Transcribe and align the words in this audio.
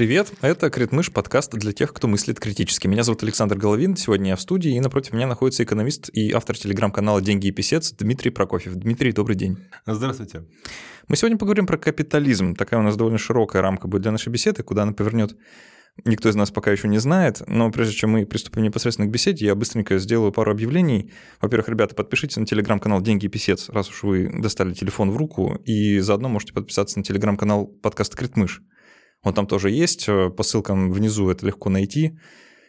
Привет, 0.00 0.32
это 0.40 0.70
Критмыш, 0.70 1.12
подкаст 1.12 1.52
для 1.52 1.74
тех, 1.74 1.92
кто 1.92 2.08
мыслит 2.08 2.40
критически. 2.40 2.86
Меня 2.86 3.02
зовут 3.02 3.22
Александр 3.22 3.58
Головин, 3.58 3.96
сегодня 3.96 4.30
я 4.30 4.36
в 4.36 4.40
студии, 4.40 4.74
и 4.74 4.80
напротив 4.80 5.12
меня 5.12 5.26
находится 5.26 5.62
экономист 5.62 6.08
и 6.14 6.32
автор 6.32 6.56
телеграм-канала 6.56 7.20
«Деньги 7.20 7.48
и 7.48 7.50
писец» 7.50 7.92
Дмитрий 7.92 8.30
Прокофьев. 8.30 8.76
Дмитрий, 8.76 9.12
добрый 9.12 9.36
день. 9.36 9.58
Здравствуйте. 9.84 10.46
Мы 11.06 11.16
сегодня 11.16 11.36
поговорим 11.36 11.66
про 11.66 11.76
капитализм. 11.76 12.54
Такая 12.54 12.80
у 12.80 12.82
нас 12.82 12.96
довольно 12.96 13.18
широкая 13.18 13.60
рамка 13.60 13.88
будет 13.88 14.00
для 14.00 14.10
нашей 14.10 14.30
беседы, 14.30 14.62
куда 14.62 14.84
она 14.84 14.92
повернет 14.92 15.36
никто 16.06 16.30
из 16.30 16.34
нас 16.34 16.50
пока 16.50 16.72
еще 16.72 16.88
не 16.88 16.96
знает, 16.96 17.42
но 17.46 17.70
прежде 17.70 17.94
чем 17.94 18.12
мы 18.12 18.24
приступим 18.24 18.62
непосредственно 18.62 19.06
к 19.06 19.10
беседе, 19.10 19.44
я 19.44 19.54
быстренько 19.54 19.98
сделаю 19.98 20.32
пару 20.32 20.50
объявлений. 20.50 21.12
Во-первых, 21.42 21.68
ребята, 21.68 21.94
подпишитесь 21.94 22.38
на 22.38 22.46
телеграм-канал 22.46 23.02
«Деньги 23.02 23.26
и 23.26 23.28
писец», 23.28 23.68
раз 23.68 23.90
уж 23.90 24.04
вы 24.04 24.30
достали 24.40 24.72
телефон 24.72 25.10
в 25.10 25.18
руку, 25.18 25.60
и 25.66 25.98
заодно 25.98 26.30
можете 26.30 26.54
подписаться 26.54 26.98
на 26.98 27.04
телеграм-канал 27.04 27.66
подкаста 27.66 28.16
«Критмыш». 28.16 28.62
Он 29.22 29.34
там 29.34 29.46
тоже 29.46 29.70
есть, 29.70 30.06
по 30.06 30.42
ссылкам 30.42 30.92
внизу 30.92 31.28
это 31.30 31.46
легко 31.46 31.68
найти. 31.68 32.18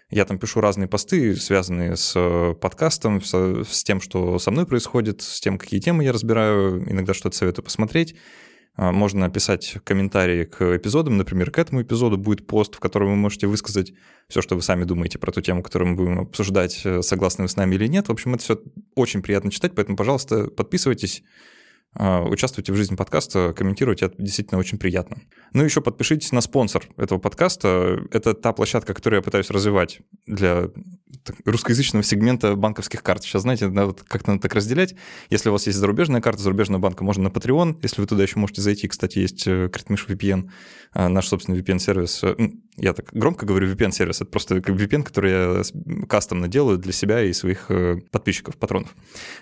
Я 0.10 0.26
там 0.26 0.38
пишу 0.38 0.60
разные 0.60 0.90
посты, 0.90 1.36
связанные 1.38 1.96
с 1.96 2.56
подкастом, 2.60 3.22
с, 3.24 3.64
с 3.64 3.84
тем, 3.84 4.02
что 4.02 4.38
со 4.40 4.52
мной 4.52 4.66
происходит, 4.66 5.22
с 5.22 5.40
тем, 5.40 5.58
какие 5.58 5.80
темы 5.80 6.04
я 6.04 6.12
разбираю, 6.12 6.90
иногда 6.92 7.14
что-то 7.14 7.38
советую 7.38 7.64
посмотреть. 7.64 8.16
А, 8.76 8.92
можно 8.92 9.30
писать 9.30 9.78
комментарии 9.84 10.46
к 10.46 10.78
эпизодам. 10.78 11.18
Например, 11.18 11.52
к 11.52 11.60
этому 11.60 11.82
эпизоду 11.82 12.18
будет 12.18 12.48
пост, 12.48 12.76
в 12.76 12.80
котором 12.80 13.10
вы 13.10 13.16
можете 13.16 13.48
высказать 13.48 13.94
все, 14.28 14.42
что 14.42 14.56
вы 14.56 14.62
сами 14.62 14.86
думаете 14.86 15.20
про 15.20 15.32
ту 15.32 15.42
тему, 15.42 15.62
которую 15.62 15.92
мы 15.92 15.96
будем 15.96 16.20
обсуждать, 16.20 16.82
э, 16.86 17.02
согласны 17.02 17.44
вы 17.44 17.50
с 17.50 17.56
нами 17.56 17.76
или 17.76 17.88
нет. 17.88 18.08
В 18.08 18.12
общем, 18.12 18.34
это 18.34 18.44
все 18.44 18.62
очень 18.96 19.22
приятно 19.22 19.52
читать, 19.52 19.74
поэтому, 19.76 19.98
пожалуйста, 19.98 20.48
подписывайтесь, 20.48 21.24
участвуйте 21.96 22.72
в 22.72 22.76
жизни 22.76 22.96
подкаста, 22.96 23.54
комментируйте, 23.54 24.06
это 24.06 24.16
действительно 24.18 24.60
очень 24.60 24.78
приятно. 24.78 25.18
Ну 25.54 25.62
и 25.62 25.66
еще 25.66 25.82
подпишитесь 25.82 26.32
на 26.32 26.42
спонсор 26.42 26.88
этого 26.98 27.20
подкаста. 27.20 28.00
Это 28.12 28.34
та 28.34 28.54
площадка, 28.54 28.94
которую 28.94 29.18
я 29.20 29.22
пытаюсь 29.22 29.50
развивать 29.50 30.00
для 30.26 30.70
русскоязычного 31.46 32.04
сегмента 32.04 32.56
банковских 32.56 33.04
карт. 33.04 33.24
Сейчас, 33.24 33.42
знаете, 33.42 33.68
надо 33.68 33.88
вот 33.88 34.04
как-то 34.04 34.32
надо 34.32 34.44
так 34.44 34.56
разделять. 34.56 34.96
Если 35.30 35.50
у 35.50 35.52
вас 35.52 35.68
есть 35.68 35.78
зарубежная 35.78 36.22
карта 36.22 36.42
зарубежного 36.42 36.82
банка, 36.82 37.04
можно 37.04 37.24
на 37.24 37.28
Patreon. 37.28 37.80
Если 37.84 38.02
вы 38.02 38.08
туда 38.08 38.24
еще 38.24 38.40
можете 38.40 38.62
зайти, 38.62 38.88
кстати, 38.88 39.20
есть 39.20 39.44
Критмиш 39.44 40.06
э, 40.08 40.14
VPN, 40.14 40.50
а, 40.94 41.10
наш 41.10 41.28
собственный 41.28 41.60
VPN-сервис. 41.60 42.24
Я 42.78 42.94
так 42.94 43.10
громко 43.12 43.46
говорю 43.46 43.68
VPN-сервис. 43.68 44.22
Это 44.22 44.32
просто 44.32 44.56
VPN, 44.58 45.04
который 45.04 45.32
я 45.32 45.64
кастомно 46.08 46.48
делаю 46.48 46.78
для 46.78 46.94
себя 46.94 47.22
и 47.22 47.34
своих 47.34 47.70
э, 47.70 47.98
подписчиков, 48.12 48.58
патронов. 48.58 48.96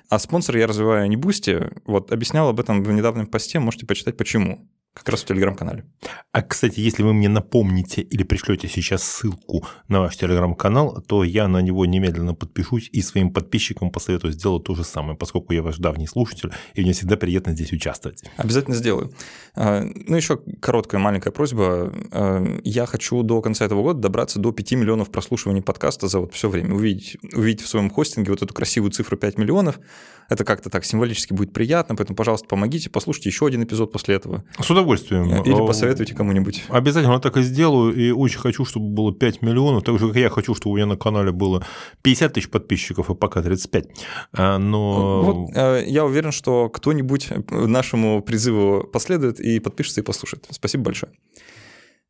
А 0.10 0.18
Sponsr 0.20 0.58
я 0.58 0.68
развиваю 0.68 1.08
не 1.10 1.16
Boosty. 1.16 1.70
Вот 1.86 2.12
объяснял 2.12 2.50
об 2.50 2.60
этом 2.60 2.84
в 2.84 2.92
недавнем 2.92 3.28
посте, 3.28 3.60
можете 3.60 3.86
почитать 3.86 4.18
почему. 4.18 4.68
Как 5.00 5.10
раз 5.10 5.24
в 5.24 5.26
телеграм-канале. 5.26 5.86
А, 6.32 6.42
кстати, 6.42 6.80
если 6.80 7.04
вы 7.04 7.14
мне 7.14 7.30
напомните 7.30 8.02
или 8.02 8.24
пришлете 8.24 8.68
сейчас 8.68 9.04
ссылку 9.04 9.66
на 9.88 10.02
ваш 10.02 10.18
телеграм-канал, 10.18 11.02
то 11.08 11.24
я 11.24 11.48
на 11.48 11.62
него 11.62 11.86
немедленно 11.86 12.34
подпишусь 12.34 12.90
и 12.92 13.02
своим 13.02 13.32
подписчикам 13.32 13.92
посоветую 13.92 14.34
сделать 14.34 14.64
то 14.64 14.76
же 14.76 14.84
самое, 14.84 15.18
поскольку 15.18 15.54
я 15.54 15.64
ваш 15.64 15.78
давний 15.78 16.08
слушатель, 16.08 16.52
и 16.74 16.82
мне 16.82 16.94
всегда 16.94 17.16
приятно 17.16 17.54
здесь 17.54 17.72
участвовать. 17.72 18.24
Обязательно 18.38 18.76
сделаю. 18.76 19.12
А, 19.56 19.82
ну, 19.84 20.16
еще 20.16 20.38
короткая 20.60 21.00
маленькая 21.00 21.32
просьба. 21.32 21.94
А, 22.12 22.46
я 22.64 22.86
хочу 22.86 23.24
до 23.24 23.42
конца 23.42 23.66
этого 23.66 23.82
года 23.82 24.00
добраться 24.00 24.40
до 24.40 24.52
5 24.52 24.74
миллионов 24.74 25.12
прослушиваний 25.12 25.62
подкаста 25.62 26.08
за 26.08 26.20
вот 26.20 26.34
все 26.34 26.50
время. 26.50 26.76
Увидеть, 26.76 27.18
увидеть 27.34 27.62
в 27.62 27.68
своем 27.68 27.90
хостинге 27.90 28.32
вот 28.32 28.42
эту 28.42 28.54
красивую 28.54 28.92
цифру 28.92 29.18
5 29.18 29.38
миллионов. 29.38 29.80
Это 30.30 30.46
как-то 30.46 30.70
так 30.70 30.86
символически 30.86 31.34
будет 31.34 31.54
приятно, 31.54 31.96
поэтому, 31.96 32.16
пожалуйста, 32.16 32.48
помогите, 32.48 32.90
послушайте 32.90 33.30
еще 33.30 33.48
один 33.48 33.64
эпизод 33.64 33.92
после 33.92 34.16
этого. 34.16 34.44
С 34.60 34.70
удовольствием. 34.70 35.44
Или 35.44 35.66
посоветуйте 35.66 36.16
кому-нибудь. 36.16 36.64
Обязательно 36.70 37.20
так 37.20 37.38
и 37.38 37.42
сделаю, 37.42 37.96
и 37.96 38.12
очень 38.12 38.40
хочу, 38.40 38.64
чтобы 38.66 38.88
было 38.90 39.14
5 39.14 39.42
миллионов, 39.42 39.84
так 39.84 40.00
же, 40.00 40.08
как 40.08 40.18
я 40.18 40.30
хочу, 40.30 40.54
чтобы 40.54 40.74
у 40.74 40.76
меня 40.78 40.86
на 40.86 40.98
канале 40.98 41.32
было 41.32 41.66
50 42.04 42.34
тысяч 42.34 42.50
подписчиков, 42.50 43.10
и 43.10 43.16
пока 43.16 43.42
35. 43.42 43.86
А, 44.34 44.58
но... 44.58 45.22
Вот, 45.24 45.50
э, 45.56 45.84
я 45.88 46.06
уверен, 46.06 46.32
что 46.32 46.70
кто-нибудь 46.70 47.30
нашему 47.50 48.22
призыву 48.22 48.84
последует 48.84 49.40
и 49.40 49.60
подпишется 49.60 50.02
и 50.02 50.04
послушает. 50.04 50.46
Спасибо 50.52 50.86
большое. 50.86 51.12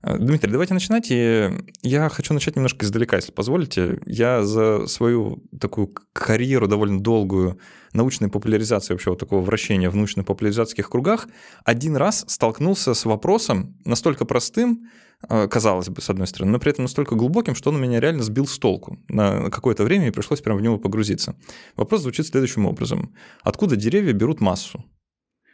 Э, 0.02 0.18
Дмитрий, 0.18 0.52
давайте 0.52 0.74
начинать. 0.74 1.08
И 1.10 1.50
я 1.82 2.10
хочу 2.10 2.34
начать 2.34 2.56
немножко 2.56 2.86
издалека, 2.86 3.16
если 3.18 3.32
позволите. 3.32 4.00
Я 4.06 4.44
за 4.44 4.88
свою 4.88 5.44
такую 5.60 5.94
карьеру 6.14 6.68
довольно 6.68 7.00
долгую 7.00 7.60
научной 7.94 8.30
популяризации, 8.30 8.94
вообще 8.94 9.10
вот 9.12 9.20
такого 9.20 9.42
вращения 9.42 9.90
в 9.90 9.96
научно-популяризационных 9.96 10.90
кругах, 10.90 11.28
один 11.64 11.96
раз 11.96 12.26
столкнулся 12.28 12.94
с 12.94 13.06
вопросом 13.06 13.78
настолько 13.86 14.26
простым, 14.26 14.90
э, 15.28 15.48
казалось 15.48 15.90
бы, 15.90 16.02
с 16.02 16.10
одной 16.10 16.28
стороны, 16.28 16.52
но 16.52 16.60
при 16.60 16.72
этом 16.72 16.86
настолько 16.86 17.16
глубоким, 17.16 17.56
что 17.56 17.70
он 17.72 17.82
меня 17.82 18.00
реально 18.00 18.24
сбил 18.24 18.48
с 18.48 18.58
толку 18.58 19.00
на 19.08 19.50
какое-то 19.50 19.84
время 19.84 20.08
и 20.08 20.12
пришлось 20.12 20.42
прямо 20.42 20.60
в 20.60 20.62
него 20.62 20.78
погрузиться. 20.78 21.36
Вопрос 21.76 22.02
звучит 22.02 22.28
следующим 22.28 22.66
образом. 22.66 23.14
Откуда 23.44 23.76
деревья 23.76 24.14
берут 24.14 24.42
массу? 24.42 24.84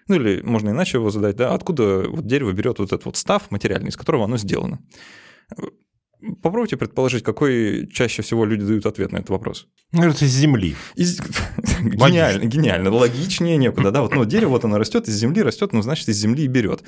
Ну 0.07 0.15
или 0.15 0.41
можно 0.41 0.69
иначе 0.69 0.97
его 0.97 1.09
задать, 1.09 1.35
да, 1.35 1.53
откуда 1.53 2.07
вот 2.07 2.27
дерево 2.27 2.51
берет 2.51 2.79
вот 2.79 2.91
этот 2.91 3.05
вот 3.05 3.17
став 3.17 3.49
материальный, 3.49 3.89
из 3.89 3.97
которого 3.97 4.25
оно 4.25 4.37
сделано. 4.37 4.79
Попробуйте 6.41 6.77
предположить, 6.77 7.23
какой 7.23 7.87
чаще 7.91 8.21
всего 8.21 8.45
люди 8.45 8.65
дают 8.65 8.85
ответ 8.85 9.11
на 9.11 9.17
этот 9.17 9.29
вопрос. 9.29 9.67
Ну, 9.91 10.03
это 10.03 10.25
из 10.25 10.31
земли. 10.31 10.75
Из... 10.95 11.19
гениально, 11.81 12.45
гениально. 12.45 12.89
Логичнее 12.91 13.57
некуда. 13.57 13.91
Да? 13.91 14.01
Вот, 14.01 14.15
ну, 14.15 14.25
дерево 14.25 14.51
вот 14.51 14.65
оно 14.65 14.77
растет, 14.77 15.07
из 15.07 15.15
земли 15.15 15.41
растет, 15.41 15.73
ну, 15.73 15.81
значит, 15.81 16.09
из 16.09 16.17
земли 16.17 16.43
и 16.43 16.47
берет. 16.47 16.83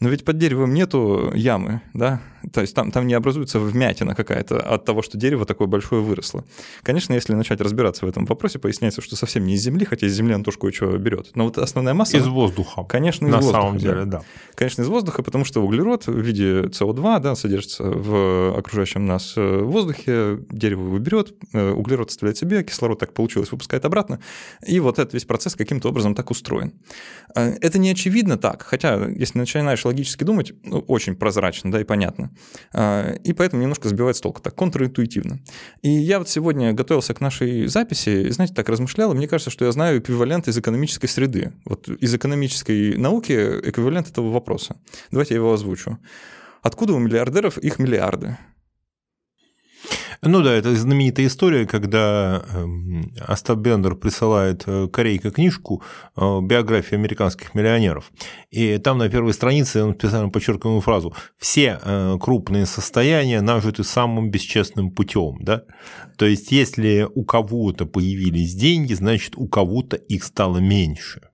Но 0.00 0.08
ведь 0.08 0.24
под 0.24 0.38
деревом 0.38 0.74
нету 0.74 1.32
ямы, 1.34 1.82
да? 1.92 2.20
То 2.52 2.60
есть 2.60 2.72
там, 2.74 2.92
там 2.92 3.08
не 3.08 3.14
образуется 3.14 3.58
вмятина 3.58 4.14
какая-то 4.14 4.60
от 4.60 4.84
того, 4.84 5.02
что 5.02 5.18
дерево 5.18 5.44
такое 5.44 5.66
большое 5.66 6.02
выросло. 6.02 6.44
Конечно, 6.82 7.14
если 7.14 7.34
начать 7.34 7.60
разбираться 7.60 8.06
в 8.06 8.08
этом 8.08 8.24
вопросе, 8.24 8.60
поясняется, 8.60 9.02
что 9.02 9.16
совсем 9.16 9.44
не 9.44 9.54
из 9.54 9.62
земли, 9.62 9.84
хотя 9.84 10.06
из 10.06 10.14
земли 10.14 10.34
он 10.34 10.44
тоже 10.44 10.58
кое-что 10.58 10.96
берет. 10.98 11.32
Но 11.34 11.44
вот 11.44 11.58
основная 11.58 11.94
масса... 11.94 12.16
Из 12.16 12.28
воздуха. 12.28 12.84
Конечно, 12.84 13.26
из 13.26 13.32
На 13.32 13.36
воздуха. 13.38 13.56
На 13.56 13.62
самом 13.62 13.78
деле, 13.78 14.04
да. 14.04 14.18
да. 14.18 14.22
Конечно, 14.54 14.82
из 14.82 14.88
воздуха, 14.88 15.24
потому 15.24 15.44
что 15.44 15.64
углерод 15.64 16.06
в 16.06 16.16
виде 16.16 16.62
СО2 16.62 17.20
да, 17.20 17.34
содержится 17.34 17.82
в 17.82 18.56
окружающем 18.68 19.06
нас 19.06 19.34
э, 19.36 19.58
воздухе, 19.62 20.38
дерево 20.50 20.86
его 20.86 20.98
берет, 20.98 21.34
э, 21.52 21.70
углерод 21.70 22.10
оставляет 22.10 22.36
себе, 22.36 22.62
кислород 22.62 22.98
так 22.98 23.14
получилось, 23.14 23.50
выпускает 23.50 23.84
обратно, 23.84 24.20
и 24.66 24.78
вот 24.80 24.98
этот 24.98 25.14
весь 25.14 25.24
процесс 25.24 25.56
каким-то 25.56 25.88
образом 25.88 26.14
так 26.14 26.30
устроен. 26.30 26.74
Э, 27.34 27.54
это 27.60 27.78
не 27.78 27.90
очевидно 27.90 28.36
так, 28.36 28.62
хотя, 28.62 29.06
если 29.08 29.38
начинаешь 29.38 29.84
логически 29.84 30.24
думать, 30.24 30.52
ну, 30.62 30.80
очень 30.80 31.16
прозрачно, 31.16 31.72
да, 31.72 31.80
и 31.80 31.84
понятно. 31.84 32.30
И 33.24 33.32
поэтому 33.32 33.62
немножко 33.62 33.88
сбивает 33.88 34.16
с 34.16 34.20
толку, 34.20 34.40
так 34.40 34.54
контринтуитивно. 34.54 35.40
И 35.82 35.88
я 35.90 36.18
вот 36.18 36.28
сегодня 36.28 36.72
готовился 36.72 37.14
к 37.14 37.20
нашей 37.20 37.66
записи, 37.66 38.30
знаете, 38.30 38.54
так 38.54 38.68
размышлял, 38.68 39.12
и 39.12 39.16
мне 39.16 39.26
кажется, 39.26 39.50
что 39.50 39.64
я 39.64 39.72
знаю 39.72 40.00
эквивалент 40.00 40.48
из 40.48 40.58
экономической 40.58 41.06
среды. 41.06 41.52
Вот 41.64 41.88
из 41.88 42.14
экономической 42.14 42.96
науки 42.96 43.32
эквивалент 43.32 44.08
этого 44.08 44.30
вопроса. 44.30 44.76
Давайте 45.10 45.34
я 45.34 45.38
его 45.38 45.52
озвучу. 45.52 45.98
Откуда 46.62 46.92
у 46.92 46.98
миллиардеров 46.98 47.58
их 47.58 47.78
миллиарды? 47.78 48.36
Ну 50.22 50.42
да, 50.42 50.52
это 50.52 50.74
знаменитая 50.74 51.26
история, 51.26 51.64
когда 51.64 52.42
эм, 52.52 53.12
Остап 53.20 53.58
Бендер 53.58 53.94
присылает 53.94 54.64
э, 54.66 54.88
Корейка 54.88 55.30
книжку 55.30 55.82
э, 56.16 56.40
«Биография 56.42 56.98
американских 56.98 57.54
миллионеров». 57.54 58.10
И 58.50 58.78
там 58.78 58.98
на 58.98 59.08
первой 59.08 59.32
странице 59.32 59.84
он 59.84 59.94
специально 59.94 60.28
подчеркивает 60.28 60.82
фразу 60.82 61.14
«Все 61.38 61.78
э, 61.80 62.16
крупные 62.20 62.66
состояния 62.66 63.40
нажиты 63.40 63.84
самым 63.84 64.30
бесчестным 64.30 64.90
путем». 64.90 65.38
Да? 65.40 65.62
То 66.16 66.26
есть, 66.26 66.50
если 66.50 67.06
у 67.14 67.24
кого-то 67.24 67.86
появились 67.86 68.54
деньги, 68.54 68.94
значит, 68.94 69.34
у 69.36 69.46
кого-то 69.46 69.94
их 69.94 70.24
стало 70.24 70.58
меньше. 70.58 71.27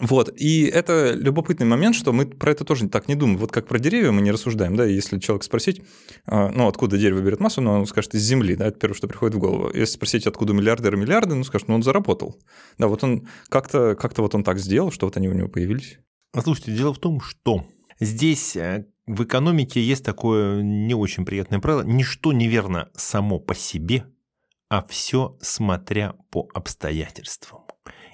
Вот, 0.00 0.32
и 0.34 0.64
это 0.64 1.12
любопытный 1.12 1.66
момент, 1.66 1.94
что 1.94 2.12
мы 2.12 2.26
про 2.26 2.52
это 2.52 2.64
тоже 2.64 2.88
так 2.88 3.06
не 3.06 3.14
думаем. 3.14 3.38
Вот 3.38 3.52
как 3.52 3.66
про 3.66 3.78
деревья 3.78 4.10
мы 4.12 4.22
не 4.22 4.30
рассуждаем, 4.30 4.74
да, 4.74 4.84
если 4.84 5.18
человек 5.18 5.44
спросить, 5.44 5.82
а, 6.24 6.48
ну, 6.48 6.68
откуда 6.68 6.96
дерево 6.96 7.20
берет 7.20 7.38
массу, 7.40 7.60
ну, 7.60 7.72
он 7.72 7.86
скажет 7.86 8.14
из 8.14 8.22
земли, 8.22 8.56
да, 8.56 8.66
это 8.66 8.78
первое, 8.78 8.96
что 8.96 9.08
приходит 9.08 9.36
в 9.36 9.38
голову. 9.38 9.70
Если 9.74 9.94
спросить, 9.94 10.26
откуда 10.26 10.54
миллиардеры 10.54 10.96
миллиарды, 10.96 11.34
ну, 11.34 11.44
скажет, 11.44 11.68
ну, 11.68 11.74
он 11.74 11.82
заработал. 11.82 12.38
Да, 12.78 12.88
вот 12.88 13.04
он 13.04 13.28
как-то 13.50 13.94
как 13.94 14.16
вот 14.18 14.34
он 14.34 14.42
так 14.42 14.58
сделал, 14.58 14.90
что 14.90 15.06
вот 15.06 15.16
они 15.16 15.28
у 15.28 15.32
него 15.32 15.48
появились. 15.48 15.98
Слушайте, 16.42 16.72
дело 16.72 16.94
в 16.94 16.98
том, 16.98 17.20
что 17.20 17.66
здесь 17.98 18.56
э, 18.56 18.86
в 19.06 19.24
экономике 19.24 19.82
есть 19.82 20.04
такое 20.04 20.62
не 20.62 20.94
очень 20.94 21.24
приятное 21.24 21.58
правило. 21.58 21.82
Ничто 21.82 22.32
неверно 22.32 22.88
само 22.94 23.38
по 23.38 23.54
себе, 23.54 24.06
а 24.68 24.86
все 24.86 25.36
смотря 25.40 26.14
по 26.30 26.48
обстоятельствам. 26.54 27.62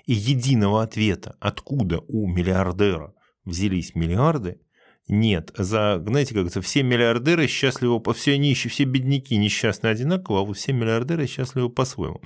И 0.06 0.14
единого 0.14 0.82
ответа, 0.82 1.36
откуда 1.40 2.00
у 2.08 2.28
миллиардера 2.28 3.14
взялись 3.44 3.94
миллиарды, 3.94 4.60
нет. 5.08 5.52
За, 5.56 6.02
знаете, 6.04 6.34
как 6.34 6.46
это, 6.46 6.60
все 6.60 6.82
миллиардеры 6.82 7.46
счастливы, 7.46 8.02
все 8.12 8.38
нищие, 8.38 8.70
все 8.70 8.84
бедняки 8.84 9.36
несчастны 9.36 9.88
одинаково, 9.88 10.40
а 10.40 10.42
вот 10.42 10.56
все 10.56 10.72
миллиардеры 10.72 11.26
счастливы 11.26 11.70
по-своему. 11.70 12.20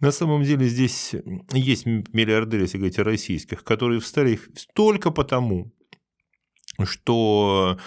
На 0.00 0.12
самом 0.12 0.42
деле 0.44 0.66
здесь 0.68 1.14
есть 1.52 1.86
миллиардеры, 1.86 2.62
если 2.62 2.78
говорить 2.78 2.98
о 2.98 3.04
российских, 3.04 3.64
которые 3.64 4.00
встали 4.00 4.38
только 4.74 5.10
потому, 5.10 5.72
что 6.84 7.78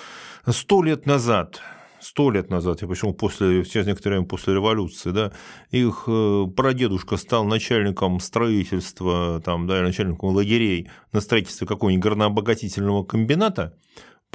Сто 0.47 0.83
лет 0.83 1.07
назад 1.07 1.59
сто 2.05 2.29
лет 2.29 2.49
назад, 2.49 2.81
я 2.81 2.87
почему 2.87 3.13
после, 3.13 3.65
сейчас 3.65 3.87
некоторое 3.87 4.17
время 4.17 4.27
после 4.27 4.53
революции, 4.53 5.09
да, 5.09 5.31
их 5.71 6.03
э, 6.07 6.45
прадедушка 6.55 7.17
стал 7.17 7.45
начальником 7.45 8.19
строительства, 8.19 9.41
там, 9.43 9.65
да, 9.65 9.81
начальником 9.81 10.29
лагерей 10.29 10.89
на 11.11 11.19
строительстве 11.19 11.65
какого-нибудь 11.65 12.03
горнообогатительного 12.03 13.03
комбината, 13.03 13.73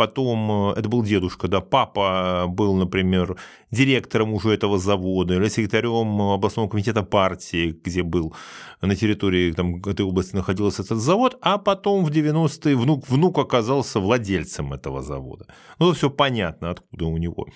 потом, 0.00 0.50
э, 0.50 0.81
это 0.81 0.88
был 0.88 1.02
дедушка, 1.02 1.49
да, 1.49 1.61
папа 1.61 2.47
был, 2.49 2.75
например, 2.75 3.37
директором 3.70 4.32
уже 4.32 4.49
этого 4.49 4.79
завода 4.79 5.35
или 5.35 5.49
секретарем 5.49 6.20
областного 6.20 6.69
комитета 6.69 7.02
партии, 7.02 7.76
где 7.85 8.02
был 8.02 8.35
на 8.82 8.97
территории 8.97 9.52
там, 9.52 9.76
этой 9.76 10.06
области 10.06 10.37
находился 10.37 10.82
этот 10.82 10.99
завод, 10.99 11.37
а 11.43 11.58
потом 11.58 12.05
в 12.05 12.11
90-е 12.11 12.76
внук, 12.76 13.11
внук 13.11 13.38
оказался 13.38 14.00
владельцем 14.00 14.73
этого 14.73 15.02
завода. 15.02 15.44
Ну, 15.79 15.93
все 15.93 16.08
понятно, 16.08 16.70
откуда 16.70 17.05
у 17.05 17.19
него 17.19 17.47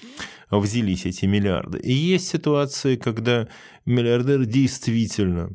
взялись 0.50 1.06
эти 1.06 1.26
миллиарды. 1.26 1.78
И 1.78 1.92
есть 1.92 2.28
ситуации, 2.28 2.96
когда 2.96 3.46
миллиардер 3.86 4.44
действительно 4.44 5.48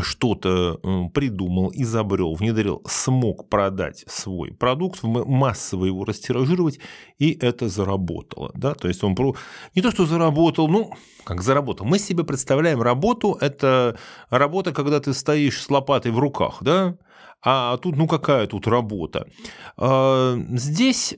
что-то 0.00 0.80
придумал, 1.12 1.70
изобрел, 1.74 2.34
внедрил, 2.34 2.82
смог 2.86 3.48
продать 3.48 4.04
свой 4.06 4.52
продукт, 4.52 5.02
массово 5.02 5.86
его 5.86 6.04
растиражировать, 6.04 6.78
и 7.18 7.36
это 7.40 7.68
заработало. 7.68 8.50
Да? 8.54 8.74
То 8.74 8.88
есть 8.88 9.04
он 9.04 9.14
про... 9.14 9.34
не 9.74 9.82
то, 9.82 9.90
что 9.90 10.06
заработал, 10.06 10.68
ну, 10.68 10.92
как 11.24 11.42
заработал. 11.42 11.86
Мы 11.86 11.98
себе 11.98 12.24
представляем 12.24 12.80
работу, 12.80 13.36
это 13.40 13.98
работа, 14.30 14.72
когда 14.72 15.00
ты 15.00 15.12
стоишь 15.12 15.60
с 15.60 15.70
лопатой 15.70 16.12
в 16.12 16.18
руках, 16.18 16.58
да, 16.62 16.96
а 17.44 17.76
тут, 17.76 17.96
ну 17.96 18.06
какая 18.06 18.46
тут 18.46 18.68
работа? 18.68 19.26
А, 19.76 20.38
здесь 20.50 21.16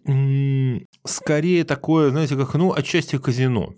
скорее 1.04 1.64
такое, 1.64 2.10
знаете, 2.10 2.36
как, 2.36 2.54
ну, 2.54 2.72
отчасти 2.72 3.18
казино. 3.18 3.74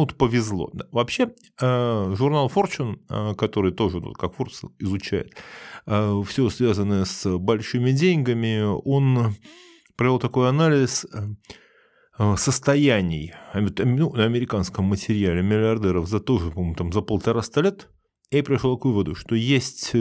Вот 0.00 0.14
повезло. 0.14 0.72
Вообще, 0.92 1.34
э, 1.60 2.14
журнал 2.16 2.50
Fortune, 2.54 3.00
э, 3.10 3.34
который 3.34 3.70
тоже, 3.70 4.00
как 4.18 4.32
Forbes, 4.32 4.66
изучает 4.78 5.34
э, 5.86 6.22
все 6.26 6.48
связанное 6.48 7.04
с 7.04 7.36
большими 7.36 7.90
деньгами, 7.92 8.62
он 8.62 9.34
провел 9.96 10.18
такой 10.18 10.48
анализ 10.48 11.06
состояний 12.36 13.34
ну, 13.54 14.12
на 14.14 14.24
американском 14.24 14.86
материале 14.86 15.42
миллиардеров 15.42 16.08
за 16.08 16.20
тоже, 16.20 16.50
по-моему, 16.50 16.74
там, 16.76 16.92
за 16.92 17.02
полтораста 17.02 17.60
лет, 17.60 17.88
и 18.30 18.40
пришел 18.40 18.78
к 18.78 18.86
выводу, 18.86 19.14
что 19.14 19.34
есть 19.34 19.92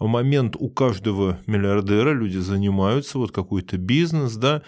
момент 0.00 0.56
у 0.58 0.70
каждого 0.70 1.38
миллиардера, 1.46 2.12
люди 2.12 2.38
занимаются, 2.38 3.18
вот 3.18 3.30
какой-то 3.30 3.78
бизнес, 3.78 4.36
да, 4.36 4.62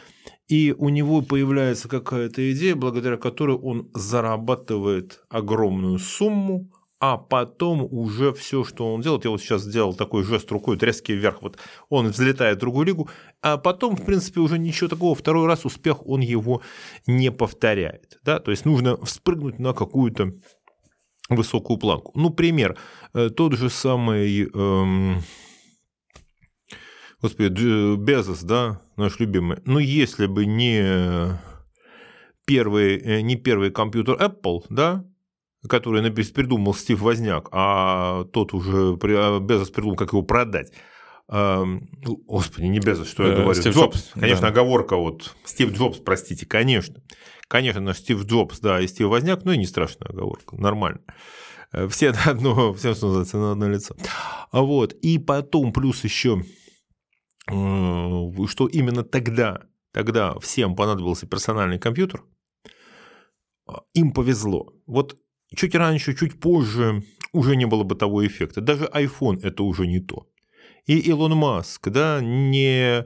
и 0.51 0.75
у 0.77 0.89
него 0.89 1.23
появляется 1.23 1.89
какая-то 1.89 2.53
идея, 2.53 2.75
благодаря 2.75 3.17
которой 3.17 3.57
он 3.57 3.89
зарабатывает 3.95 5.23
огромную 5.29 6.01
сумму, 6.01 6.69
а 6.99 7.17
потом 7.19 7.87
уже 7.89 8.33
все, 8.33 8.65
что 8.65 8.93
он 8.93 9.01
делает, 9.01 9.25
я 9.25 9.31
вот 9.31 9.41
сейчас 9.41 9.63
сделал 9.63 9.95
такой 9.95 10.25
жест 10.25 10.51
рукой, 10.51 10.77
тряски 10.77 11.13
вверх, 11.13 11.41
вот 11.41 11.57
он 11.89 12.09
взлетает 12.09 12.57
в 12.57 12.61
другую 12.61 12.85
лигу, 12.85 13.09
а 13.43 13.59
потом, 13.59 13.95
в 13.95 14.05
принципе, 14.05 14.41
уже 14.41 14.59
ничего 14.59 14.89
такого, 14.89 15.15
второй 15.15 15.47
раз 15.47 15.65
успех 15.65 16.05
он 16.05 16.21
его 16.21 16.63
не 17.07 17.31
повторяет. 17.31 18.19
Да? 18.25 18.41
То 18.41 18.51
есть 18.51 18.65
нужно 18.65 18.99
спрыгнуть 19.07 19.61
на 19.61 19.73
какую-то 19.73 20.33
высокую 21.29 21.79
планку. 21.79 22.11
Ну, 22.17 22.31
пример, 22.31 22.77
э, 23.15 23.31
тот 23.31 23.53
же 23.53 23.71
самый... 23.71 24.51
Эм 24.53 25.23
Господи, 27.23 27.97
Безос, 27.97 28.43
да, 28.43 28.81
наш 29.01 29.19
любимый. 29.19 29.59
Ну, 29.65 29.79
если 29.79 30.27
бы 30.27 30.47
не 30.47 31.39
первый, 32.47 32.99
э, 32.99 33.21
не 33.21 33.37
первый 33.37 33.71
компьютер 33.71 34.17
Apple, 34.17 34.65
да, 34.69 35.05
который 35.69 36.03
придумал 36.11 36.75
Стив 36.75 37.01
Возняк, 37.01 37.49
а 37.53 38.25
тот 38.33 38.55
уже 38.55 38.97
а 39.03 39.41
Безос 39.41 39.71
придумал, 39.71 39.97
как 39.97 40.13
его 40.13 40.23
продать. 40.23 40.73
Господи, 41.29 42.65
не 42.65 42.81
Безос, 42.81 43.09
что 43.09 43.25
я 43.25 43.35
э, 43.35 43.37
говорю? 43.37 43.55
Стив 43.55 43.75
Джобс. 43.75 43.97
Джобс. 43.97 44.11
Конечно, 44.15 44.43
да. 44.43 44.49
оговорка 44.49 44.97
вот. 44.97 45.37
Стив 45.45 45.73
Джобс, 45.73 45.99
простите, 45.99 46.47
конечно. 46.47 47.03
Конечно, 47.47 47.81
наш 47.81 47.99
Стив 47.99 48.25
Джобс, 48.25 48.61
да, 48.61 48.81
и 48.81 48.87
Стив 48.87 49.09
Возняк, 49.09 49.45
ну 49.45 49.53
и 49.53 49.59
не 49.59 49.67
страшная 49.67 50.09
оговорка, 50.09 50.57
нормально. 50.57 51.01
Э, 51.73 51.87
все 51.89 52.13
на 52.13 52.25
одно, 52.25 52.73
все, 52.75 52.95
что 52.95 53.07
называется, 53.07 53.37
на 53.39 53.53
одно 53.53 53.69
лицо. 53.69 53.95
Вот. 54.51 54.93
И 54.95 55.19
потом 55.19 55.73
плюс 55.73 56.03
еще 56.03 56.43
Э, 56.43 56.70
что 57.51 58.67
именно 58.67 59.03
тогда, 59.03 59.63
тогда 59.93 60.39
всем 60.39 60.77
понадобился 60.77 61.27
персональный 61.27 61.79
компьютер, 61.79 62.23
а, 63.67 63.83
им 63.95 64.13
повезло. 64.13 64.73
Вот 64.87 65.19
чуть 65.55 65.75
раньше, 65.75 66.15
чуть 66.15 66.41
позже 66.41 67.05
уже 67.33 67.57
не 67.57 67.67
было 67.67 67.85
бы 67.85 67.95
того 67.95 68.27
эффекта. 68.27 68.61
Даже 68.61 68.85
iPhone 68.87 69.41
это 69.43 69.63
уже 69.63 69.87
не 69.87 70.01
то. 70.01 70.27
И 70.87 70.99
Илон 70.99 71.37
Маск, 71.37 71.89
да, 71.89 72.21
не, 72.21 73.05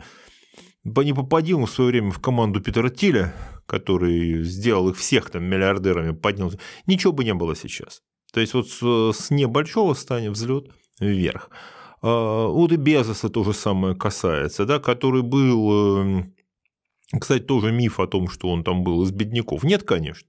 не 0.84 1.14
попадил 1.14 1.64
в 1.64 1.70
свое 1.70 1.90
время 1.90 2.10
в 2.10 2.20
команду 2.20 2.60
Питера 2.60 2.88
Тиля, 2.88 3.34
который 3.66 4.42
сделал 4.44 4.90
их 4.90 4.96
всех 4.96 5.30
там 5.30 5.44
миллиардерами, 5.44 6.12
поднялся, 6.12 6.58
ничего 6.86 7.12
бы 7.12 7.24
не 7.24 7.34
было 7.34 7.56
сейчас. 7.56 8.02
То 8.32 8.40
есть 8.40 8.54
вот 8.54 8.68
с 8.68 9.30
небольшого 9.30 9.94
станет 9.94 10.32
взлет 10.32 10.70
вверх. 11.00 11.50
А, 12.06 12.48
вот 12.48 12.70
и 12.70 12.76
Безоса 12.76 13.30
то 13.30 13.44
же 13.44 13.54
самое 13.54 13.96
касается, 13.96 14.66
да, 14.66 14.78
который 14.78 15.22
был, 15.22 16.00
эм, 16.00 16.34
кстати, 17.18 17.42
тоже 17.42 17.72
миф 17.72 17.98
о 17.98 18.06
том, 18.06 18.28
что 18.28 18.50
он 18.50 18.62
там 18.62 18.84
был 18.84 19.02
из 19.04 19.10
бедняков. 19.10 19.64
Нет, 19.64 19.84
конечно. 19.84 20.28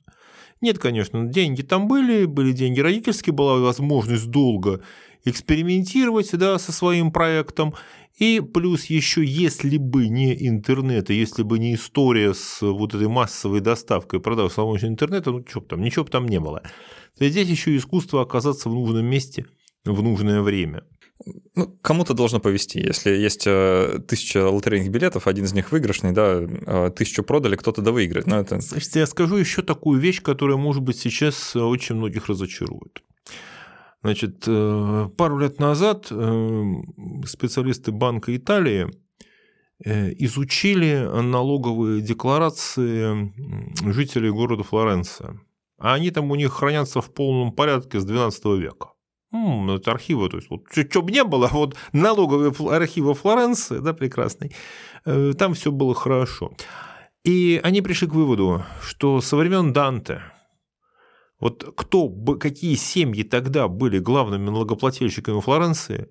Нет, 0.62 0.80
конечно, 0.80 1.26
деньги 1.26 1.64
там 1.64 1.90
были, 1.90 2.24
были 2.24 2.54
деньги 2.54 2.80
родительские, 2.80 3.34
была 3.34 3.58
возможность 3.58 4.28
долго 4.28 4.84
экспериментировать 5.26 6.32
да, 6.38 6.60
со 6.60 6.72
своим 6.72 7.12
проектом. 7.12 7.74
И 8.18 8.40
плюс 8.40 8.86
еще, 8.86 9.26
если 9.26 9.78
бы 9.78 10.08
не 10.08 10.48
интернет, 10.48 11.10
и 11.10 11.16
если 11.16 11.44
бы 11.44 11.60
не 11.60 11.76
история 11.76 12.34
с 12.34 12.62
вот 12.62 12.96
этой 12.96 13.10
массовой 13.10 13.60
доставкой 13.60 14.22
продаж 14.22 14.54
с 14.54 14.56
помощью 14.56 14.88
интернета, 14.88 15.32
ну 15.32 15.44
что 15.46 15.60
там, 15.60 15.82
ничего 15.82 16.06
бы 16.06 16.12
там 16.12 16.26
не 16.26 16.40
было. 16.40 16.62
То 17.18 17.26
есть 17.26 17.34
здесь 17.34 17.50
еще 17.50 17.76
искусство 17.76 18.22
оказаться 18.22 18.70
в 18.70 18.74
нужном 18.74 19.06
месте 19.06 19.46
в 19.84 20.02
нужное 20.02 20.42
время. 20.42 20.84
Ну, 21.56 21.68
кому-то 21.82 22.14
должно 22.14 22.40
повести. 22.40 22.80
Если 22.80 23.12
есть 23.12 23.48
э, 23.48 24.00
тысяча 24.08 24.50
лотерейных 24.50 24.92
билетов, 24.92 25.28
один 25.28 25.46
из 25.46 25.54
них 25.54 25.72
выигрышный, 25.72 26.12
да, 26.12 26.42
э, 26.42 26.92
тысячу 26.96 27.24
продали, 27.24 27.56
кто-то 27.56 27.82
да 27.82 27.92
выиграет. 27.92 28.28
Но 28.28 28.40
это... 28.40 28.60
Слушайте, 28.60 29.00
я 29.00 29.08
скажу 29.08 29.38
еще 29.38 29.62
такую 29.62 30.00
вещь, 30.00 30.22
которая, 30.22 30.58
может 30.58 30.84
быть, 30.84 31.00
сейчас 31.00 31.56
очень 31.56 31.96
многих 31.96 32.28
разочарует. 32.28 33.02
Значит, 34.04 34.44
э, 34.46 35.10
пару 35.18 35.40
лет 35.40 35.60
назад 35.60 36.12
специалисты 37.26 37.92
Банка 37.92 38.36
Италии 38.36 38.88
изучили 39.80 41.10
налоговые 41.22 42.02
декларации 42.02 43.34
жителей 43.92 44.32
города 44.32 44.64
Флоренция. 44.64 45.40
А 45.78 45.94
они 45.96 46.12
там 46.12 46.32
у 46.32 46.36
них 46.36 46.54
хранятся 46.54 47.02
в 47.02 47.14
полном 47.14 47.52
порядке 47.52 48.00
с 48.00 48.06
12 48.06 48.46
века. 48.58 48.95
М, 49.36 49.70
это 49.72 49.92
архивы, 49.92 50.30
то 50.30 50.38
есть 50.38 50.50
вот 50.50 50.64
что 50.72 51.02
бы 51.02 51.12
не 51.12 51.24
было, 51.24 51.48
вот 51.52 51.76
налоговые 51.92 52.54
архивы 52.76 53.14
Флоренции, 53.14 53.80
да, 53.80 53.94
прекрасный, 53.94 54.56
э, 55.06 55.34
там 55.38 55.54
все 55.54 55.72
было 55.72 55.94
хорошо. 55.94 56.54
И 57.26 57.60
они 57.64 57.82
пришли 57.82 58.08
к 58.08 58.14
выводу, 58.14 58.64
что 58.82 59.20
со 59.20 59.36
времен 59.36 59.74
Данте, 59.74 60.22
вот 61.40 61.74
кто, 61.76 62.08
какие 62.38 62.76
семьи 62.76 63.24
тогда 63.24 63.68
были 63.68 64.00
главными 64.00 64.50
налогоплательщиками 64.50 65.42
Флоренции, 65.42 66.08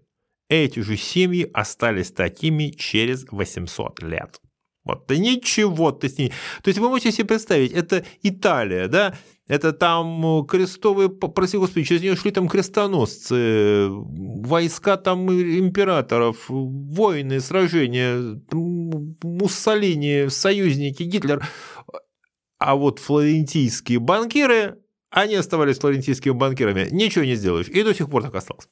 эти 0.50 0.80
же 0.80 0.96
семьи 0.96 1.48
остались 1.54 2.12
такими 2.12 2.68
через 2.70 3.24
800 3.30 4.02
лет. 4.02 4.40
Вот, 4.84 5.06
да 5.08 5.16
ничего 5.16 5.92
ты 5.92 6.10
с 6.10 6.18
ней. 6.18 6.30
То 6.62 6.68
есть 6.68 6.78
вы 6.78 6.90
можете 6.90 7.10
себе 7.10 7.24
представить, 7.24 7.72
это 7.72 8.04
Италия, 8.22 8.86
да, 8.88 9.16
это 9.46 9.72
там 9.72 10.40
э, 10.40 10.46
крестовые, 10.46 11.10
прости 11.10 11.58
господи, 11.58 11.84
через 11.86 12.02
нее 12.02 12.16
шли 12.16 12.30
там 12.30 12.48
крестоносцы, 12.48 13.88
войска 13.90 14.96
там 14.96 15.30
императоров, 15.30 16.46
войны, 16.48 17.40
сражения, 17.40 18.40
Муссолини, 18.52 20.28
союзники, 20.28 21.02
Гитлер. 21.02 21.46
А 22.58 22.76
вот 22.76 23.00
флорентийские 23.00 23.98
банкиры, 23.98 24.78
они 25.10 25.34
оставались 25.34 25.78
флорентийскими 25.78 26.32
банкирами, 26.32 26.88
ничего 26.90 27.24
не 27.24 27.34
сделаешь, 27.34 27.68
и 27.68 27.82
до 27.82 27.94
сих 27.94 28.08
пор 28.08 28.22
так 28.22 28.34
осталось. 28.34 28.68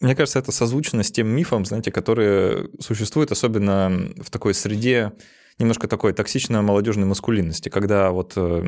Мне 0.00 0.16
кажется, 0.16 0.40
это 0.40 0.50
созвучно 0.50 1.04
с 1.04 1.12
тем 1.12 1.28
мифом, 1.28 1.64
знаете, 1.64 1.92
который 1.92 2.68
существует 2.80 3.30
особенно 3.30 4.10
в 4.20 4.30
такой 4.30 4.52
среде 4.52 5.12
немножко 5.58 5.86
такой 5.86 6.12
токсичной 6.12 6.60
молодежной 6.62 7.06
маскулинности, 7.06 7.68
когда 7.68 8.10
вот 8.10 8.32
э, 8.36 8.66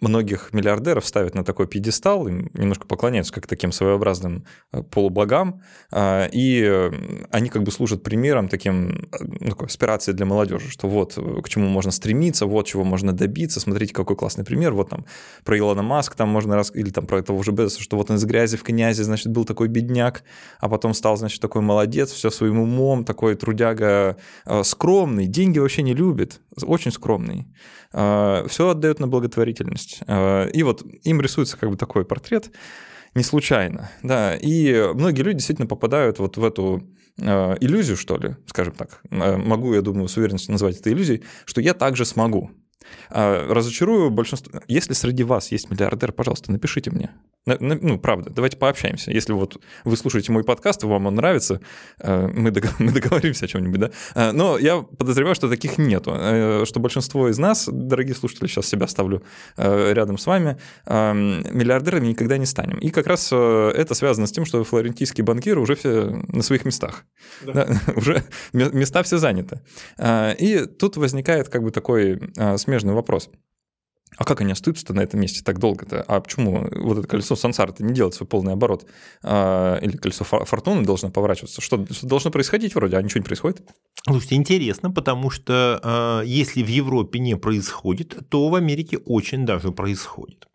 многих 0.00 0.52
миллиардеров 0.52 1.06
ставят 1.06 1.34
на 1.34 1.44
такой 1.44 1.66
пьедестал, 1.66 2.26
им 2.26 2.50
немножко 2.54 2.86
поклоняются 2.86 3.32
как 3.32 3.46
таким 3.46 3.72
своеобразным 3.72 4.44
э, 4.72 4.82
полубогам, 4.82 5.62
а, 5.90 6.26
и 6.26 6.62
э, 6.62 6.90
они 7.30 7.48
как 7.48 7.62
бы 7.62 7.70
служат 7.70 8.02
примером 8.02 8.48
таким, 8.48 9.08
ну, 9.20 9.50
такой 9.50 9.66
аспирацией 9.66 10.16
для 10.16 10.26
молодежи, 10.26 10.70
что 10.70 10.88
вот 10.88 11.14
к 11.14 11.48
чему 11.48 11.68
можно 11.68 11.90
стремиться, 11.90 12.46
вот 12.46 12.66
чего 12.66 12.84
можно 12.84 13.12
добиться, 13.12 13.60
смотрите, 13.60 13.94
какой 13.94 14.16
классный 14.16 14.44
пример, 14.44 14.72
вот 14.72 14.90
там 14.90 15.04
про 15.44 15.58
Илона 15.58 15.82
Маск 15.82 16.14
там 16.14 16.28
можно 16.28 16.56
раз, 16.56 16.72
или 16.74 16.90
там 16.90 17.06
про 17.06 17.18
этого 17.18 17.42
же 17.44 17.52
Безоса, 17.52 17.82
что 17.82 17.96
вот 17.96 18.10
он 18.10 18.16
из 18.16 18.24
грязи 18.24 18.56
в 18.56 18.62
князи, 18.62 19.02
значит, 19.02 19.32
был 19.32 19.44
такой 19.44 19.68
бедняк, 19.68 20.22
а 20.58 20.68
потом 20.68 20.94
стал, 20.94 21.16
значит, 21.16 21.40
такой 21.40 21.62
молодец, 21.62 22.10
все 22.10 22.30
своим 22.30 22.60
умом, 22.60 23.04
такой 23.04 23.34
трудяга 23.34 24.16
скромный, 24.62 25.26
деньги 25.26 25.58
вообще 25.58 25.82
не 25.82 25.94
любит, 25.94 26.40
очень 26.62 26.92
скромный. 26.92 27.46
Все 27.92 28.68
отдает 28.68 29.00
на 29.00 29.08
благотворительность. 29.08 29.89
А, 30.06 30.46
и 30.46 30.62
вот 30.62 30.84
им 31.02 31.20
рисуется 31.20 31.56
как 31.56 31.70
бы 31.70 31.76
такой 31.76 32.04
портрет 32.04 32.50
не 33.14 33.24
случайно, 33.24 33.90
да, 34.04 34.36
и 34.36 34.92
многие 34.94 35.22
люди 35.22 35.38
действительно 35.38 35.66
попадают 35.66 36.20
вот 36.20 36.36
в 36.36 36.44
эту 36.44 36.82
а, 37.20 37.56
иллюзию, 37.60 37.96
что 37.96 38.16
ли, 38.16 38.36
скажем 38.46 38.74
так, 38.74 39.02
могу, 39.10 39.74
я 39.74 39.82
думаю, 39.82 40.08
с 40.08 40.16
уверенностью 40.16 40.52
назвать 40.52 40.78
это 40.78 40.92
иллюзией, 40.92 41.22
что 41.44 41.60
я 41.60 41.74
также 41.74 42.04
смогу. 42.04 42.50
Разочарую 43.10 44.10
большинство. 44.10 44.60
Если 44.68 44.94
среди 44.94 45.24
вас 45.24 45.52
есть 45.52 45.70
миллиардер, 45.70 46.12
пожалуйста, 46.12 46.52
напишите 46.52 46.90
мне. 46.90 47.10
Ну, 47.46 47.98
правда, 47.98 48.30
давайте 48.30 48.58
пообщаемся. 48.58 49.10
Если 49.10 49.32
вот 49.32 49.60
вы 49.84 49.96
слушаете 49.96 50.30
мой 50.30 50.44
подкаст, 50.44 50.84
вам 50.84 51.06
он 51.06 51.14
нравится, 51.14 51.60
э, 51.98 52.28
мы, 52.28 52.50
договоримся 52.50 53.46
о 53.46 53.48
чем-нибудь, 53.48 53.80
да? 53.80 53.90
Э, 54.14 54.32
но 54.32 54.58
я 54.58 54.82
подозреваю, 54.82 55.34
что 55.34 55.48
таких 55.48 55.78
нету. 55.78 56.12
Э, 56.14 56.64
что 56.66 56.80
большинство 56.80 57.30
из 57.30 57.38
нас, 57.38 57.66
дорогие 57.66 58.14
слушатели, 58.14 58.46
сейчас 58.46 58.66
себя 58.66 58.86
ставлю 58.86 59.22
рядом 59.56 60.18
с 60.18 60.26
вами, 60.26 60.58
миллиардерами 60.86 62.08
никогда 62.08 62.36
не 62.38 62.46
станем. 62.46 62.78
И 62.78 62.90
как 62.90 63.06
раз 63.06 63.32
это 63.32 63.94
связано 63.94 64.26
с 64.26 64.32
тем, 64.32 64.44
что 64.44 64.62
флорентийские 64.64 65.24
банкиры 65.24 65.60
уже 65.60 65.74
все 65.74 66.22
на 66.28 66.42
своих 66.42 66.64
местах. 66.64 67.04
Да. 67.44 67.52
Да, 67.52 67.68
уже 67.96 68.22
места 68.52 69.02
все 69.02 69.18
заняты. 69.18 69.60
И 70.02 70.66
тут 70.78 70.96
возникает 70.96 71.48
как 71.48 71.62
бы 71.62 71.70
такой 71.70 72.20
смежный 72.70 72.94
вопрос– 72.94 73.30
а 74.16 74.24
как 74.24 74.40
они 74.40 74.52
остаются-то 74.52 74.92
на 74.92 75.00
этом 75.00 75.20
месте 75.20 75.42
так 75.44 75.58
долго-то? 75.58 76.02
А 76.02 76.20
почему 76.20 76.68
вот 76.72 76.98
это 76.98 77.08
колесо 77.08 77.36
сансары-то 77.36 77.84
не 77.84 77.94
делает 77.94 78.14
свой 78.14 78.26
полный 78.26 78.52
оборот? 78.52 78.86
А, 79.22 79.78
или 79.78 79.96
колесо 79.96 80.24
фортуны 80.24 80.84
должно 80.84 81.10
поворачиваться? 81.10 81.60
Что, 81.60 81.86
что 81.90 82.06
должно 82.06 82.30
происходить 82.30 82.74
вроде, 82.74 82.96
а 82.96 83.02
ничего 83.02 83.20
не 83.20 83.24
происходит? 83.24 83.62
Слушайте, 84.02 84.34
интересно, 84.34 84.90
потому 84.90 85.30
что 85.30 86.22
э, 86.24 86.26
если 86.26 86.62
в 86.62 86.68
Европе 86.68 87.18
не 87.18 87.36
происходит, 87.36 88.18
то 88.28 88.48
в 88.48 88.54
Америке 88.54 88.98
очень 88.98 89.46
даже 89.46 89.72
происходит. 89.72 90.48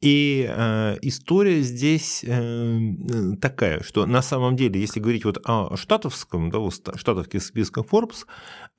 И 0.00 0.46
э, 0.48 0.96
история 1.02 1.62
здесь 1.62 2.24
э, 2.24 2.92
такая, 3.40 3.82
что 3.82 4.06
на 4.06 4.22
самом 4.22 4.56
деле, 4.56 4.80
если 4.80 5.00
говорить 5.00 5.24
вот 5.24 5.40
о 5.44 5.76
штатовском, 5.76 6.50
да, 6.50 6.58
вот 6.58 6.74
штатовских 6.74 7.42
списках 7.42 7.86
Forbes, 7.86 8.26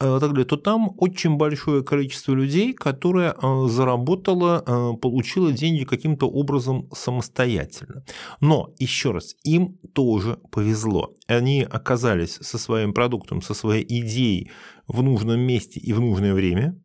так 0.01 0.31
далее, 0.31 0.45
то 0.45 0.57
там 0.57 0.93
очень 0.97 1.35
большое 1.37 1.83
количество 1.83 2.33
людей, 2.33 2.73
которые 2.73 3.33
э, 3.41 3.67
заработало, 3.67 4.63
э, 4.65 4.97
получило 4.97 5.51
деньги 5.51 5.83
каким-то 5.83 6.27
образом 6.27 6.89
самостоятельно. 6.93 8.03
Но, 8.39 8.73
еще 8.79 9.11
раз, 9.11 9.35
им 9.43 9.77
тоже 9.93 10.39
повезло. 10.51 11.13
Они 11.27 11.61
оказались 11.63 12.39
со 12.41 12.57
своим 12.57 12.93
продуктом, 12.93 13.41
со 13.41 13.53
своей 13.53 13.85
идеей 13.85 14.51
в 14.87 15.03
нужном 15.03 15.39
месте 15.39 15.79
и 15.79 15.93
в 15.93 15.99
нужное 15.99 16.33
время, 16.33 16.81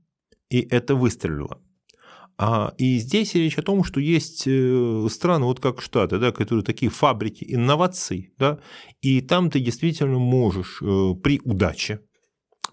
и 0.51 0.61
это 0.61 0.95
выстрелило. 0.95 1.61
А, 2.39 2.75
и 2.77 2.99
здесь 2.99 3.35
речь 3.35 3.59
о 3.59 3.63
том, 3.63 3.83
что 3.83 3.99
есть 3.99 4.45
э, 4.47 5.07
страны, 5.11 5.47
вот 5.47 5.61
как 5.61 5.81
Штаты, 5.81 6.19
да, 6.19 6.33
которые 6.33 6.65
такие 6.65 6.91
фабрики 6.91 7.47
инноваций, 7.49 8.35
да, 8.39 8.59
и 9.01 9.23
там 9.23 9.51
ты 9.51 9.61
действительно 9.61 10.19
можешь 10.19 10.83
э, 10.83 11.15
при 11.23 11.41
удаче, 11.45 12.01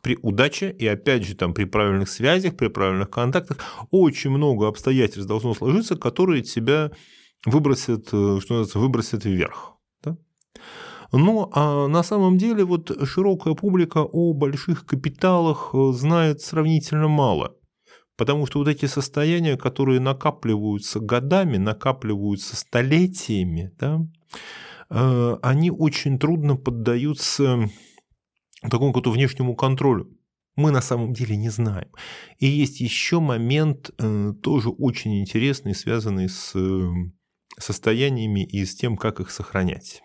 при 0.04 0.20
удаче 0.22 0.70
и 0.70 0.86
опять 0.86 1.26
же 1.26 1.36
там 1.36 1.56
при 1.56 1.66
правильных 1.66 2.10
связях, 2.10 2.56
при 2.56 2.68
правильных 2.68 3.10
контактах 3.10 3.58
очень 3.90 4.30
много 4.30 4.68
обстоятельств 4.68 5.28
должно 5.28 5.56
сложиться, 5.56 5.96
которые 5.96 6.44
тебя 6.44 6.92
выбросят, 7.46 8.08
э, 8.08 8.40
что 8.40 8.54
называется, 8.54 8.80
выбросят 8.80 9.26
вверх. 9.26 9.74
Да? 10.04 10.18
Но 11.12 11.50
а 11.54 11.88
на 11.88 12.04
самом 12.04 12.38
деле 12.38 12.64
вот 12.64 12.96
широкая 13.08 13.56
публика 13.56 14.00
о 14.04 14.34
больших 14.34 14.86
капиталах 14.86 15.74
знает 15.74 16.42
сравнительно 16.42 17.08
мало– 17.08 17.56
Потому 18.16 18.46
что 18.46 18.60
вот 18.60 18.68
эти 18.68 18.86
состояния, 18.86 19.58
которые 19.58 20.00
накапливаются 20.00 21.00
годами, 21.00 21.58
накапливаются 21.58 22.56
столетиями, 22.56 23.74
да, 23.80 24.06
э, 24.92 25.38
они 25.42 25.72
очень 25.72 26.20
трудно 26.20 26.56
поддаются 26.56 27.70
такому 28.70 28.92
какому-то 28.92 29.12
внешнему 29.12 29.56
контролю. 29.56 30.10
Мы 30.56 30.72
на 30.72 30.82
самом 30.82 31.14
деле 31.14 31.36
не 31.36 31.50
знаем. 31.50 31.90
И 32.40 32.46
есть 32.46 32.80
еще 32.80 33.20
момент 33.20 33.92
э, 33.98 34.34
тоже 34.42 34.70
очень 34.70 35.20
интересный, 35.20 35.74
связанный 35.74 36.30
с 36.30 36.52
э, 36.56 36.88
состояниями 37.58 38.46
и 38.46 38.64
с 38.64 38.76
тем, 38.76 38.98
как 38.98 39.20
их 39.20 39.32
сохранять. 39.32 40.04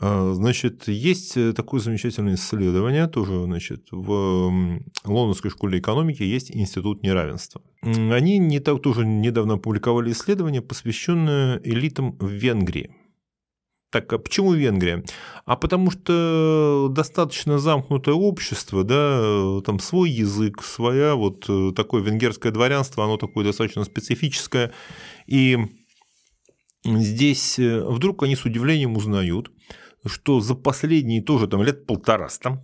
А, 0.00 0.32
значит, 0.32 0.86
есть 0.86 1.36
э, 1.36 1.52
такое 1.52 1.80
замечательное 1.80 2.36
исследование, 2.36 3.08
тоже 3.08 3.42
значит, 3.44 3.88
в 3.90 4.80
Лондонской 5.04 5.50
школе 5.50 5.80
экономики 5.80 6.22
есть 6.22 6.50
институт 6.54 7.02
неравенства. 7.02 7.62
Они 7.82 8.38
не 8.38 8.60
так, 8.60 8.80
тоже 8.80 9.04
недавно 9.04 9.54
опубликовали 9.54 10.12
исследование, 10.12 10.62
посвященное 10.62 11.60
элитам 11.64 12.16
в 12.18 12.28
Венгрии. 12.30 12.94
Так, 13.90 14.12
а 14.12 14.18
почему 14.18 14.52
Венгрия? 14.52 15.02
А 15.46 15.56
потому 15.56 15.90
что 15.90 16.88
достаточно 16.90 17.58
замкнутое 17.58 18.14
общество, 18.14 18.84
да, 18.84 19.60
там 19.64 19.78
свой 19.78 20.10
язык, 20.10 20.62
своя 20.62 21.14
вот 21.14 21.46
э, 21.48 21.72
такое 21.74 22.02
венгерское 22.02 22.52
дворянство, 22.52 23.04
оно 23.04 23.16
такое 23.16 23.44
достаточно 23.44 23.84
специфическое. 23.84 24.72
И 25.26 25.56
здесь 26.84 27.58
э, 27.58 27.82
вдруг 27.82 28.22
они 28.22 28.36
с 28.36 28.44
удивлением 28.44 28.94
узнают, 28.94 29.50
что 30.04 30.40
за 30.40 30.54
последние 30.54 31.22
тоже 31.22 31.46
там 31.46 31.62
лет 31.62 31.86
полтора 31.86 32.28
там 32.42 32.62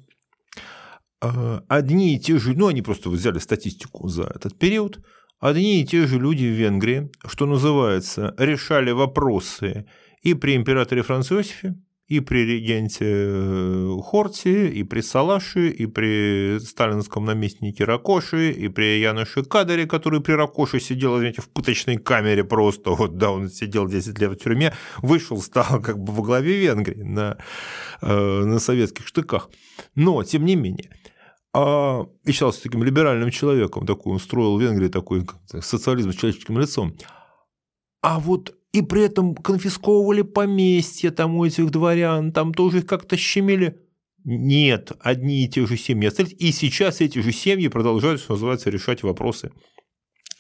а, 1.25 1.65
одни 1.69 2.15
и 2.15 2.19
те 2.19 2.39
же, 2.39 2.55
ну 2.55 2.67
они 2.67 2.83
просто 2.83 3.09
взяли 3.09 3.39
статистику 3.39 4.09
за 4.09 4.25
этот 4.25 4.59
период, 4.59 5.01
одни 5.41 5.81
и 5.81 5.87
те 5.87 6.07
же 6.07 6.19
люди 6.19 6.45
в 6.45 6.53
Венгрии, 6.53 7.11
что 7.27 7.47
называется, 7.47 8.35
решали 8.37 8.91
вопросы 8.91 9.87
и 10.25 10.35
при 10.35 10.57
императоре 10.57 11.03
Франце 11.03 11.35
Иосифе, 11.35 11.75
и 12.07 12.21
при 12.21 12.45
регенте 12.45 13.05
э, 13.07 13.97
Хорти, 14.03 14.69
и 14.69 14.85
при 14.85 15.01
Салаше, 15.01 15.69
и 15.69 15.87
при 15.87 16.59
сталинском 16.61 17.25
наместнике 17.25 17.85
Ракоши, 17.85 18.51
и 18.51 18.69
при 18.69 19.01
Яноше 19.01 19.43
Кадере, 19.43 19.87
который 19.87 20.21
при 20.21 20.33
Ракоше 20.33 20.81
сидел, 20.81 21.17
извините, 21.17 21.41
в 21.41 21.49
пыточной 21.49 21.97
камере 21.97 22.45
просто, 22.45 22.91
вот, 22.91 23.17
да, 23.17 23.31
он 23.31 23.49
сидел 23.49 23.89
10 23.89 24.19
лет 24.19 24.33
в 24.33 24.37
тюрьме, 24.37 24.75
вышел, 25.03 25.41
стал 25.41 25.81
как 25.83 25.99
бы 25.99 26.13
во 26.13 26.23
главе 26.23 26.59
Венгрии 26.59 27.03
на, 27.03 27.39
э, 28.03 28.45
на 28.45 28.59
советских 28.59 29.07
штыках. 29.07 29.51
Но, 29.95 30.23
тем 30.25 30.45
не 30.45 30.57
менее, 30.57 30.91
а, 31.55 32.07
и 32.25 32.33
считался 32.33 32.63
таким 32.63 32.83
либеральным 32.83 33.31
человеком, 33.31 33.87
такой, 33.87 34.13
он 34.13 34.21
строил 34.21 34.59
в 34.59 34.61
Венгрии 34.61 34.89
такой 34.89 35.27
социализм 35.61 36.13
с 36.13 36.17
человеческим 36.17 36.59
лицом. 36.59 36.95
А 38.03 38.19
вот 38.19 38.55
и 38.75 38.83
при 38.83 39.05
этом 39.05 39.37
конфисковывали 39.37 40.23
поместья 40.23 41.13
там 41.13 41.37
у 41.37 41.45
этих 41.45 41.71
дворян, 41.71 42.33
там 42.33 42.53
тоже 42.53 42.79
их 42.79 42.87
как-то 42.87 43.17
щемили. 43.17 43.81
Нет, 44.25 44.91
одни 44.99 45.45
и 45.45 45.49
те 45.49 45.65
же 45.65 45.77
семьи 45.77 46.09
остались, 46.09 46.35
и 46.37 46.51
сейчас 46.51 47.01
эти 47.01 47.21
же 47.21 47.31
семьи 47.31 47.69
продолжают, 47.69 48.21
что 48.21 48.33
называется, 48.33 48.71
решать 48.71 49.05
вопросы 49.05 49.53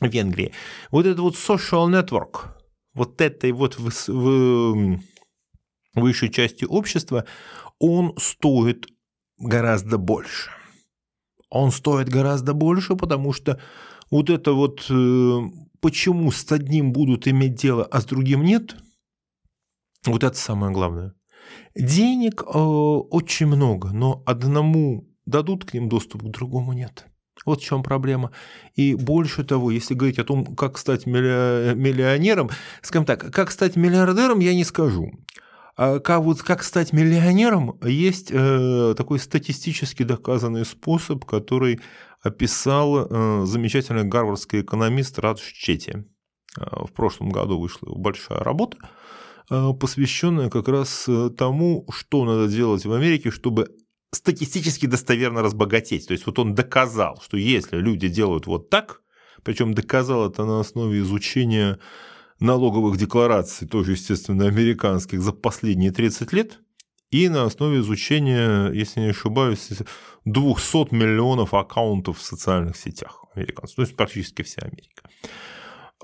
в 0.00 0.08
Венгрии. 0.08 0.50
Вот 0.90 1.06
этот 1.06 1.20
вот 1.20 1.36
social 1.36 1.88
network, 1.88 2.56
вот 2.92 3.20
этой 3.20 3.52
вот 3.52 3.78
в, 3.78 3.90
в 4.08 5.00
высшей 5.94 6.28
части 6.28 6.64
общества, 6.64 7.26
он 7.78 8.14
стоит 8.18 8.86
гораздо 9.38 9.96
больше. 9.96 10.50
Он 11.50 11.70
стоит 11.70 12.08
гораздо 12.08 12.52
больше, 12.52 12.96
потому 12.96 13.32
что 13.32 13.60
вот 14.14 14.30
это 14.30 14.52
вот 14.52 14.86
э, 14.90 15.40
почему 15.80 16.30
с 16.30 16.52
одним 16.52 16.92
будут 16.92 17.26
иметь 17.26 17.56
дело, 17.56 17.82
а 17.82 18.00
с 18.00 18.04
другим 18.04 18.44
нет, 18.44 18.76
вот 20.06 20.22
это 20.22 20.36
самое 20.36 20.72
главное. 20.72 21.14
Денег 21.74 22.42
э, 22.42 22.58
очень 22.58 23.46
много, 23.46 23.88
но 23.88 24.22
одному 24.24 25.08
дадут 25.26 25.64
к 25.64 25.74
ним 25.74 25.88
доступ, 25.88 26.22
к 26.22 26.30
другому 26.30 26.74
нет. 26.74 27.06
Вот 27.44 27.60
в 27.60 27.64
чем 27.64 27.82
проблема. 27.82 28.30
И 28.76 28.94
больше 28.94 29.42
того, 29.42 29.72
если 29.72 29.94
говорить 29.94 30.20
о 30.20 30.24
том, 30.24 30.54
как 30.54 30.78
стать 30.78 31.06
миллионером, 31.06 32.50
скажем 32.82 33.06
так, 33.06 33.32
как 33.32 33.50
стать 33.50 33.74
миллиардером, 33.74 34.38
я 34.38 34.54
не 34.54 34.62
скажу. 34.62 35.10
А 35.76 35.98
как, 35.98 36.22
вот, 36.22 36.40
как 36.40 36.62
стать 36.62 36.92
миллионером, 36.92 37.80
есть 37.82 38.28
э, 38.30 38.94
такой 38.96 39.18
статистически 39.18 40.04
доказанный 40.04 40.64
способ, 40.64 41.24
который 41.24 41.80
описал 42.24 43.06
э, 43.06 43.44
замечательный 43.44 44.04
гарвардский 44.04 44.62
экономист 44.62 45.18
Радж 45.18 45.42
Чети. 45.52 45.92
Э, 46.58 46.84
в 46.86 46.92
прошлом 46.92 47.28
году 47.28 47.60
вышла 47.60 47.94
большая 47.94 48.38
работа, 48.38 48.78
э, 49.50 49.70
посвященная 49.78 50.50
как 50.50 50.66
раз 50.68 51.08
тому, 51.36 51.86
что 51.90 52.24
надо 52.24 52.48
делать 52.48 52.86
в 52.86 52.92
Америке, 52.92 53.30
чтобы 53.30 53.68
статистически 54.10 54.86
достоверно 54.86 55.42
разбогатеть. 55.42 56.06
То 56.06 56.12
есть 56.12 56.26
вот 56.26 56.38
он 56.38 56.54
доказал, 56.54 57.20
что 57.22 57.36
если 57.36 57.76
люди 57.76 58.08
делают 58.08 58.46
вот 58.46 58.70
так, 58.70 59.02
причем 59.42 59.74
доказал 59.74 60.30
это 60.30 60.44
на 60.44 60.60
основе 60.60 61.00
изучения 61.00 61.78
налоговых 62.40 62.96
деклараций, 62.96 63.68
тоже, 63.68 63.92
естественно, 63.92 64.46
американских, 64.46 65.20
за 65.20 65.32
последние 65.32 65.92
30 65.92 66.32
лет, 66.32 66.60
и 67.14 67.28
на 67.28 67.44
основе 67.44 67.78
изучения, 67.78 68.72
если 68.72 69.00
не 69.00 69.10
ошибаюсь, 69.10 69.68
200 70.24 70.92
миллионов 70.92 71.54
аккаунтов 71.54 72.18
в 72.18 72.22
социальных 72.22 72.76
сетях 72.76 73.24
американцев, 73.36 73.76
то 73.76 73.82
есть 73.82 73.96
практически 73.96 74.42
вся 74.42 74.62
Америка. 74.62 75.08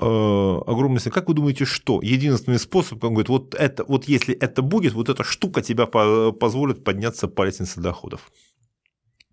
Э, 0.00 0.60
огромный 0.66 1.00
Как 1.00 1.28
вы 1.28 1.34
думаете, 1.34 1.64
что? 1.64 2.00
Единственный 2.00 2.60
способ, 2.60 3.00
как 3.00 3.10
говорит, 3.10 3.28
вот 3.28 3.56
это, 3.56 3.84
вот 3.88 4.04
если 4.08 4.36
это 4.36 4.62
будет, 4.62 4.92
вот 4.92 5.08
эта 5.08 5.24
штука 5.24 5.62
тебя 5.62 5.86
позволит 5.86 6.84
подняться 6.84 7.26
по 7.26 7.44
лестнице 7.44 7.80
доходов. 7.80 8.30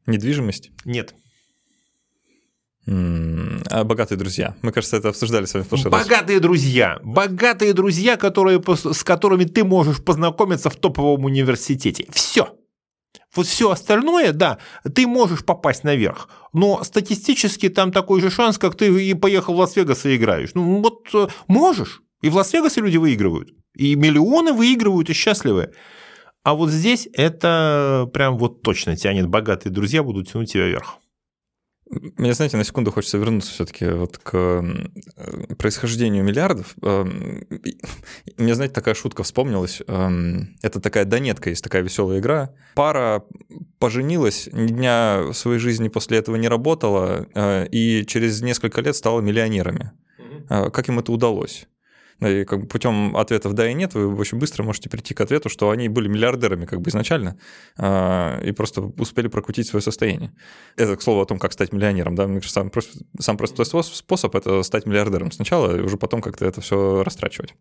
Недвижимость? 0.07 0.71
Нет. 0.83 1.13
А 2.87 3.83
богатые 3.83 4.17
друзья. 4.17 4.55
Мы, 4.61 4.71
кажется, 4.71 4.97
это 4.97 5.09
обсуждали 5.09 5.45
с 5.45 5.53
вами 5.53 5.63
в 5.63 5.67
прошлый 5.67 5.91
богатые 5.91 6.37
раз. 6.37 6.41
Друзья. 6.41 6.99
Богатые 7.03 7.73
друзья, 7.73 8.15
которые, 8.15 8.63
с 8.65 9.03
которыми 9.03 9.43
ты 9.43 9.63
можешь 9.63 10.03
познакомиться 10.03 10.69
в 10.69 10.75
топовом 10.77 11.25
университете. 11.25 12.05
Все. 12.11 12.55
Вот 13.35 13.45
все 13.45 13.71
остальное, 13.71 14.31
да, 14.31 14.57
ты 14.95 15.05
можешь 15.05 15.43
попасть 15.45 15.83
наверх, 15.83 16.29
но 16.53 16.83
статистически 16.83 17.69
там 17.69 17.91
такой 17.91 18.21
же 18.21 18.31
шанс, 18.31 18.57
как 18.57 18.75
ты 18.75 18.87
и 18.87 19.13
поехал 19.13 19.53
в 19.53 19.59
Лас-Вегас 19.59 20.05
и 20.05 20.15
играешь. 20.15 20.51
Ну 20.53 20.81
вот 20.81 21.07
э, 21.13 21.27
можешь. 21.47 22.01
И 22.21 22.29
в 22.29 22.35
Лас-Вегасе 22.35 22.81
люди 22.81 22.97
выигрывают. 22.97 23.49
И 23.75 23.95
миллионы 23.95 24.53
выигрывают 24.53 25.09
и 25.09 25.13
счастливы. 25.13 25.71
А 26.43 26.55
вот 26.55 26.71
здесь 26.71 27.07
это 27.13 28.09
прям 28.13 28.37
вот 28.37 28.61
точно 28.61 28.95
тянет. 28.95 29.27
Богатые 29.27 29.73
друзья 29.73 30.01
будут 30.01 30.31
тянуть 30.31 30.51
тебя 30.51 30.65
вверх. 30.65 30.97
Мне, 31.89 32.33
знаете, 32.33 32.57
на 32.57 32.63
секунду 32.63 32.91
хочется 32.91 33.17
вернуться 33.17 33.51
все-таки 33.51 33.87
вот 33.87 34.17
к 34.17 34.63
происхождению 35.57 36.23
миллиардов. 36.23 36.75
Эм, 36.81 37.45
мне, 38.37 38.55
знаете, 38.55 38.73
такая 38.73 38.93
шутка 38.93 39.23
вспомнилась. 39.23 39.81
Эм, 39.87 40.57
это 40.61 40.81
такая 40.81 41.05
донетка, 41.05 41.49
есть 41.49 41.63
такая 41.63 41.81
веселая 41.83 42.19
игра. 42.19 42.53
Пара 42.75 43.23
поженилась, 43.79 44.49
ни 44.51 44.67
дня 44.67 45.21
в 45.27 45.33
своей 45.33 45.59
жизни 45.59 45.87
после 45.87 46.17
этого 46.17 46.35
не 46.35 46.49
работала, 46.49 47.27
э, 47.33 47.67
и 47.71 48.05
через 48.05 48.41
несколько 48.41 48.81
лет 48.81 48.95
стала 48.95 49.21
миллионерами. 49.21 49.91
Э, 50.49 50.69
как 50.69 50.89
им 50.89 50.99
это 50.99 51.11
удалось? 51.11 51.67
И 52.21 52.45
как 52.45 52.61
бы 52.61 52.67
путем 52.67 53.15
ответов 53.15 53.53
да 53.53 53.69
и 53.69 53.73
нет 53.73 53.93
вы 53.93 54.15
очень 54.15 54.39
быстро 54.39 54.63
можете 54.63 54.89
прийти 54.89 55.13
к 55.13 55.21
ответу, 55.21 55.49
что 55.49 55.69
они 55.69 55.89
были 55.89 56.07
миллиардерами 56.07 56.65
как 56.65 56.81
бы 56.81 56.89
изначально 56.89 57.37
а, 57.77 58.39
и 58.41 58.51
просто 58.51 58.81
успели 58.81 59.27
прокрутить 59.27 59.67
свое 59.67 59.81
состояние. 59.81 60.31
Это, 60.75 60.95
к 60.95 61.01
слову, 61.01 61.21
о 61.21 61.25
том, 61.25 61.39
как 61.39 61.53
стать 61.53 61.73
миллионером. 61.73 62.15
Да? 62.15 62.27
Мне 62.27 62.39
кажется, 62.39 62.53
сам, 62.53 62.71
сам 63.19 63.37
простой 63.37 63.65
способ– 63.65 64.35
это 64.35 64.63
стать 64.63 64.85
миллиардером 64.85 65.31
сначала, 65.31 65.77
и 65.77 65.81
уже 65.81 65.97
потом 65.97 66.21
как-то 66.21 66.45
это 66.45 66.61
все 66.61 67.03
растрачивать. 67.03 67.53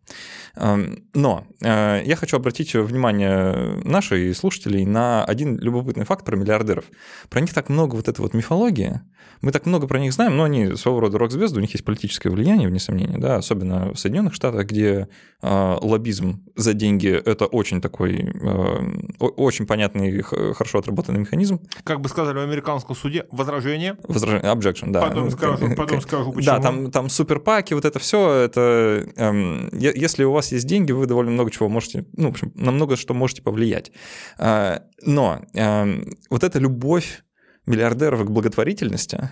Но 0.57 1.47
а, 1.62 2.03
я 2.03 2.16
хочу 2.16 2.37
обратить 2.37 2.75
внимание 2.75 3.81
наших 3.85 4.37
слушателей 4.37 4.85
на 4.85 5.25
один 5.25 5.59
любопытный 5.59 6.05
факт 6.05 6.25
про 6.25 6.37
миллиардеров. 6.37 6.85
Про 7.29 7.40
них 7.40 7.53
так 7.53 7.69
много 7.69 7.97
вот 7.97 8.09
этой 8.09 8.21
вот 8.21 8.35
мифологии, 8.35 9.01
мы 9.42 9.53
так 9.53 9.66
много 9.66 9.87
про 9.87 9.99
них 9.99 10.12
знаем, 10.12 10.37
но 10.37 10.45
они 10.45 10.77
своего 10.77 11.01
рода 11.01 11.19
рок-звезды, 11.19 11.59
у 11.59 11.61
них 11.61 11.73
есть 11.73 11.85
политическое 11.85 12.31
влияние, 12.31 12.69
вне 12.69 12.81
сомнения, 12.81 13.19
да, 13.19 13.37
особенно 13.37 13.92
в 13.92 13.99
Соединенных 13.99 14.35
Штатах, 14.35 14.45
где 14.50 15.09
э, 15.42 15.76
лоббизм 15.80 16.44
за 16.56 16.72
деньги– 16.72 17.09
это 17.24 17.46
очень 17.46 17.80
такой, 17.80 18.32
э, 18.32 19.26
очень 19.37 19.66
понятный, 19.66 20.22
хорошо 20.22 20.78
отработанный 20.78 21.20
механизм. 21.20 21.61
Как 21.85 22.00
бы 22.00 22.09
сказали 22.09 22.38
в 22.38 22.42
американском 22.42 22.96
суде, 22.96 23.26
возражение. 23.30 23.96
Возражение, 24.09 24.52
objection, 24.52 24.90
да. 24.90 25.02
Потом 25.02 25.30
скажу, 25.30 25.74
потом 25.76 26.00
скажу 26.00 26.32
почему. 26.32 26.56
Да, 26.56 26.61
там, 26.61 26.90
там 26.90 27.09
суперпаки, 27.09 27.74
вот 27.74 27.85
это 27.85 27.98
все, 27.98 28.32
это, 28.32 29.06
э, 29.16 29.68
если 29.72 30.24
у 30.24 30.32
вас 30.32 30.52
есть 30.52 30.66
деньги, 30.66 30.92
вы 30.92 31.06
довольно 31.06 31.30
много 31.30 31.50
чего 31.50 31.68
можете, 31.68 32.06
ну, 32.16 32.28
в 32.28 32.30
общем, 32.32 32.52
на 32.54 32.70
много 32.70 32.96
что 32.96 33.14
можете 33.14 33.42
повлиять. 33.42 33.92
Э, 34.38 34.80
но 35.02 35.42
э, 35.54 36.02
вот 36.30 36.44
эта 36.44 36.59
любовь 36.59 37.22
миллиардеров 37.66 38.24
к 38.24 38.31
благотворительности, 38.31 39.31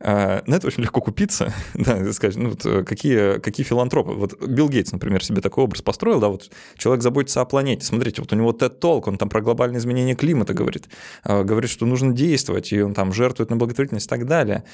на 0.00 0.42
это 0.46 0.66
очень 0.66 0.82
легко 0.82 1.00
купиться, 1.00 1.52
да, 1.74 2.12
сказать, 2.12 2.36
ну, 2.36 2.50
вот 2.50 2.64
э, 2.64 2.84
какие, 2.84 3.38
какие 3.40 3.66
филантропы. 3.66 4.12
Вот 4.12 4.40
Билл 4.46 4.68
Гейтс, 4.68 4.92
например, 4.92 5.24
себе 5.24 5.40
такой 5.40 5.64
образ 5.64 5.82
построил, 5.82 6.20
да, 6.20 6.28
вот 6.28 6.50
человек 6.76 7.02
заботится 7.02 7.40
о 7.40 7.44
планете, 7.44 7.84
смотрите, 7.84 8.22
вот 8.22 8.32
у 8.32 8.36
него 8.36 8.52
TED 8.52 8.80
Talk, 8.80 9.02
он 9.06 9.18
там 9.18 9.28
про 9.28 9.40
глобальное 9.40 9.80
изменение 9.80 10.14
климата 10.14 10.54
говорит, 10.54 10.88
э, 11.24 11.42
говорит, 11.42 11.70
что 11.70 11.86
нужно 11.86 12.12
действовать, 12.12 12.72
и 12.72 12.80
он 12.80 12.94
там 12.94 13.12
жертвует 13.12 13.50
на 13.50 13.56
благотворительность 13.56 14.06
и 14.06 14.10
так 14.10 14.26
далее. 14.26 14.64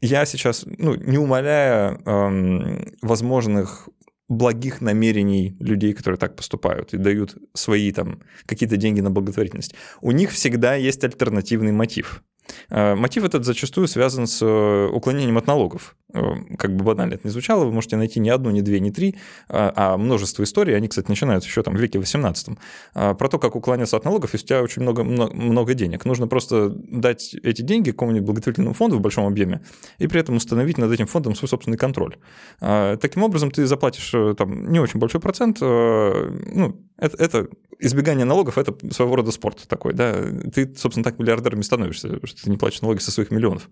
Я 0.00 0.26
сейчас, 0.26 0.64
ну, 0.66 0.94
не 0.94 1.18
умоляя 1.18 1.98
эм, 2.04 2.84
возможных 3.00 3.88
благих 4.28 4.80
намерений 4.80 5.56
людей, 5.60 5.92
которые 5.92 6.18
так 6.18 6.36
поступают 6.36 6.94
и 6.94 6.98
дают 6.98 7.36
свои 7.54 7.92
там 7.92 8.20
какие-то 8.46 8.76
деньги 8.76 9.00
на 9.00 9.10
благотворительность. 9.10 9.74
У 10.00 10.10
них 10.10 10.30
всегда 10.30 10.74
есть 10.74 11.04
альтернативный 11.04 11.72
мотив. 11.72 12.22
Э, 12.70 12.94
мотив 12.94 13.24
этот 13.24 13.44
зачастую 13.44 13.88
связан 13.88 14.26
с 14.26 14.42
э, 14.42 14.88
уклонением 14.92 15.38
от 15.38 15.46
налогов. 15.46 15.96
Э, 16.14 16.34
как 16.56 16.74
бы 16.74 16.84
банально 16.84 17.14
это 17.14 17.26
не 17.26 17.30
звучало, 17.30 17.64
вы 17.64 17.72
можете 17.72 17.96
найти 17.96 18.20
не 18.20 18.30
одну, 18.30 18.50
не 18.50 18.62
две, 18.62 18.80
не 18.80 18.90
три, 18.90 19.16
а 19.48 19.96
множество 19.96 20.42
историй, 20.44 20.76
они, 20.76 20.88
кстати, 20.88 21.08
начинаются 21.08 21.48
еще 21.48 21.62
там 21.62 21.74
в 21.74 21.80
веке 21.80 21.98
18 21.98 22.56
про 22.94 23.28
то, 23.28 23.38
как 23.38 23.56
уклоняться 23.56 23.96
от 23.96 24.04
налогов, 24.04 24.32
если 24.32 24.44
у 24.44 24.48
тебя 24.48 24.62
очень 24.62 24.82
много, 24.82 25.02
много 25.02 25.74
денег. 25.74 26.04
Нужно 26.04 26.26
просто 26.26 26.70
дать 26.70 27.34
эти 27.42 27.62
деньги 27.62 27.90
какому-нибудь 27.90 28.26
благотворительному 28.26 28.74
фонду 28.74 28.98
в 28.98 29.00
большом 29.00 29.26
объеме 29.26 29.62
и 29.98 30.06
при 30.06 30.20
этом 30.20 30.36
установить 30.36 30.78
над 30.78 30.92
этим 30.92 31.06
фондом 31.06 31.34
свой 31.34 31.48
собственный 31.48 31.76
контроль. 31.76 32.16
Таким 32.60 33.22
образом, 33.22 33.50
ты 33.50 33.66
заплатишь 33.66 34.12
там 34.36 34.70
не 34.70 34.80
очень 34.80 35.00
большой 35.00 35.20
процент, 35.20 35.60
ну, 35.60 36.80
это, 36.96 37.16
это 37.22 37.48
избегание 37.78 38.24
налогов– 38.24 38.58
это 38.58 38.74
своего 38.92 39.16
рода 39.16 39.30
спорт 39.30 39.64
такой, 39.68 39.92
да. 39.92 40.14
Ты, 40.52 40.72
собственно, 40.76 41.04
так 41.04 41.18
миллиардерами 41.18 41.62
становишься, 41.62 42.24
что 42.24 42.44
ты 42.44 42.50
не 42.50 42.56
платишь 42.56 42.82
налоги 42.82 42.98
со 42.98 43.10
своих 43.10 43.30
миллионов. 43.30 43.68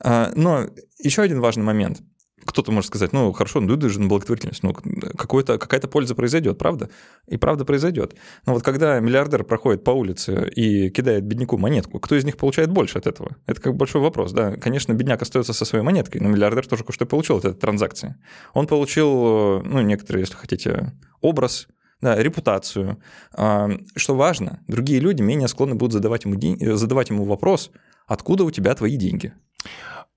А, 0.00 0.32
но 0.34 0.66
еще 0.98 1.22
один 1.22 1.40
важный 1.40 1.64
момент. 1.64 2.00
Кто-то 2.44 2.72
может 2.72 2.88
сказать, 2.88 3.12
ну, 3.12 3.30
хорошо, 3.32 3.60
ну, 3.60 3.88
же 3.88 4.00
на 4.00 4.08
благотворительность, 4.08 4.62
ну, 4.62 4.72
какая-то 4.72 5.88
польза 5.88 6.14
произойдет, 6.14 6.56
правда? 6.56 6.88
И 7.26 7.36
правда 7.36 7.64
произойдет. 7.64 8.14
Но 8.46 8.54
вот 8.54 8.62
когда 8.62 8.98
миллиардер 9.00 9.44
проходит 9.44 9.84
по 9.84 9.90
улице 9.90 10.48
и 10.54 10.88
кидает 10.88 11.24
бедняку 11.24 11.58
монетку, 11.58 12.00
кто 12.00 12.14
из 12.14 12.24
них 12.24 12.36
получает 12.38 12.70
больше 12.70 12.98
от 12.98 13.06
этого? 13.06 13.36
Это 13.46 13.60
как 13.60 13.76
большой 13.76 14.00
вопрос, 14.00 14.32
да. 14.32 14.56
Конечно, 14.56 14.94
бедняк 14.94 15.20
остается 15.20 15.52
со 15.52 15.64
своей 15.64 15.84
монеткой, 15.84 16.22
но 16.22 16.28
миллиардер 16.28 16.66
тоже 16.66 16.84
кое-что 16.84 17.04
получил 17.04 17.36
от 17.36 17.44
этой 17.44 17.58
транзакции. 17.58 18.14
Он 18.54 18.66
получил, 18.66 19.60
ну, 19.62 19.82
некоторые, 19.82 20.22
если 20.22 20.34
хотите, 20.34 20.92
образ, 21.20 21.68
да, 22.00 22.16
репутацию. 22.16 23.02
А, 23.32 23.68
что 23.96 24.14
важно, 24.14 24.62
другие 24.68 25.00
люди 25.00 25.20
менее 25.22 25.48
склонны 25.48 25.74
будут 25.74 25.92
задавать 25.92 26.24
ему, 26.24 26.36
день, 26.36 26.58
задавать 26.76 27.10
ему 27.10 27.24
вопрос, 27.24 27.70
откуда 28.06 28.44
у 28.44 28.50
тебя 28.50 28.74
твои 28.74 28.96
деньги. 28.96 29.34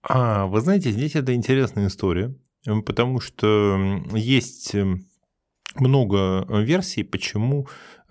А, 0.04 0.46
вы 0.48 0.62
знаете, 0.62 0.92
здесь 0.92 1.16
это 1.16 1.34
интересная 1.34 1.88
история, 1.88 2.36
потому 2.86 3.20
что 3.20 4.02
есть 4.14 4.76
много 5.76 6.46
версий, 6.50 7.04
почему 7.04 7.68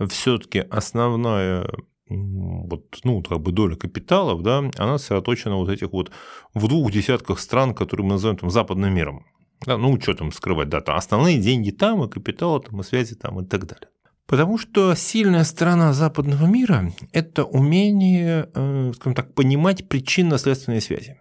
все-таки 0.08 0.60
основная 0.60 1.68
вот, 2.10 2.98
ну, 3.04 3.22
как 3.22 3.40
бы 3.40 3.52
доля 3.52 3.76
капиталов, 3.76 4.42
да, 4.42 4.68
она 4.78 4.98
сосредоточена 4.98 5.56
вот 5.56 5.68
этих 5.68 5.92
вот 5.92 6.10
в 6.54 6.66
двух 6.66 6.90
десятках 6.90 7.38
стран, 7.38 7.74
которые 7.74 8.04
мы 8.04 8.12
называем 8.12 8.38
там 8.38 8.50
западным 8.50 8.92
миром. 8.92 9.26
Да, 9.64 9.76
ну, 9.76 10.00
что 10.00 10.14
там 10.14 10.32
скрывать, 10.32 10.68
да, 10.68 10.80
там 10.80 10.96
основные 10.96 11.38
деньги 11.38 11.70
там, 11.70 12.02
и 12.02 12.08
капитал 12.08 12.60
там, 12.60 12.80
и 12.80 12.82
связи 12.82 13.14
там, 13.14 13.40
и 13.40 13.46
так 13.46 13.66
далее. 13.66 13.89
Потому 14.30 14.58
что 14.58 14.94
сильная 14.94 15.42
сторона 15.42 15.92
западного 15.92 16.46
мира– 16.46 16.92
это 17.12 17.44
умение, 17.44 18.48
э, 18.54 18.92
скажем 18.94 19.16
так, 19.16 19.34
понимать 19.34 19.88
причинно-следственные 19.88 20.80
связи. 20.80 21.20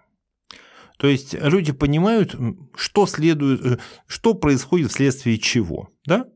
То 1.00 1.08
есть 1.08 1.34
люди 1.34 1.72
понимают, 1.72 2.36
что 2.76 3.08
следует, 3.08 3.66
э, 3.66 3.78
что 4.06 4.36
происходит 4.36 4.92
вследствие 4.92 5.40
чего, 5.40 5.90
да? 6.06 6.28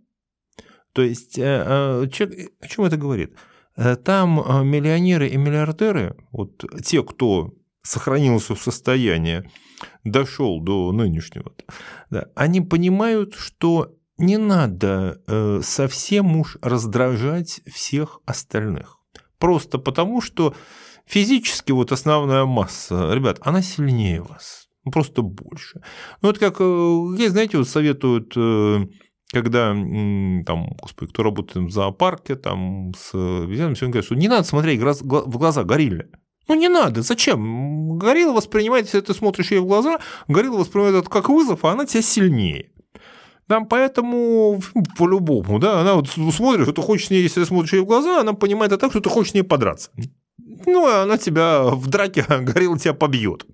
То 0.93 1.03
есть 1.03 1.37
э, 1.37 2.09
человек, 2.11 2.49
о 2.59 2.67
чем 2.67 2.85
это 2.85 2.97
говорит? 2.97 3.35
Там 4.03 4.67
миллионеры 4.67 5.27
и 5.27 5.37
миллиардеры, 5.37 6.15
вот 6.31 6.65
те, 6.83 7.03
кто 7.03 7.53
сохранился 7.83 8.55
в 8.55 8.61
состоянии, 8.63 9.47
дошел 10.03 10.59
до 10.59 10.91
нынешнего, 10.91 11.53
да, 12.09 12.29
они 12.33 12.61
понимают, 12.61 13.35
что 13.35 13.95
не 14.17 14.37
надо 14.37 15.21
э, 15.27 15.61
совсем 15.63 16.37
уж 16.37 16.57
раздражать 16.61 17.61
всех 17.71 18.21
остальных. 18.25 18.99
Просто 19.39 19.77
потому, 19.77 20.21
что 20.21 20.55
физически 21.05 21.71
вот 21.71 21.91
основная 21.91 22.45
масса, 22.45 23.13
ребят, 23.13 23.39
она 23.41 23.61
сильнее 23.61 24.21
вас. 24.21 24.67
Ну, 24.85 24.91
просто 24.91 25.21
больше. 25.21 25.81
Ну, 26.21 26.29
вот 26.29 26.37
как, 26.37 26.59
есть, 26.59 27.31
знаете, 27.31 27.57
вот 27.57 27.67
советуют 27.67 28.35
когда 29.33 29.73
там, 30.45 30.77
господи, 30.79 31.11
кто 31.11 31.23
работает 31.23 31.65
в 31.65 31.71
зоопарке, 31.71 32.35
там 32.35 32.93
с 32.95 33.15
обезьянами, 33.15 33.73
все 33.73 33.87
говорят, 33.87 34.05
что 34.05 34.15
не 34.15 34.27
надо 34.27 34.43
смотреть 34.43 34.79
в 34.79 35.37
глаза 35.37 35.63
горилле. 35.63 36.09
Ну 36.47 36.55
не 36.55 36.67
надо, 36.67 37.01
зачем? 37.01 37.97
Горилла 37.97 38.33
воспринимает, 38.33 38.85
если 38.85 38.99
ты 38.99 39.13
смотришь 39.13 39.51
ей 39.51 39.59
в 39.59 39.65
глаза, 39.65 39.99
горилла 40.27 40.59
воспринимает 40.59 40.95
это 40.95 41.09
как 41.09 41.29
вызов, 41.29 41.65
а 41.65 41.71
она 41.71 41.85
тебя 41.85 42.01
сильнее. 42.01 42.72
Там 43.47 43.67
поэтому 43.67 44.61
по-любому, 44.97 45.59
да, 45.59 45.81
она 45.81 45.95
вот 45.95 46.09
смотрит, 46.09 46.63
что 46.63 46.73
ты 46.73 46.81
хочешь 46.81 47.07
с 47.07 47.09
ней, 47.09 47.21
если 47.21 47.43
смотришь 47.43 47.73
ей 47.73 47.81
в 47.81 47.85
глаза, 47.85 48.21
она 48.21 48.33
понимает 48.33 48.71
это 48.71 48.81
так, 48.81 48.91
что 48.91 49.01
ты 49.01 49.09
хочешь 49.09 49.31
с 49.31 49.33
ней 49.35 49.43
подраться 49.43 49.91
ну, 50.65 50.87
она 50.87 51.17
тебя 51.17 51.63
в 51.63 51.87
драке, 51.87 52.25
горилла 52.29 52.77
тебя 52.77 52.93
побьет. 52.93 53.45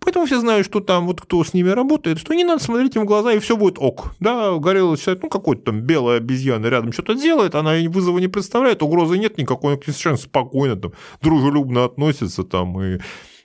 Поэтому 0.00 0.26
все 0.26 0.40
знают, 0.40 0.66
что 0.66 0.80
там 0.80 1.06
вот 1.06 1.20
кто 1.20 1.42
с 1.44 1.54
ними 1.54 1.68
работает, 1.70 2.18
что 2.18 2.34
не 2.34 2.44
надо 2.44 2.62
смотреть 2.62 2.96
им 2.96 3.02
в 3.02 3.06
глаза, 3.06 3.32
и 3.32 3.38
все 3.38 3.56
будет 3.56 3.76
ок. 3.78 4.14
Да, 4.20 4.56
горилла 4.56 4.96
считает, 4.96 5.22
ну, 5.22 5.28
какой-то 5.28 5.66
там 5.66 5.80
белая 5.82 6.18
обезьяна 6.18 6.66
рядом 6.66 6.92
что-то 6.92 7.14
делает, 7.14 7.54
она 7.54 7.74
вызова 7.88 8.18
не 8.18 8.28
представляет, 8.28 8.82
угрозы 8.82 9.18
нет 9.18 9.38
никакой, 9.38 9.74
она 9.74 9.82
совершенно 9.82 10.16
спокойно, 10.16 10.76
там, 10.76 10.92
дружелюбно 11.22 11.84
относится 11.84 12.44
там, 12.44 12.80
и 12.82 12.98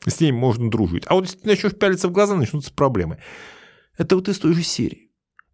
с 0.07 0.19
ней 0.19 0.31
можно 0.31 0.69
дружить. 0.69 1.03
А 1.07 1.15
вот 1.15 1.25
если 1.25 1.39
ты 1.39 1.47
начнешь 1.47 1.75
пялиться 1.75 2.07
в 2.07 2.11
глаза, 2.11 2.35
начнутся 2.35 2.73
проблемы. 2.73 3.17
Это 3.97 4.15
вот 4.15 4.27
из 4.29 4.39
той 4.39 4.53
же 4.53 4.63
серии. 4.63 5.10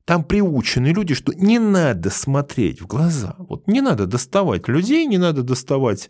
Там 0.08 0.24
приучены 0.24 0.88
люди, 0.88 1.14
что 1.14 1.34
не 1.34 1.60
надо 1.60 2.10
смотреть 2.10 2.82
в 2.82 2.88
глаза. 2.88 3.36
Вот 3.40 3.68
не 3.68 3.82
надо 3.82 4.06
доставать 4.06 4.70
людей, 4.70 5.06
не 5.06 5.18
надо 5.18 5.44
доставать 5.44 6.10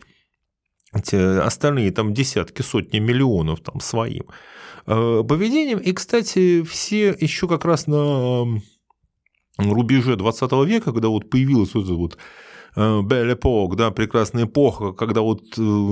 эти 0.94 1.16
остальные 1.16 1.90
там 1.90 2.14
десятки, 2.14 2.62
сотни 2.62 3.00
миллионов 3.00 3.60
там 3.60 3.80
своим 3.80 4.26
э, 4.86 5.24
поведением. 5.28 5.78
И, 5.80 5.90
кстати, 5.90 6.62
все 6.62 7.08
еще 7.08 7.48
как 7.48 7.64
раз 7.64 7.88
на 7.88 8.46
рубеже 9.58 10.14
20 10.14 10.52
века, 10.64 10.92
когда 10.92 11.08
вот 11.08 11.28
появилась 11.28 11.74
вот 11.74 11.84
эта 11.84 11.94
вот 11.94 12.18
Бель 13.04 13.32
Эпок, 13.32 13.74
да, 13.74 13.90
прекрасная 13.90 14.44
эпоха, 14.44 14.92
когда 14.92 15.22
вот 15.22 15.42
э, 15.58 15.90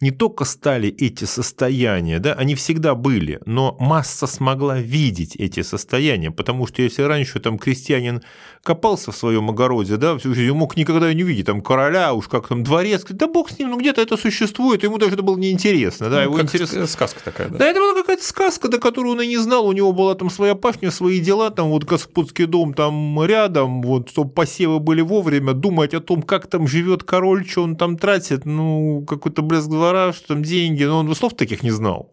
не 0.00 0.10
только 0.10 0.44
стали 0.44 0.90
эти 0.90 1.24
состояния, 1.24 2.18
да, 2.18 2.34
они 2.34 2.54
всегда 2.54 2.94
были, 2.94 3.40
но 3.46 3.76
масса 3.80 4.26
смогла 4.26 4.78
видеть 4.78 5.36
эти 5.36 5.62
состояния, 5.62 6.30
потому 6.30 6.66
что 6.66 6.82
если 6.82 7.02
раньше 7.02 7.40
там 7.40 7.58
крестьянин 7.58 8.22
копался 8.62 9.10
в 9.10 9.16
своем 9.16 9.48
огороде, 9.48 9.96
да, 9.96 10.12
он 10.12 10.48
мог 10.56 10.76
никогда 10.76 11.12
не 11.14 11.22
видеть, 11.22 11.46
там 11.46 11.62
короля, 11.62 12.12
уж 12.12 12.28
как 12.28 12.48
там 12.48 12.62
дворец, 12.62 13.04
да 13.08 13.26
бог 13.26 13.50
с 13.50 13.58
ним, 13.58 13.70
ну 13.70 13.78
где-то 13.78 14.02
это 14.02 14.18
существует, 14.18 14.82
ему 14.82 14.98
даже 14.98 15.14
это 15.14 15.22
было 15.22 15.38
неинтересно, 15.38 16.10
да, 16.10 16.16
ну, 16.16 16.22
его 16.22 16.42
интерес... 16.42 16.74
сказка 16.90 17.20
такая, 17.24 17.48
да. 17.48 17.58
Да, 17.58 17.66
это 17.66 17.80
была 17.80 17.94
какая-то 17.94 18.24
сказка, 18.24 18.68
до 18.68 18.78
которую 18.78 19.14
он 19.14 19.22
и 19.22 19.26
не 19.26 19.38
знал, 19.38 19.66
у 19.66 19.72
него 19.72 19.92
была 19.92 20.14
там 20.14 20.28
своя 20.28 20.54
пашня, 20.54 20.90
свои 20.90 21.20
дела, 21.20 21.50
там 21.50 21.68
вот 21.70 21.84
господский 21.84 22.44
дом 22.44 22.74
там 22.74 23.24
рядом, 23.24 23.80
вот, 23.80 24.10
чтобы 24.10 24.30
посевы 24.30 24.78
были 24.78 25.00
вовремя, 25.00 25.54
думать 25.54 25.94
о 25.94 26.00
том, 26.00 26.22
как 26.22 26.48
там 26.48 26.68
живет 26.68 27.02
король, 27.02 27.46
что 27.46 27.62
он 27.62 27.76
там 27.76 27.96
тратит, 27.96 28.44
ну, 28.44 29.02
какой-то 29.06 29.40
блеск 29.40 29.68
воруешь 29.86 30.20
там 30.20 30.42
деньги, 30.42 30.84
но 30.84 30.98
он 30.98 31.14
слов 31.14 31.34
таких 31.34 31.62
не 31.62 31.70
знал. 31.70 32.12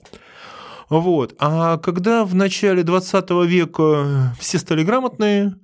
Вот. 0.89 1.36
А 1.39 1.77
когда 1.77 2.25
в 2.25 2.36
начале 2.36 2.83
20 2.83 3.29
века 3.45 4.36
все 4.39 4.59
стали 4.59 4.83
грамотные, 4.83 5.55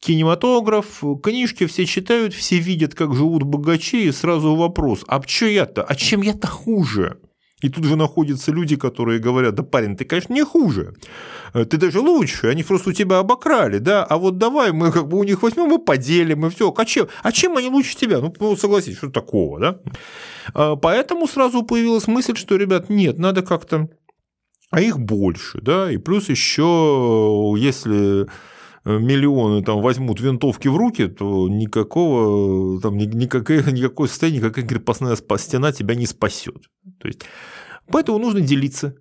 кинематограф, 0.00 1.02
книжки 1.22 1.66
все 1.66 1.86
читают, 1.86 2.34
все 2.34 2.58
видят, 2.58 2.94
как 2.94 3.14
живут 3.14 3.42
богачи, 3.42 4.04
и 4.04 4.12
сразу 4.12 4.54
вопрос, 4.54 5.04
а 5.08 5.22
что 5.26 5.46
я-то, 5.46 5.82
а 5.82 5.94
чем 5.94 6.22
я-то 6.22 6.46
хуже? 6.46 7.18
И 7.64 7.70
тут 7.70 7.84
же 7.84 7.96
находятся 7.96 8.52
люди, 8.52 8.76
которые 8.76 9.18
говорят, 9.18 9.54
да 9.54 9.62
парень, 9.62 9.96
ты, 9.96 10.04
конечно, 10.04 10.34
не 10.34 10.44
хуже, 10.44 10.94
ты 11.54 11.78
даже 11.78 12.00
лучше, 12.00 12.48
они 12.48 12.62
просто 12.62 12.90
у 12.90 12.92
тебя 12.92 13.20
обокрали, 13.20 13.78
да, 13.78 14.04
а 14.04 14.18
вот 14.18 14.36
давай 14.36 14.72
мы 14.72 14.92
как 14.92 15.08
бы 15.08 15.18
у 15.18 15.24
них 15.24 15.42
возьмем 15.42 15.72
и 15.74 15.82
поделим, 15.82 16.44
и 16.44 16.50
все. 16.50 16.74
А 16.76 16.84
чем, 16.84 17.08
а 17.22 17.32
чем 17.32 17.56
они 17.56 17.68
лучше 17.68 17.96
тебя? 17.96 18.20
Ну, 18.20 18.34
ну 18.38 18.54
согласись, 18.56 18.98
что 18.98 19.08
такого, 19.08 19.60
да? 19.60 19.78
А, 20.52 20.76
поэтому 20.76 21.26
сразу 21.26 21.62
появилась 21.62 22.06
мысль, 22.06 22.36
что, 22.36 22.56
ребят, 22.56 22.90
нет, 22.90 23.18
надо 23.18 23.40
как-то 23.40 23.88
а 24.70 24.82
их 24.82 24.98
больше, 24.98 25.60
да, 25.62 25.90
и 25.90 25.96
плюс 25.96 26.28
еще, 26.28 27.54
если 27.56 28.26
миллионы 28.84 29.62
там 29.64 29.80
возьмут 29.80 30.20
винтовки 30.20 30.68
в 30.68 30.76
руки, 30.76 31.06
то 31.06 31.48
никакого 31.48 32.80
там 32.80 32.96
никакое, 32.96 33.62
никакое 33.70 34.08
состояние, 34.08 34.42
никакая 34.42 34.66
крепостная 34.66 35.16
стена 35.38 35.72
тебя 35.72 35.94
не 35.94 36.06
спасет. 36.06 36.68
То 37.00 37.08
есть, 37.08 37.22
поэтому 37.90 38.18
нужно 38.18 38.40
делиться. 38.40 38.96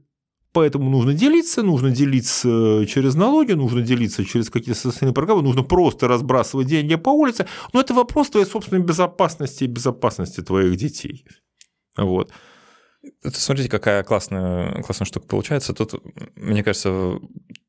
Поэтому 0.53 0.91
нужно 0.91 1.13
делиться, 1.15 1.63
нужно 1.63 1.89
делиться 1.89 2.85
через 2.87 3.15
налоги, 3.15 3.53
нужно 3.53 3.81
делиться 3.81 4.23
через 4.23 4.51
какие-то 4.51 4.79
социальные 4.79 5.15
программы, 5.15 5.41
нужно 5.41 5.63
просто 5.63 6.07
разбрасывать 6.07 6.67
деньги 6.67 6.93
по 6.93 7.09
улице. 7.09 7.47
Но 7.73 7.81
это 7.81 7.95
вопрос 7.95 8.29
твоей 8.29 8.45
собственной 8.45 8.83
безопасности 8.83 9.63
и 9.63 9.67
безопасности 9.67 10.41
твоих 10.41 10.75
детей. 10.75 11.25
Вот. 11.97 12.31
Это 13.23 13.39
смотрите, 13.41 13.67
какая 13.67 14.03
классная, 14.03 14.83
классная 14.83 15.05
штука 15.05 15.25
получается. 15.27 15.73
Тут, 15.73 15.95
мне 16.35 16.63
кажется, 16.63 17.19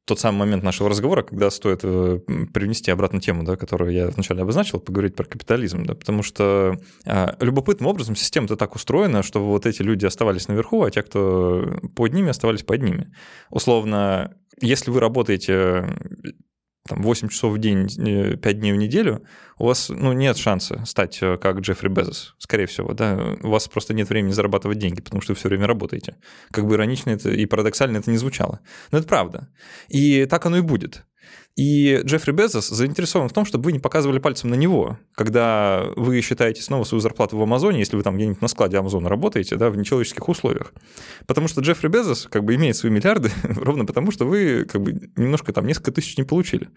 тот 0.07 0.21
самый 0.21 0.41
момент 0.41 0.63
нашего 0.63 0.91
разговора, 0.91 1.23
когда 1.23 1.51
стоит 1.51 1.81
э, 1.83 2.21
привнести 2.53 2.91
обратно 2.91 3.21
тему, 3.21 3.43
да, 3.43 3.57
которую 3.57 3.93
я 3.93 4.09
вначале 4.09 4.43
обозначил, 4.43 4.79
поговорить 4.79 5.15
про 5.15 5.25
капитализм, 5.25 5.85
да, 5.85 5.95
потому 5.95 6.23
что 6.23 6.79
а, 7.07 7.37
любопытным 7.41 7.89
образом 7.89 8.15
система-то 8.15 8.57
так 8.57 8.75
устроена, 8.75 9.23
что 9.23 9.43
вот 9.43 9.65
эти 9.65 9.81
люди 9.81 10.05
оставались 10.05 10.49
наверху, 10.49 10.83
а 10.83 10.91
те, 10.91 11.03
кто 11.03 11.81
под 11.97 12.13
ними, 12.13 12.29
оставались 12.29 12.63
под 12.63 12.83
ними. 12.83 13.13
Условно, 13.51 14.35
если 14.61 14.91
вы 14.91 15.01
работаете 15.01 15.87
там, 16.87 17.03
8 17.03 17.29
часов 17.29 17.55
в 17.55 17.59
день, 17.59 17.89
5 17.89 17.99
э, 17.99 18.53
дней 18.53 18.73
в 18.73 18.77
неделю, 18.77 19.25
у 19.59 19.67
вас 19.67 19.89
ну, 19.89 20.13
нет 20.13 20.37
шанса 20.37 20.85
стать 20.85 21.19
э, 21.23 21.39
как 21.39 21.61
Джеффри 21.61 21.89
Безос, 21.89 22.35
скорее 22.39 22.67
всего. 22.67 22.93
Да? 22.93 23.37
У 23.43 23.49
вас 23.49 23.69
просто 23.69 23.95
нет 23.95 24.09
времени 24.09 24.33
зарабатывать 24.33 24.79
деньги, 24.79 25.01
потому 25.01 25.23
что 25.23 25.33
вы 25.33 25.37
все 25.37 25.49
время 25.49 25.67
работаете. 25.67 26.17
Как 26.51 26.67
бы 26.67 26.75
иронично 26.75 27.11
это 27.11 27.31
и 27.31 27.47
парадоксально 27.47 27.99
это 27.99 28.11
не 28.11 28.19
звучало. 28.19 28.61
Но 28.91 28.99
это 28.99 29.07
правда. 29.07 29.49
И 29.89 30.27
так 30.27 30.45
оно 30.45 30.59
и 30.59 30.61
будет. 30.61 31.05
И 31.57 32.01
Джеффри 32.05 32.33
Безос 32.33 32.69
заинтересован 32.69 33.29
в 33.29 33.33
том, 33.33 33.45
чтобы 33.45 33.67
вы 33.67 33.73
не 33.73 33.79
показывали 33.79 34.19
пальцем 34.19 34.51
на 34.51 34.57
него, 34.57 34.99
когда 35.15 35.85
вы 35.95 36.21
считаете 36.21 36.63
снова 36.63 36.83
свою 36.83 37.01
зарплату 37.01 37.37
в 37.37 37.43
Амазоне, 37.43 37.79
если 37.79 37.97
вы 37.97 38.03
там 38.03 38.17
где-нибудь 38.17 38.43
на 38.43 38.49
складе 38.49 38.79
Амазона 38.79 39.09
работаете, 39.09 39.55
да, 39.55 39.71
в 39.71 39.77
нечеловеческих 39.77 40.29
условиях. 40.29 40.73
Потому 41.27 41.47
что 41.47 41.61
Джеффри 41.61 41.87
Безос 41.89 42.27
как 42.29 42.45
бы 42.45 42.57
имеет 42.57 42.77
свои 42.77 42.91
миллиарды 42.91 43.31
ровно 43.43 43.85
потому, 43.85 44.11
что 44.11 44.25
вы 44.25 44.65
как 44.65 44.83
бы 44.83 45.11
немножко 45.17 45.53
там 45.53 45.67
несколько 45.67 45.93
тысяч 45.93 46.19
не 46.19 46.25
получили. 46.25 46.71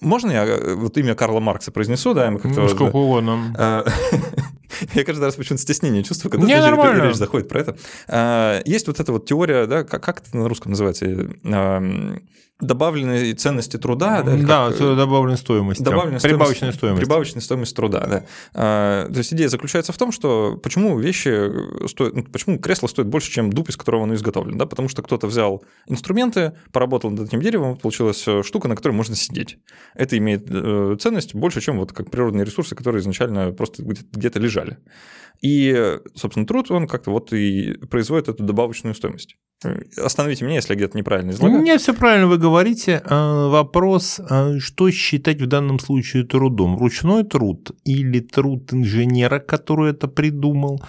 Можно 0.00 0.30
я 0.30 0.44
э, 0.44 0.74
вот 0.74 0.96
имя 0.96 1.16
Карла 1.16 1.40
Маркса 1.40 1.72
произнесу, 1.72 2.14
да, 2.14 2.30
мы 2.30 2.38
как-то... 2.38 2.60
Ну, 2.60 2.68
сколько 2.68 2.96
угодно. 2.96 3.84
Я 4.94 5.04
каждый 5.04 5.24
раз 5.24 5.34
почему-то 5.34 5.62
стеснение 5.62 6.02
чувствую, 6.02 6.30
когда 6.32 6.46
нормально. 6.60 7.04
речь 7.04 7.16
заходит 7.16 7.48
про 7.48 7.60
это. 7.60 7.76
А, 8.06 8.62
есть 8.64 8.86
вот 8.86 9.00
эта 9.00 9.12
вот 9.12 9.26
теория, 9.26 9.66
да, 9.66 9.84
как, 9.84 10.02
как 10.02 10.20
это 10.20 10.36
на 10.36 10.48
русском 10.48 10.72
называется? 10.72 11.06
добавленной 12.60 13.34
ценности 13.34 13.76
труда. 13.76 14.22
Да, 14.22 14.36
да 14.36 14.70
как, 14.70 14.78
добавленной 14.78 15.36
стоимости. 15.36 15.82
Добавленной 15.82 16.20
прибавочной 16.20 16.72
стоимости. 16.72 17.04
Прибавочной 17.04 17.42
стоимости 17.42 17.74
труда, 17.74 18.06
да. 18.06 18.24
А, 18.52 19.08
то 19.08 19.18
есть 19.18 19.32
идея 19.32 19.48
заключается 19.48 19.92
в 19.92 19.98
том, 19.98 20.10
что 20.10 20.58
почему 20.62 20.98
вещи 20.98 21.88
стоят, 21.88 22.16
ну, 22.16 22.24
почему 22.24 22.58
кресло 22.58 22.88
стоит 22.88 23.06
больше, 23.06 23.30
чем 23.30 23.52
дуб, 23.52 23.68
из 23.68 23.76
которого 23.76 24.04
оно 24.04 24.14
изготовлено, 24.14 24.58
да, 24.58 24.66
потому 24.66 24.88
что 24.88 25.02
кто-то 25.02 25.28
взял 25.28 25.62
инструменты, 25.86 26.54
поработал 26.72 27.10
над 27.10 27.28
этим 27.28 27.40
деревом, 27.40 27.76
получилась 27.76 28.26
э, 28.26 28.42
штука, 28.42 28.66
на 28.66 28.74
которой 28.74 28.92
можно 28.92 29.14
сидеть. 29.14 29.58
Это 29.94 30.18
имеет 30.18 30.46
э, 30.50 30.96
ценность 30.98 31.34
больше, 31.34 31.60
чем 31.60 31.78
вот 31.78 31.92
как 31.92 32.10
природные 32.10 32.44
ресурсы, 32.44 32.74
которые 32.74 33.00
изначально 33.00 33.52
просто 33.52 33.84
где-то 33.84 34.40
лежали. 34.58 34.78
И, 35.40 35.98
собственно, 36.14 36.46
труд, 36.46 36.70
он 36.70 36.88
как-то 36.88 37.10
вот 37.10 37.32
и 37.32 37.74
производит 37.90 38.28
эту 38.28 38.42
добавочную 38.42 38.94
стоимость. 38.94 39.36
Остановите 39.96 40.44
меня, 40.44 40.56
если 40.56 40.72
я 40.72 40.76
где-то 40.76 40.96
неправильно 40.96 41.30
излагаю. 41.30 41.62
Нет, 41.62 41.80
все 41.80 41.92
правильно 41.92 42.28
вы 42.28 42.38
говорите. 42.38 43.02
А, 43.04 43.48
вопрос, 43.48 44.20
а, 44.20 44.58
что 44.58 44.90
считать 44.90 45.40
в 45.40 45.46
данном 45.46 45.80
случае 45.80 46.24
трудом? 46.24 46.78
Ручной 46.78 47.24
труд 47.24 47.72
или 47.84 48.20
труд 48.20 48.72
инженера, 48.72 49.40
который 49.40 49.90
это 49.90 50.06
придумал, 50.06 50.80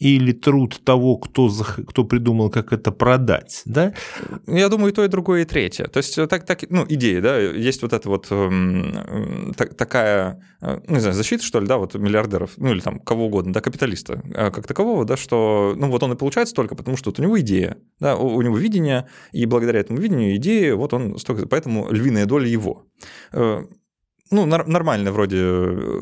или 0.00 0.32
труд 0.32 0.80
того, 0.82 1.18
кто, 1.18 1.50
кто 1.86 2.04
придумал, 2.04 2.50
как 2.50 2.72
это 2.72 2.90
продать, 2.90 3.62
да? 3.66 3.92
Я 4.46 4.68
думаю, 4.70 4.92
и 4.92 4.94
то, 4.94 5.04
и 5.04 5.08
другое, 5.08 5.42
и 5.42 5.44
третье. 5.44 5.84
То 5.84 5.98
есть, 5.98 6.16
так, 6.28 6.46
так, 6.46 6.64
ну, 6.70 6.86
идея, 6.88 7.20
да, 7.20 7.38
есть 7.38 7.82
вот 7.82 7.92
эта 7.92 8.08
вот 8.08 8.26
э, 8.30 9.52
так, 9.56 9.74
такая, 9.74 10.42
э, 10.62 10.80
ну, 10.88 10.94
не 10.94 11.00
знаю, 11.00 11.14
защита, 11.14 11.44
что 11.44 11.60
ли, 11.60 11.66
да, 11.66 11.76
вот 11.76 11.94
миллиардеров, 11.94 12.52
ну, 12.56 12.72
или 12.72 12.80
там 12.80 12.98
кого 12.98 13.26
угодно, 13.26 13.52
да, 13.52 13.60
капиталиста, 13.60 14.22
э, 14.34 14.50
как 14.50 14.66
такового, 14.66 15.04
да, 15.04 15.18
что, 15.18 15.74
ну, 15.76 15.90
вот 15.90 16.02
он 16.02 16.14
и 16.14 16.16
получается 16.16 16.54
только 16.54 16.74
потому, 16.74 16.96
что 16.96 17.10
вот 17.10 17.18
у 17.18 17.22
него 17.22 17.38
идея, 17.40 17.76
да, 18.00 18.16
у, 18.16 18.36
у 18.36 18.42
него 18.42 18.56
видение, 18.56 19.06
и 19.32 19.44
благодаря 19.44 19.80
этому 19.80 19.98
видению, 19.98 20.36
идеи, 20.36 20.70
вот 20.70 20.94
он 20.94 21.18
столько, 21.18 21.46
поэтому 21.46 21.92
львиная 21.92 22.24
доля 22.24 22.48
его. 22.48 22.86
Ну, 24.32 24.46
нормальный 24.46 25.10
вроде, 25.10 25.42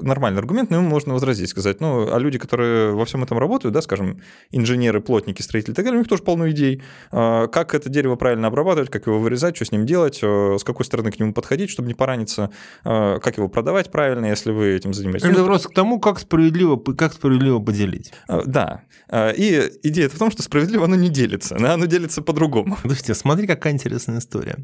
нормальный 0.02 0.40
аргумент, 0.40 0.68
но 0.68 0.76
ему 0.76 0.88
можно 0.88 1.14
возразить, 1.14 1.48
сказать, 1.48 1.80
ну, 1.80 2.12
а 2.12 2.18
люди, 2.18 2.38
которые 2.38 2.92
во 2.92 3.06
всем 3.06 3.22
этом 3.24 3.38
работают, 3.38 3.72
да, 3.72 3.80
скажем, 3.80 4.20
инженеры, 4.50 5.00
плотники, 5.00 5.40
строители 5.40 5.72
и 5.72 5.74
так 5.74 5.86
далее, 5.86 5.96
у 5.96 6.02
них 6.02 6.08
тоже 6.08 6.22
полно 6.22 6.50
идей, 6.50 6.82
а, 7.10 7.46
как 7.46 7.74
это 7.74 7.88
дерево 7.88 8.16
правильно 8.16 8.48
обрабатывать, 8.48 8.90
как 8.90 9.06
его 9.06 9.18
вырезать, 9.18 9.56
что 9.56 9.64
с 9.64 9.72
ним 9.72 9.86
делать, 9.86 10.18
э, 10.22 10.56
с 10.58 10.62
какой 10.62 10.84
стороны 10.84 11.10
к 11.10 11.18
нему 11.18 11.32
подходить, 11.32 11.70
чтобы 11.70 11.88
не 11.88 11.94
пораниться, 11.94 12.50
а, 12.84 13.18
как 13.18 13.38
его 13.38 13.48
продавать 13.48 13.90
правильно, 13.90 14.26
если 14.26 14.52
вы 14.52 14.74
этим 14.74 14.92
занимаетесь. 14.92 15.26
Это 15.26 15.40
вопрос 15.40 15.66
к 15.66 15.72
тому, 15.72 15.98
как 15.98 16.18
справедливо, 16.18 16.76
как 16.76 17.14
справедливо 17.14 17.60
поделить. 17.60 18.12
А, 18.28 18.42
да. 18.44 18.82
И 19.10 19.70
идея 19.84 20.10
в 20.10 20.18
том, 20.18 20.30
что 20.30 20.42
справедливо 20.42 20.84
оно 20.84 20.96
не 20.96 21.08
делится, 21.08 21.56
оно 21.56 21.86
делится 21.86 22.20
по-другому. 22.20 22.76
Подождите, 22.82 23.14
смотри, 23.14 23.46
какая 23.46 23.72
интересная 23.72 24.18
история. 24.18 24.58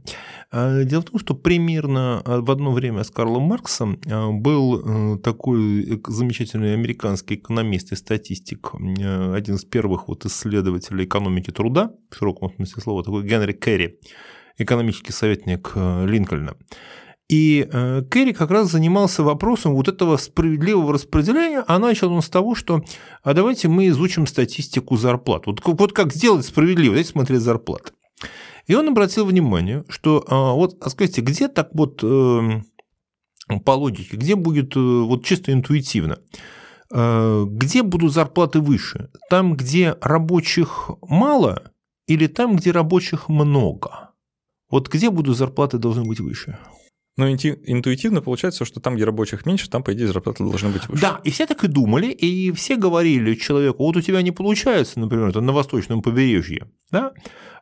Дело 0.53 1.01
в 1.01 1.05
том, 1.05 1.19
что 1.19 1.33
примерно 1.35 2.23
в 2.27 2.51
одно 2.51 2.71
время 2.71 3.05
с 3.05 3.11
Карлом 3.11 3.54
Марксом 3.55 4.01
э, 4.05 4.31
был 4.33 4.81
э, 4.81 5.19
такой 5.19 6.03
замечательный 6.09 6.75
американский 6.75 7.37
экономист 7.37 7.93
и 7.93 7.97
статистик, 7.97 8.73
э, 8.75 9.33
один 9.33 9.55
из 9.55 9.65
первых 9.65 10.09
вот 10.09 10.27
исследователей 10.27 11.05
экономики 11.05 11.53
труда, 11.53 11.93
в 12.11 12.17
широком 12.17 12.53
смысле 12.57 12.83
слова, 12.83 13.05
такой 13.05 13.23
Генри 13.23 13.53
Керри, 13.53 14.01
экономический 14.59 15.13
советник 15.13 15.73
Линкольна. 15.77 16.57
И 17.29 17.67
Керри 18.11 18.33
как 18.33 18.51
раз 18.51 18.73
занимался 18.73 19.23
вопросом 19.23 19.75
вот 19.75 19.87
этого 19.87 20.17
справедливого 20.17 20.93
распределения, 20.93 21.65
а 21.69 21.79
начал 21.79 22.13
он 22.13 22.23
с 22.23 22.29
того, 22.29 22.57
что 22.57 22.83
а 23.23 23.35
давайте 23.35 23.69
мы 23.69 23.87
изучим 23.89 24.27
статистику 24.27 24.97
зарплат. 24.97 25.47
Вот, 25.47 25.61
вот 25.65 25.93
как 25.93 26.13
сделать 26.13 26.45
справедливо, 26.45 26.95
давайте 26.95 27.11
смотреть 27.11 27.41
зарплаты. 27.41 27.93
И 28.67 28.75
он 28.75 28.89
обратил 28.89 29.27
внимание, 29.27 29.85
что 29.89 30.25
вот, 30.29 30.77
а 30.81 30.91
скажите, 30.91 31.21
где 31.23 31.49
так 31.49 31.71
вот 31.73 32.03
эм, 32.03 32.65
по 33.65 33.73
логике, 33.73 34.17
где 34.17 34.35
будет 34.35 34.77
э, 34.77 34.81
вот 34.81 35.25
чисто 35.25 35.53
интуитивно, 35.53 36.19
э, 36.93 37.45
где 37.49 37.83
будут 37.83 38.13
зарплаты 38.13 38.61
выше? 38.61 39.11
Там, 39.31 39.57
где 39.57 39.97
рабочих 40.01 40.91
мало 41.03 41.73
или 42.07 42.27
там, 42.27 42.57
где 42.57 42.71
рабочих 42.71 43.29
много? 43.29 44.11
Вот 44.71 44.89
где 44.89 45.11
будут 45.11 45.37
зарплаты 45.37 45.79
должны 45.79 46.05
быть 46.05 46.21
выше? 46.21 46.59
Но 47.17 47.31
интуитивно 47.31 48.23
получается, 48.23 48.65
что 48.65 48.81
там, 48.81 48.97
где 48.97 49.05
рабочих 49.05 49.47
меньше, 49.47 49.71
там, 49.71 49.85
по 49.85 49.93
идее, 49.93 50.09
зарплаты 50.09 50.43
должны 50.43 50.71
быть 50.71 50.89
выше. 50.89 51.01
Да, 51.01 51.21
и 51.23 51.31
все 51.31 51.47
так 51.47 51.63
и 51.63 51.69
думали, 51.69 52.09
и 52.09 52.51
все 52.51 52.77
говорили 52.77 53.37
человеку, 53.37 53.85
вот 53.85 53.97
у 53.97 54.01
тебя 54.01 54.21
не 54.21 54.33
получается, 54.33 54.99
например, 54.99 55.29
это 55.29 55.41
на 55.41 55.53
восточном 55.53 56.03
побережье, 56.03 56.67
да, 56.91 57.13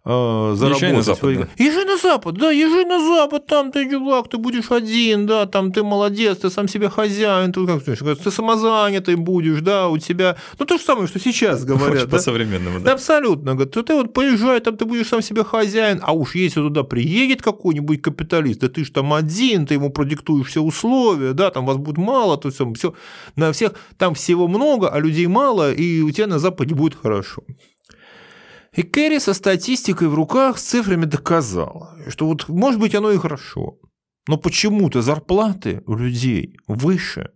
э, 0.05 0.55
заработать. 0.57 0.83
Езжай 0.83 0.93
на 0.93 1.03
запад. 1.03 1.39
Да. 1.39 1.49
Езжай 1.65 1.85
на 1.85 1.97
запад, 1.97 2.35
да, 2.35 2.51
езжай 2.51 2.85
на 2.85 2.99
запад, 2.99 3.47
там 3.47 3.73
ты 3.73 3.89
чувак, 3.91 4.29
ты 4.29 4.39
будешь 4.39 4.71
один, 4.71 5.27
да, 5.27 5.47
там 5.47 5.73
ты 5.73 5.83
молодец, 5.83 6.39
ты 6.39 6.51
сам 6.51 6.69
себе 6.69 6.89
хозяин, 6.89 7.53
ты, 7.53 7.67
как, 7.67 7.83
ты 7.85 8.31
самозанятый 8.31 9.17
будешь, 9.17 9.61
да, 9.61 9.89
у 9.89 9.99
тебя, 9.99 10.37
ну 10.59 10.67
то 10.67 10.79
же 10.79 10.83
самое, 10.83 11.07
что 11.07 11.19
сейчас 11.21 11.65
говорят. 11.73 11.95
Очень 11.95 12.11
да? 12.11 12.17
по-современному, 12.17 12.79
да. 12.79 12.85
да. 12.85 12.93
Абсолютно, 12.93 13.55
говорят, 13.55 13.73
ты 13.73 13.95
вот 13.95 14.13
поезжай, 14.13 14.61
там 14.61 14.77
ты 14.77 14.85
будешь 14.85 15.09
сам 15.09 15.23
себе 15.23 15.45
хозяин, 15.45 16.01
а 16.03 16.13
уж 16.13 16.35
если 16.35 16.61
туда 16.61 16.83
приедет 16.83 17.43
какой-нибудь 17.43 18.03
капиталист, 18.03 18.61
да 18.61 18.69
ты 18.69 18.85
ж 18.85 18.91
там 18.91 19.13
один, 19.13 19.67
ты 19.67 19.75
ему 19.75 19.91
продиктуешь 19.91 20.49
все 20.49 20.61
условия, 20.61 21.33
да, 21.33 21.51
там 21.51 21.67
вас 21.67 21.77
будет 21.77 21.99
мало, 21.99 22.37
то 22.37 22.51
все, 22.51 22.73
все 22.75 22.95
на 23.37 23.53
всех, 23.53 23.73
там 23.99 24.15
всего 24.15 24.49
много, 24.49 24.89
а 24.89 24.99
людей 24.99 25.27
мало, 25.27 25.73
и 25.73 26.03
у 26.03 26.11
тебя 26.11 26.27
на 26.27 26.39
Западе 26.39 26.75
будет 26.75 26.95
хорошо. 26.95 27.43
И 28.75 28.83
Керри 28.83 29.21
со 29.21 29.35
статистикой 29.35 30.09
в 30.09 30.15
руках 30.15 30.59
с 30.59 30.63
цифрами 30.63 31.05
доказал, 31.05 31.91
что 32.09 32.27
вот 32.27 32.49
может 32.49 32.81
быть 32.81 32.95
оно 32.95 33.11
и 33.11 33.19
хорошо, 33.19 33.79
но 34.29 34.39
почему-то 34.39 35.03
зарплаты 35.03 35.83
у 35.87 35.95
людей 35.95 36.57
выше 36.67 37.33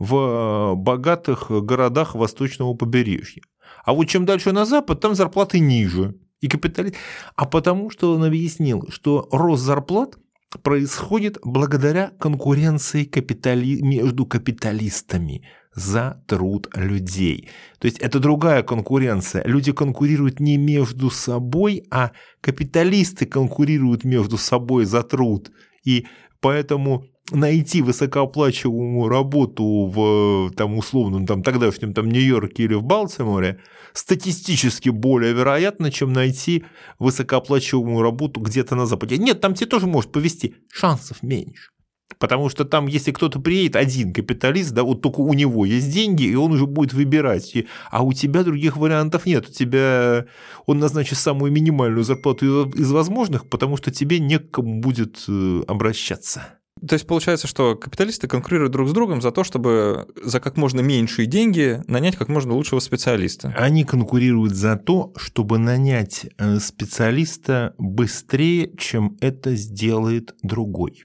в 0.00 0.16
э, 0.16 0.74
богатых 0.74 1.50
городах 1.50 2.14
восточного 2.16 2.74
побережья. 2.74 3.42
А 3.84 3.92
вот 3.92 4.06
чем 4.06 4.24
дальше 4.24 4.50
на 4.50 4.64
запад, 4.64 5.00
там 5.00 5.14
зарплаты 5.14 5.60
ниже. 5.60 6.16
И 6.40 6.48
капитали... 6.48 6.94
А 7.36 7.44
потому 7.44 7.90
что 7.90 8.14
он 8.14 8.24
объяснил, 8.24 8.88
что 8.88 9.28
рост 9.30 9.62
зарплат 9.62 10.16
происходит 10.62 11.38
благодаря 11.44 12.12
конкуренции 12.18 13.04
капитали... 13.04 13.80
между 13.80 14.26
капиталистами 14.26 15.46
за 15.74 16.22
труд 16.26 16.68
людей. 16.74 17.48
То 17.78 17.86
есть 17.86 17.98
это 17.98 18.18
другая 18.18 18.62
конкуренция. 18.62 19.42
Люди 19.44 19.72
конкурируют 19.72 20.40
не 20.40 20.56
между 20.56 21.10
собой, 21.10 21.84
а 21.90 22.12
капиталисты 22.40 23.26
конкурируют 23.26 24.04
между 24.04 24.36
собой 24.36 24.84
за 24.84 25.02
труд. 25.02 25.50
И 25.84 26.06
поэтому 26.40 27.04
найти 27.32 27.82
высокооплачиваемую 27.82 29.08
работу 29.08 29.64
в 29.64 30.50
там 30.56 30.76
условном 30.76 31.26
там 31.26 31.42
тогдашнем 31.42 31.94
там 31.94 32.08
Нью-Йорке 32.08 32.64
или 32.64 32.74
в 32.74 32.82
Балтиморе 32.82 33.60
статистически 33.92 34.88
более 34.88 35.32
вероятно, 35.32 35.90
чем 35.90 36.12
найти 36.12 36.64
высокооплачиваемую 36.98 38.02
работу 38.02 38.40
где-то 38.40 38.74
на 38.74 38.86
Западе. 38.86 39.18
Нет, 39.18 39.40
там 39.40 39.54
тебе 39.54 39.66
тоже 39.66 39.86
может 39.86 40.12
повести, 40.12 40.56
шансов 40.72 41.22
меньше. 41.22 41.70
Потому 42.18 42.48
что 42.48 42.64
там, 42.64 42.86
если 42.86 43.12
кто-то 43.12 43.40
приедет, 43.40 43.76
один 43.76 44.12
капиталист, 44.12 44.72
да, 44.72 44.82
вот 44.82 45.00
только 45.00 45.20
у 45.20 45.32
него 45.32 45.64
есть 45.64 45.90
деньги, 45.92 46.24
и 46.24 46.34
он 46.34 46.52
уже 46.52 46.66
будет 46.66 46.92
выбирать. 46.92 47.54
А 47.90 48.02
у 48.02 48.12
тебя 48.12 48.42
других 48.42 48.76
вариантов 48.76 49.26
нет. 49.26 49.48
У 49.48 49.52
тебя 49.52 50.26
он 50.66 50.78
назначит 50.78 51.18
самую 51.18 51.52
минимальную 51.52 52.04
зарплату 52.04 52.70
из 52.70 52.90
возможных, 52.90 53.48
потому 53.48 53.76
что 53.76 53.90
тебе 53.90 54.18
некому 54.18 54.80
будет 54.80 55.24
э, 55.28 55.62
обращаться. 55.66 56.60
То 56.86 56.94
есть 56.94 57.06
получается, 57.06 57.46
что 57.46 57.76
капиталисты 57.76 58.26
конкурируют 58.26 58.72
друг 58.72 58.88
с 58.88 58.92
другом 58.92 59.20
за 59.20 59.32
то, 59.32 59.44
чтобы 59.44 60.08
за 60.22 60.40
как 60.40 60.56
можно 60.56 60.80
меньшие 60.80 61.26
деньги 61.26 61.82
нанять 61.86 62.16
как 62.16 62.28
можно 62.28 62.54
лучшего 62.54 62.80
специалиста. 62.80 63.54
Они 63.56 63.84
конкурируют 63.84 64.54
за 64.54 64.76
то, 64.76 65.12
чтобы 65.16 65.58
нанять 65.58 66.26
э, 66.38 66.58
специалиста 66.58 67.74
быстрее, 67.78 68.72
чем 68.78 69.18
это 69.20 69.54
сделает 69.56 70.34
другой 70.42 71.04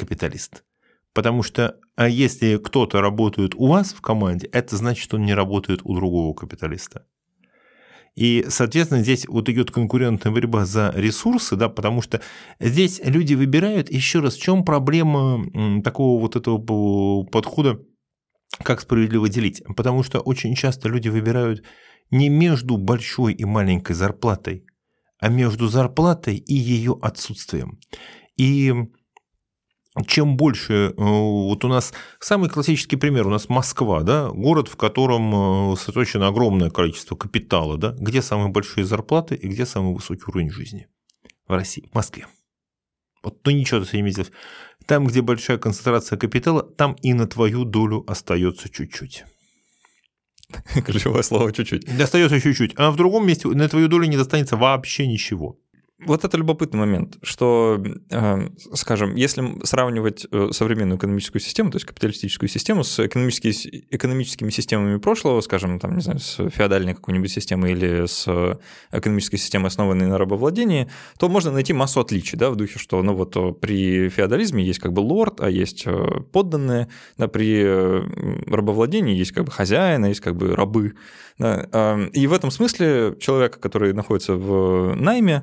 капиталист. 0.00 0.64
Потому 1.12 1.42
что 1.42 1.76
а 1.96 2.08
если 2.08 2.56
кто-то 2.56 3.00
работает 3.00 3.54
у 3.54 3.66
вас 3.66 3.92
в 3.92 4.00
команде, 4.00 4.48
это 4.52 4.76
значит, 4.76 5.04
что 5.04 5.16
он 5.16 5.26
не 5.26 5.34
работает 5.34 5.80
у 5.84 5.94
другого 5.94 6.34
капиталиста. 6.34 7.06
И, 8.16 8.44
соответственно, 8.48 9.02
здесь 9.02 9.26
вот 9.28 9.48
идет 9.48 9.70
конкурентная 9.70 10.32
борьба 10.32 10.64
за 10.64 10.92
ресурсы, 10.96 11.56
да, 11.56 11.68
потому 11.68 12.02
что 12.02 12.20
здесь 12.58 13.00
люди 13.04 13.34
выбирают, 13.34 13.90
еще 13.90 14.20
раз, 14.20 14.36
в 14.36 14.42
чем 14.42 14.64
проблема 14.64 15.82
такого 15.82 16.20
вот 16.20 16.36
этого 16.36 16.58
подхода, 17.24 17.80
как 18.64 18.80
справедливо 18.80 19.28
делить? 19.28 19.62
Потому 19.76 20.02
что 20.02 20.20
очень 20.20 20.54
часто 20.54 20.88
люди 20.88 21.08
выбирают 21.08 21.64
не 22.10 22.28
между 22.28 22.76
большой 22.76 23.32
и 23.34 23.44
маленькой 23.44 23.94
зарплатой, 23.94 24.64
а 25.18 25.28
между 25.28 25.68
зарплатой 25.68 26.36
и 26.36 26.54
ее 26.54 26.98
отсутствием. 27.00 27.78
И 28.36 28.74
чем 30.06 30.36
больше, 30.36 30.72
э, 30.72 30.92
вот 30.96 31.64
у 31.64 31.68
нас 31.68 31.92
самый 32.20 32.48
классический 32.48 32.96
пример, 32.96 33.26
у 33.26 33.30
нас 33.30 33.48
Москва, 33.48 34.02
да, 34.02 34.28
город, 34.30 34.68
в 34.68 34.76
котором 34.76 35.72
э, 35.72 35.76
сосредоточено 35.76 36.28
огромное 36.28 36.70
количество 36.70 37.16
капитала, 37.16 37.76
да, 37.76 37.94
где 37.98 38.22
самые 38.22 38.50
большие 38.50 38.84
зарплаты 38.84 39.34
и 39.34 39.48
где 39.48 39.66
самый 39.66 39.94
высокий 39.94 40.22
уровень 40.28 40.50
жизни 40.50 40.86
в 41.48 41.52
России, 41.52 41.88
в 41.90 41.94
Москве. 41.94 42.26
Вот, 43.22 43.40
ну 43.44 43.50
ничего 43.50 43.84
с 43.84 43.92
этим 43.92 44.04
не 44.04 44.12
сделать. 44.12 44.32
Там, 44.86 45.06
где 45.06 45.22
большая 45.22 45.58
концентрация 45.58 46.16
капитала, 46.16 46.62
там 46.62 46.94
и 47.02 47.12
на 47.12 47.26
твою 47.26 47.64
долю 47.64 48.04
остается 48.06 48.68
чуть-чуть. 48.68 49.24
Ключевое 50.84 51.22
слово 51.22 51.52
чуть-чуть. 51.52 51.88
Остается 52.00 52.40
чуть-чуть. 52.40 52.74
А 52.76 52.90
в 52.90 52.96
другом 52.96 53.26
месте 53.26 53.48
на 53.48 53.68
твою 53.68 53.88
долю 53.88 54.06
не 54.06 54.16
достанется 54.16 54.56
вообще 54.56 55.06
ничего. 55.06 55.58
Вот 56.06 56.24
это 56.24 56.38
любопытный 56.38 56.80
момент, 56.80 57.18
что, 57.22 57.82
э, 58.10 58.48
скажем, 58.74 59.16
если 59.16 59.64
сравнивать 59.64 60.26
э, 60.30 60.48
современную 60.52 60.96
экономическую 60.98 61.42
систему, 61.42 61.70
то 61.70 61.76
есть 61.76 61.86
капиталистическую 61.86 62.48
систему 62.48 62.84
с 62.84 63.00
экономическими 63.00 64.50
системами 64.50 64.98
прошлого, 64.98 65.40
скажем, 65.42 65.78
там, 65.78 65.96
не 65.96 66.02
знаю, 66.02 66.18
с 66.18 66.48
феодальной 66.48 66.94
какой-нибудь 66.94 67.30
системой 67.30 67.72
или 67.72 68.06
с 68.06 68.58
экономической 68.92 69.36
системой, 69.36 69.68
основанной 69.68 70.06
на 70.06 70.16
рабовладении, 70.16 70.88
то 71.18 71.28
можно 71.28 71.50
найти 71.50 71.74
массу 71.74 72.00
отличий, 72.00 72.38
да, 72.38 72.50
в 72.50 72.56
духе, 72.56 72.78
что, 72.78 73.02
ну 73.02 73.14
вот 73.14 73.60
при 73.60 74.08
феодализме 74.08 74.64
есть 74.64 74.78
как 74.78 74.94
бы 74.94 75.00
лорд, 75.00 75.40
а 75.40 75.50
есть 75.50 75.82
э, 75.86 76.20
подданные, 76.32 76.88
да, 77.18 77.28
при 77.28 77.62
рабовладении 78.50 79.16
есть 79.16 79.32
как 79.32 79.44
бы 79.44 79.52
хозяин, 79.52 80.04
а 80.04 80.08
есть 80.08 80.20
как 80.20 80.36
бы 80.36 80.54
рабы, 80.54 80.94
да, 81.38 82.08
и 82.12 82.26
в 82.26 82.32
этом 82.32 82.50
смысле 82.50 83.16
человек, 83.18 83.58
который 83.60 83.92
находится 83.92 84.34
в 84.34 84.94
найме, 84.94 85.42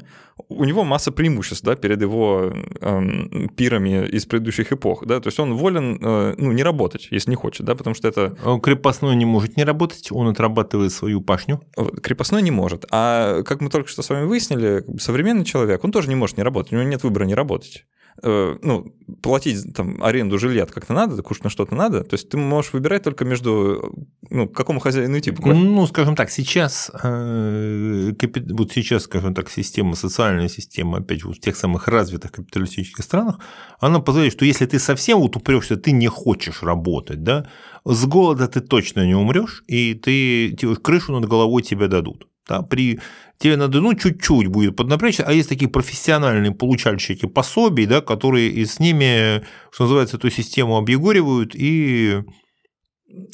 у 0.49 0.63
него 0.63 0.83
масса 0.83 1.11
преимуществ 1.11 1.63
да, 1.63 1.75
перед 1.75 2.01
его 2.01 2.53
э, 2.81 3.47
пирами 3.55 4.07
из 4.07 4.25
предыдущих 4.25 4.71
эпох. 4.71 5.05
Да? 5.05 5.19
То 5.19 5.27
есть 5.27 5.39
он 5.39 5.55
волен 5.55 5.99
э, 6.01 6.35
ну, 6.37 6.51
не 6.51 6.63
работать, 6.63 7.07
если 7.11 7.31
не 7.31 7.35
хочет, 7.35 7.65
да, 7.65 7.75
потому 7.75 7.95
что 7.95 8.07
это... 8.07 8.35
Крепостной 8.61 9.15
не 9.15 9.25
может 9.25 9.57
не 9.57 9.63
работать, 9.63 10.11
он 10.11 10.27
отрабатывает 10.27 10.91
свою 10.91 11.21
пашню. 11.21 11.61
Крепостной 12.01 12.41
не 12.41 12.51
может. 12.51 12.85
А 12.91 13.43
как 13.43 13.61
мы 13.61 13.69
только 13.69 13.89
что 13.89 14.01
с 14.01 14.09
вами 14.09 14.25
выяснили, 14.25 14.83
современный 14.99 15.45
человек, 15.45 15.83
он 15.83 15.91
тоже 15.91 16.09
не 16.09 16.15
может 16.15 16.37
не 16.37 16.43
работать, 16.43 16.73
у 16.73 16.75
него 16.75 16.87
нет 16.87 17.03
выбора 17.03 17.25
не 17.25 17.35
работать. 17.35 17.85
Э, 18.23 18.57
ну, 18.61 18.93
платить 19.21 19.73
там 19.73 20.03
аренду 20.03 20.37
жилья 20.37 20.65
как-то 20.65 20.93
надо, 20.93 21.21
кушать 21.21 21.51
что-то 21.51 21.75
надо. 21.75 22.03
То 22.03 22.15
есть 22.15 22.29
ты 22.29 22.37
можешь 22.37 22.73
выбирать 22.73 23.03
только 23.03 23.25
между, 23.25 23.93
ну, 24.29 24.47
к 24.47 24.55
какому 24.55 24.79
хозяину 24.79 25.17
идти 25.17 25.31
буквально. 25.31 25.63
Ну, 25.63 25.87
скажем 25.87 26.15
так, 26.15 26.29
сейчас, 26.29 26.91
э, 27.03 28.13
вот 28.51 28.71
сейчас, 28.71 29.03
скажем 29.03 29.33
так, 29.33 29.49
система, 29.49 29.95
социальная 29.95 30.49
система, 30.49 30.99
опять 30.99 31.21
же, 31.21 31.29
в 31.29 31.39
тех 31.39 31.55
самых 31.55 31.87
развитых 31.87 32.31
капиталистических 32.31 33.03
странах, 33.03 33.39
она 33.79 33.99
позволяет, 33.99 34.33
что 34.33 34.45
если 34.45 34.65
ты 34.65 34.79
совсем 34.79 35.19
вот 35.19 35.35
упрешься, 35.35 35.77
ты 35.77 35.91
не 35.91 36.07
хочешь 36.07 36.63
работать, 36.63 37.23
да, 37.23 37.47
с 37.85 38.05
голода 38.05 38.47
ты 38.47 38.61
точно 38.61 39.05
не 39.05 39.15
умрешь, 39.15 39.63
и 39.67 39.93
ты, 39.93 40.55
крышу 40.75 41.13
над 41.13 41.29
головой 41.29 41.61
тебе 41.61 41.87
дадут. 41.87 42.27
Да, 42.47 42.61
при 42.61 42.99
тебе 43.37 43.57
надо, 43.57 43.81
ну, 43.81 43.93
чуть-чуть 43.93 44.47
будет 44.47 44.75
поднапрячься, 44.75 45.23
а 45.23 45.33
есть 45.33 45.49
такие 45.49 45.69
профессиональные 45.69 46.51
получальщики 46.51 47.25
пособий, 47.25 47.85
да, 47.85 48.01
которые 48.01 48.49
и 48.49 48.65
с 48.65 48.79
ними, 48.79 49.43
что 49.71 49.83
называется, 49.83 50.17
эту 50.17 50.29
систему 50.29 50.77
объегоривают 50.77 51.55
и 51.55 52.23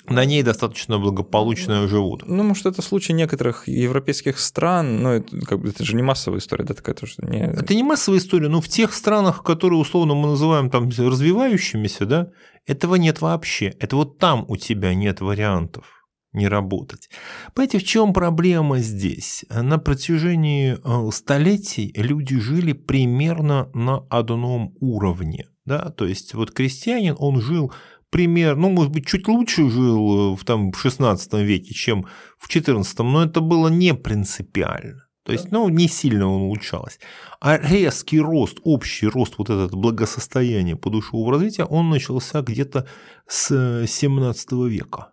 на 0.08 0.26
ней 0.26 0.44
достаточно 0.44 1.00
благополучно 1.00 1.88
живут. 1.88 2.24
Ну, 2.28 2.44
может, 2.44 2.66
это 2.66 2.82
случай 2.82 3.13
некоторых 3.13 3.68
европейских 3.68 4.39
стран, 4.39 5.02
но 5.02 5.13
это, 5.13 5.39
как 5.42 5.62
бы, 5.62 5.70
это 5.70 5.84
же 5.84 5.96
не 5.96 6.04
массовая 6.04 6.39
история, 6.39 6.63
да, 6.63 6.74
такая 6.74 6.96
тоже 6.96 7.16
не... 7.20 7.39
Это 7.39 7.74
не 7.74 7.84
массовая 7.84 8.20
история, 8.20 8.50
но 8.50 8.62
в 8.62 8.68
тех 8.68 8.94
странах, 8.94 9.44
которые 9.44 9.80
условно 9.80 10.13
мы 10.13 10.28
называем 10.28 10.70
там 10.70 10.89
развивающимися, 10.89 12.06
да, 12.06 12.28
этого 12.66 12.96
нет 12.96 13.22
вообще. 13.22 13.74
Это 13.80 13.96
вот 13.96 14.20
там 14.20 14.46
у 14.48 14.58
тебя 14.58 14.94
нет 14.94 15.22
вариантов 15.22 16.03
не 16.34 16.48
работать. 16.48 17.10
Понимаете, 17.54 17.80
в 17.80 17.84
чем 17.84 18.13
проблема 18.13 18.80
здесь? 18.80 19.46
На 19.50 19.78
протяжении 19.78 20.78
э, 20.84 21.12
столетий 21.12 21.93
люди 21.96 22.39
жили 22.39 22.74
примерно 22.74 23.69
на 23.74 24.06
одном 24.10 24.76
уровне. 24.80 25.48
Да? 25.65 25.89
То 25.91 26.06
есть 26.06 26.34
вот 26.34 26.52
крестьянин, 26.52 27.15
он 27.17 27.41
жил 27.41 27.72
примерно, 28.10 28.63
ну, 28.63 28.69
может 28.69 28.91
быть, 28.91 29.08
чуть 29.08 29.28
лучше 29.28 29.69
жил 29.69 30.34
э, 30.34 30.36
в, 30.36 30.43
там, 30.46 30.72
в 30.72 30.80
16 30.80 31.34
веке, 31.34 31.74
чем 31.74 32.06
в 32.38 32.48
14, 32.48 33.00
но 33.00 33.24
это 33.24 33.41
было 33.41 33.69
не 33.69 33.93
принципиально. 33.93 35.08
То 35.26 35.32
есть, 35.32 35.52
ну, 35.52 35.69
не 35.69 35.88
сильно 35.88 36.28
он 36.28 36.41
улучшалось. 36.41 37.00
А 37.39 37.58
резкий 37.58 38.19
рост, 38.19 38.60
общий 38.63 39.08
рост 39.08 39.36
вот 39.38 39.50
этот 39.50 39.74
благосостояния 39.74 40.76
подушевого 40.76 41.32
развития, 41.32 41.63
он 41.63 41.89
начался 41.89 42.41
где-то 42.41 42.88
с 43.28 43.86
17 43.88 44.52
э, 44.52 44.56
века. 44.67 45.12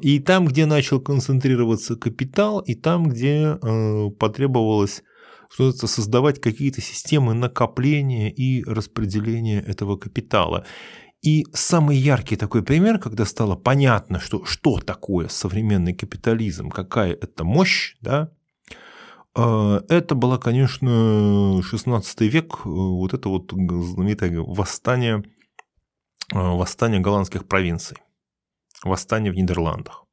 И 0.00 0.18
там, 0.20 0.46
где 0.46 0.66
начал 0.66 1.00
концентрироваться 1.00 1.96
капитал, 1.96 2.60
и 2.60 2.74
там, 2.74 3.08
где 3.08 3.58
э, 3.60 4.10
потребовалось 4.18 5.02
что 5.52 5.72
создавать 5.72 6.40
какие-то 6.40 6.80
системы 6.80 7.34
накопления 7.34 8.30
и 8.30 8.62
распределения 8.64 9.60
этого 9.60 9.96
капитала. 9.96 10.64
И 11.22 11.44
самый 11.52 11.96
яркий 11.96 12.36
такой 12.36 12.62
пример, 12.62 12.98
когда 12.98 13.26
стало 13.26 13.56
понятно, 13.56 14.20
что, 14.20 14.44
что 14.44 14.78
такое 14.78 15.28
современный 15.28 15.92
капитализм, 15.92 16.70
какая 16.70 17.12
это 17.12 17.44
мощь, 17.44 17.96
да, 18.00 18.30
э, 19.36 19.80
это 19.88 20.14
было, 20.14 20.38
конечно, 20.38 21.60
16 21.62 22.20
век, 22.22 22.60
э, 22.64 22.68
вот 22.68 23.12
это 23.12 23.28
вот 23.28 23.50
знаменитое 23.52 24.40
восстание, 24.40 25.24
э, 26.32 26.38
восстание 26.38 27.00
голландских 27.00 27.46
провинций 27.46 27.98
восстание 28.84 29.32
в 29.32 29.36
Нидерландах 29.36 30.04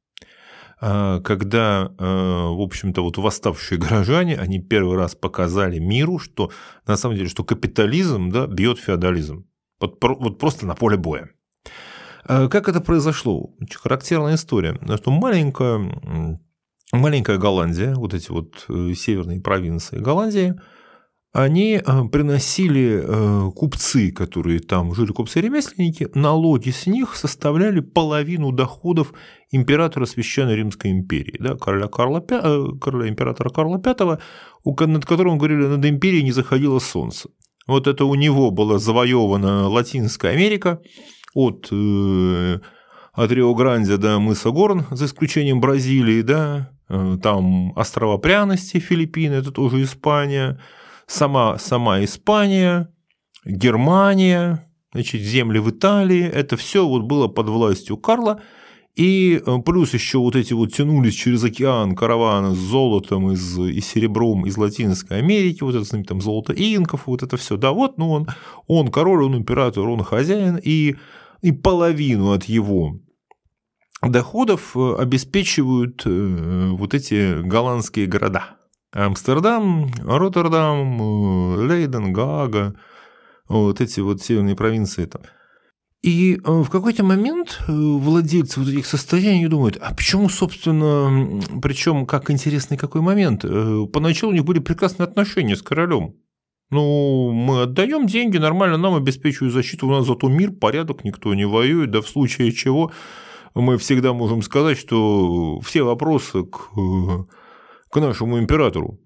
а, 0.80 1.20
когда, 1.20 1.92
а, 1.98 2.50
в 2.50 2.60
общем-то, 2.60 3.02
вот 3.02 3.18
восставшие 3.18 3.78
горожане, 3.78 4.36
они 4.36 4.60
первый 4.60 4.96
раз 4.96 5.14
показали 5.14 5.78
миру, 5.78 6.18
что 6.18 6.50
на 6.86 6.96
самом 6.96 7.16
деле, 7.16 7.28
что 7.28 7.44
капитализм 7.44 8.30
да, 8.30 8.46
бьет 8.46 8.78
феодализм. 8.78 9.46
Вот, 9.80 9.98
вот 10.02 10.38
просто 10.38 10.66
на 10.66 10.74
поле 10.74 10.96
боя. 10.96 11.30
А, 12.24 12.48
как 12.48 12.68
это 12.68 12.80
произошло? 12.80 13.54
Характерная 13.74 14.36
история. 14.36 14.78
Что 14.96 15.10
маленькая, 15.10 16.38
маленькая 16.92 17.38
Голландия, 17.38 17.94
вот 17.94 18.14
эти 18.14 18.30
вот 18.30 18.64
э, 18.68 18.92
северные 18.94 19.40
провинции 19.40 19.98
Голландии– 19.98 20.54
они 21.32 21.74
э, 21.74 22.04
приносили 22.10 23.02
э, 23.02 23.50
купцы, 23.54 24.10
которые 24.12 24.60
там 24.60 24.94
жили, 24.94 25.12
купцы-ремесленники, 25.12 26.08
налоги 26.14 26.70
с 26.70 26.86
них 26.86 27.16
составляли 27.16 27.80
половину 27.80 28.50
доходов 28.50 29.12
императора 29.50 30.06
Священной 30.06 30.56
Римской 30.56 30.90
империи, 30.90 31.36
да, 31.38 31.54
короля, 31.54 31.86
Карла, 31.88 32.24
э, 32.30 32.64
короля 32.80 33.08
императора 33.08 33.50
Карла 33.50 33.80
V, 33.84 34.86
над 34.86 35.04
которым, 35.04 35.36
говорили, 35.36 35.66
над 35.66 35.84
империей 35.84 36.22
не 36.22 36.32
заходило 36.32 36.78
солнце. 36.78 37.28
Вот 37.66 37.86
это 37.86 38.06
у 38.06 38.14
него 38.14 38.50
была 38.50 38.78
завоевана 38.78 39.68
Латинская 39.68 40.30
Америка 40.30 40.80
от, 41.34 41.66
от 41.66 43.32
Рио-Гранде 43.32 43.98
до 43.98 44.18
мыса 44.18 44.50
Горн, 44.50 44.86
за 44.90 45.04
исключением 45.04 45.60
Бразилии, 45.60 46.22
да, 46.22 46.70
там 46.88 47.76
острова 47.76 48.16
пряности, 48.16 48.78
Филиппины, 48.78 49.34
это 49.34 49.52
тоже 49.52 49.82
Испания– 49.82 50.58
сама, 51.08 51.58
сама 51.58 52.04
Испания, 52.04 52.92
Германия, 53.44 54.70
значит, 54.92 55.22
земли 55.22 55.58
в 55.58 55.70
Италии, 55.70 56.22
это 56.22 56.56
все 56.56 56.86
вот 56.86 57.02
было 57.02 57.26
под 57.26 57.48
властью 57.48 57.96
Карла, 57.96 58.42
и 58.94 59.40
э, 59.44 59.58
плюс 59.64 59.94
еще 59.94 60.18
вот 60.18 60.36
эти 60.36 60.52
вот 60.52 60.72
тянулись 60.74 61.14
через 61.14 61.44
океан 61.44 61.94
караваны 61.94 62.54
с 62.54 62.58
золотом 62.58 63.30
из, 63.32 63.58
и 63.58 63.80
серебром 63.80 64.44
из 64.46 64.56
Латинской 64.56 65.18
Америки, 65.18 65.62
вот 65.62 65.74
это 65.74 66.02
там 66.02 66.20
золото 66.20 66.52
инков, 66.52 67.06
вот 67.06 67.22
это 67.22 67.36
все. 67.36 67.56
Да, 67.56 67.72
вот, 67.72 67.96
ну 67.96 68.10
он, 68.10 68.26
он 68.66 68.88
король, 68.88 69.24
он 69.24 69.36
император, 69.36 69.88
он 69.88 70.02
хозяин, 70.02 70.60
и, 70.62 70.96
и 71.42 71.52
половину 71.52 72.32
от 72.32 72.44
его 72.44 72.98
доходов 74.02 74.76
э, 74.76 74.96
обеспечивают 74.98 76.02
э, 76.04 76.70
вот 76.72 76.92
эти 76.92 77.40
голландские 77.40 78.06
города. 78.06 78.57
Амстердам, 78.92 79.90
Роттердам, 80.02 81.00
э, 81.00 81.66
Лейден, 81.66 82.12
Гаага, 82.12 82.74
вот 83.48 83.80
эти 83.80 84.00
вот 84.00 84.22
северные 84.22 84.56
провинции 84.56 85.04
там. 85.04 85.22
И 86.00 86.36
э, 86.36 86.38
в 86.50 86.70
какой-то 86.70 87.04
момент 87.04 87.60
э, 87.66 87.72
владельцы 87.72 88.60
вот 88.60 88.68
этих 88.68 88.86
состояний 88.86 89.46
думают, 89.46 89.76
а 89.80 89.94
почему, 89.94 90.28
собственно, 90.28 91.40
причем 91.60 92.06
как 92.06 92.30
интересный 92.30 92.78
какой 92.78 93.02
момент, 93.02 93.44
поначалу 93.92 94.32
у 94.32 94.34
них 94.34 94.44
были 94.44 94.60
прекрасные 94.60 95.04
отношения 95.04 95.56
с 95.56 95.62
королем. 95.62 96.14
Ну, 96.70 97.32
мы 97.32 97.62
отдаем 97.62 98.06
деньги, 98.06 98.36
нормально 98.36 98.76
нам 98.76 98.94
обеспечивают 98.94 99.54
защиту, 99.54 99.86
у 99.86 99.90
нас 99.90 100.06
зато 100.06 100.28
мир, 100.28 100.52
порядок, 100.52 101.02
никто 101.02 101.34
не 101.34 101.46
воюет, 101.46 101.90
да 101.90 102.02
в 102.02 102.08
случае 102.08 102.52
чего 102.52 102.92
мы 103.54 103.78
всегда 103.78 104.12
можем 104.12 104.42
сказать, 104.42 104.78
что 104.78 105.60
все 105.60 105.82
вопросы 105.82 106.44
к 106.44 106.70
к 107.90 108.00
нашему 108.00 108.38
императору. 108.38 108.98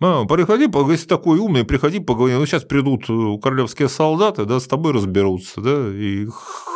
А, 0.00 0.24
приходи, 0.26 0.68
если 0.90 1.08
такой 1.08 1.38
умный, 1.38 1.64
приходи, 1.64 1.98
поговори. 1.98 2.34
Ну, 2.34 2.46
сейчас 2.46 2.62
придут 2.62 3.10
э, 3.10 3.40
королевские 3.42 3.88
солдаты, 3.88 4.44
да, 4.44 4.60
с 4.60 4.66
тобой 4.66 4.92
разберутся, 4.92 5.60
да, 5.60 5.88
и 5.92 6.28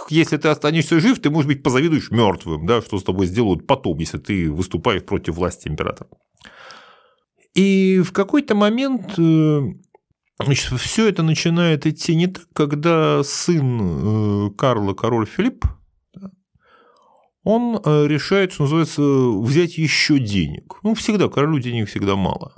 если 0.09 0.37
ты 0.39 0.49
останешься 0.49 0.99
жив, 0.99 1.21
ты, 1.21 1.31
может 1.31 1.47
быть, 1.47 1.63
позавидуешь 1.63 2.11
мертвым, 2.11 2.67
да, 2.67 2.83
что 2.83 2.99
с 2.99 3.05
тобой 3.05 3.27
сделают 3.27 3.67
потом, 3.67 3.99
если 3.99 4.19
ты 4.19 4.51
выступаешь 4.51 5.05
против 5.05 5.37
власти 5.37 5.69
императора. 5.69 6.11
И 7.55 8.01
в 8.01 8.13
какой-то 8.13 8.57
момент 8.57 9.15
э, 9.19 9.61
значит, 10.43 10.73
все 10.81 11.09
это 11.09 11.23
начинает 11.23 11.87
идти 11.87 12.17
не 12.17 12.27
так, 12.27 12.45
когда 12.53 13.23
сын 13.23 14.49
э, 14.49 14.51
Карла, 14.57 14.95
король 14.95 15.27
Филипп, 15.27 15.65
он 17.45 17.81
э, 17.85 18.07
решает, 18.07 18.53
что 18.53 18.65
называется, 18.65 19.03
взять 19.03 19.79
еще 19.79 20.19
денег. 20.19 20.79
Ну, 20.83 20.95
всегда, 20.95 21.29
королю 21.29 21.59
денег 21.59 21.89
всегда 21.89 22.17
мало. 22.17 22.55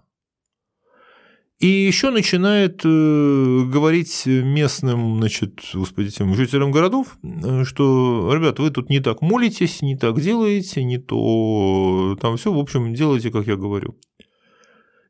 И 1.59 1.67
еще 1.67 2.11
начинает 2.11 2.83
э, 2.85 3.63
говорить 3.65 4.27
местным, 4.27 5.19
значит, 5.19 5.61
господи, 5.73 6.11
тем 6.11 6.35
жителям 6.35 6.73
городов, 6.73 7.17
э, 7.23 7.65
что, 7.65 8.35
ребят, 8.35 8.59
вы 8.59 8.71
тут 8.71 8.91
не 8.91 9.01
так 9.01 9.23
молитесь, 9.23 9.81
не 9.81 9.97
так 9.97 10.21
делаете, 10.21 10.85
не 10.85 10.99
то 10.99 12.19
там 12.21 12.37
все, 12.37 12.53
в 12.53 12.59
общем, 12.59 12.93
делайте, 12.93 13.31
как 13.31 13.47
я 13.47 13.57
говорю. 13.57 13.97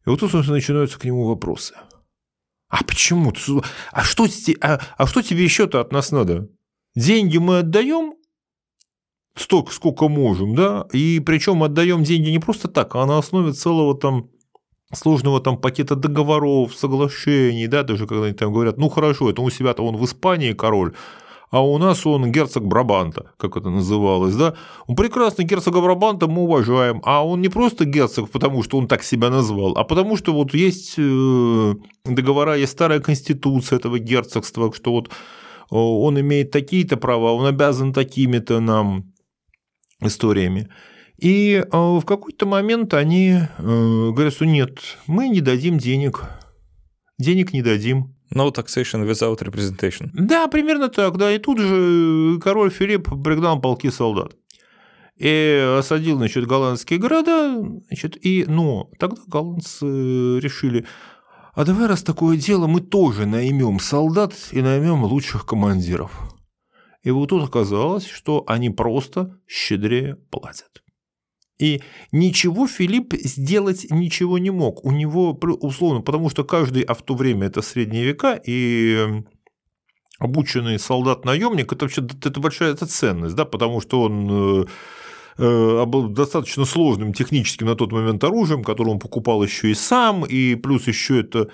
И 0.06 0.10
вот 0.10 0.20
тут, 0.20 0.30
собственно, 0.30 0.56
начинаются 0.56 0.98
к 0.98 1.04
нему 1.04 1.24
вопросы. 1.24 1.74
А 2.68 2.84
почему? 2.84 3.32
А 3.90 4.04
что, 4.04 4.26
а, 4.60 4.80
а 4.96 5.06
что 5.06 5.22
тебе 5.22 5.44
еще-то 5.44 5.80
от 5.80 5.92
нас 5.92 6.12
надо? 6.12 6.48
Деньги 6.94 7.38
мы 7.38 7.58
отдаем, 7.58 8.14
столько, 9.36 9.72
сколько 9.72 10.08
можем, 10.08 10.54
да, 10.54 10.86
и 10.92 11.20
причем 11.20 11.62
отдаем 11.62 12.04
деньги 12.04 12.30
не 12.30 12.38
просто 12.38 12.68
так, 12.68 12.94
а 12.94 13.04
на 13.06 13.18
основе 13.18 13.52
целого 13.52 13.96
там 13.96 14.28
сложного 14.92 15.40
там 15.40 15.56
пакета 15.56 15.96
договоров, 15.96 16.74
соглашений, 16.74 17.66
да, 17.66 17.82
даже 17.82 18.06
когда 18.06 18.26
они 18.26 18.34
там 18.34 18.52
говорят, 18.52 18.78
ну 18.78 18.88
хорошо, 18.88 19.30
это 19.30 19.42
у 19.42 19.50
себя-то 19.50 19.84
он 19.84 19.96
в 19.96 20.04
Испании 20.04 20.52
король, 20.52 20.94
а 21.50 21.60
у 21.64 21.78
нас 21.78 22.06
он 22.06 22.30
герцог 22.32 22.64
Брабанта, 22.64 23.32
как 23.36 23.56
это 23.56 23.70
называлось, 23.70 24.34
да. 24.34 24.54
Он 24.86 24.96
прекрасный 24.96 25.44
герцога 25.44 25.80
Брабанта 25.80 26.26
мы 26.26 26.42
уважаем, 26.42 27.00
а 27.04 27.26
он 27.26 27.40
не 27.40 27.48
просто 27.48 27.84
герцог, 27.84 28.30
потому 28.30 28.62
что 28.62 28.78
он 28.78 28.86
так 28.86 29.02
себя 29.02 29.30
назвал, 29.30 29.76
а 29.76 29.84
потому 29.84 30.16
что 30.16 30.32
вот 30.32 30.54
есть 30.54 30.94
э, 30.96 31.74
договора, 32.04 32.56
есть 32.56 32.72
старая 32.72 33.00
конституция 33.00 33.78
этого 33.78 33.98
герцогства, 33.98 34.72
что 34.72 34.92
вот 34.92 35.08
э, 35.08 35.10
он 35.70 36.18
имеет 36.20 36.50
такие-то 36.50 36.96
права, 36.96 37.32
он 37.32 37.46
обязан 37.46 37.92
такими-то 37.92 38.60
нам 38.60 39.13
историями. 40.00 40.68
И 41.18 41.54
э, 41.54 41.68
в 41.70 42.04
какой-то 42.04 42.46
момент 42.46 42.92
они 42.94 43.40
говорят, 43.58 44.32
что 44.32 44.46
нет, 44.46 44.78
мы 45.06 45.28
не 45.28 45.40
дадим 45.40 45.78
денег, 45.78 46.24
денег 47.18 47.52
не 47.52 47.62
дадим. 47.62 48.14
No 48.32 48.52
taxation 48.52 49.08
without 49.08 49.38
representation. 49.42 50.10
Да, 50.12 50.48
примерно 50.48 50.88
так, 50.88 51.16
да. 51.16 51.30
И 51.30 51.38
тут 51.38 51.58
же 51.58 52.40
король 52.42 52.70
Филипп 52.70 53.08
пригнал 53.22 53.60
полки 53.60 53.90
солдат. 53.90 54.34
И 55.16 55.76
осадил, 55.78 56.16
значит, 56.16 56.44
голландские 56.46 56.98
города, 56.98 57.62
значит, 57.86 58.16
и, 58.26 58.44
но 58.48 58.90
тогда 58.98 59.22
голландцы 59.28 59.86
решили, 60.40 60.86
а 61.54 61.64
давай, 61.64 61.86
раз 61.86 62.02
такое 62.02 62.36
дело, 62.36 62.66
мы 62.66 62.80
тоже 62.80 63.24
наймем 63.26 63.78
солдат 63.78 64.34
и 64.50 64.60
наймем 64.60 65.04
лучших 65.04 65.46
командиров. 65.46 66.33
И 67.04 67.10
вот 67.10 67.28
тут 67.28 67.44
оказалось, 67.44 68.06
что 68.06 68.44
они 68.46 68.70
просто 68.70 69.38
щедрее 69.46 70.16
платят. 70.30 70.82
И 71.58 71.82
ничего 72.10 72.66
Филипп 72.66 73.14
сделать 73.14 73.86
ничего 73.90 74.38
не 74.38 74.50
мог. 74.50 74.84
У 74.84 74.90
него, 74.90 75.38
условно, 75.60 76.00
потому 76.00 76.30
что 76.30 76.44
каждый, 76.44 76.82
а 76.82 76.94
в 76.94 77.02
то 77.02 77.14
время 77.14 77.46
это 77.46 77.62
средние 77.62 78.04
века, 78.04 78.40
и 78.44 79.22
обученный 80.18 80.78
солдат-наемник, 80.78 81.72
это 81.72 81.84
вообще 81.84 82.02
это 82.02 82.40
большая 82.40 82.72
это 82.72 82.86
ценность, 82.86 83.36
да, 83.36 83.44
потому 83.44 83.80
что 83.80 84.02
он 84.02 84.62
э, 84.62 84.64
э, 85.38 85.84
был 85.84 86.08
достаточно 86.08 86.64
сложным 86.64 87.12
техническим 87.12 87.66
на 87.66 87.76
тот 87.76 87.92
момент 87.92 88.24
оружием, 88.24 88.64
которое 88.64 88.90
он 88.90 88.98
покупал 88.98 89.42
еще 89.42 89.70
и 89.70 89.74
сам, 89.74 90.24
и 90.24 90.54
плюс 90.54 90.88
еще 90.88 91.20
это 91.20 91.50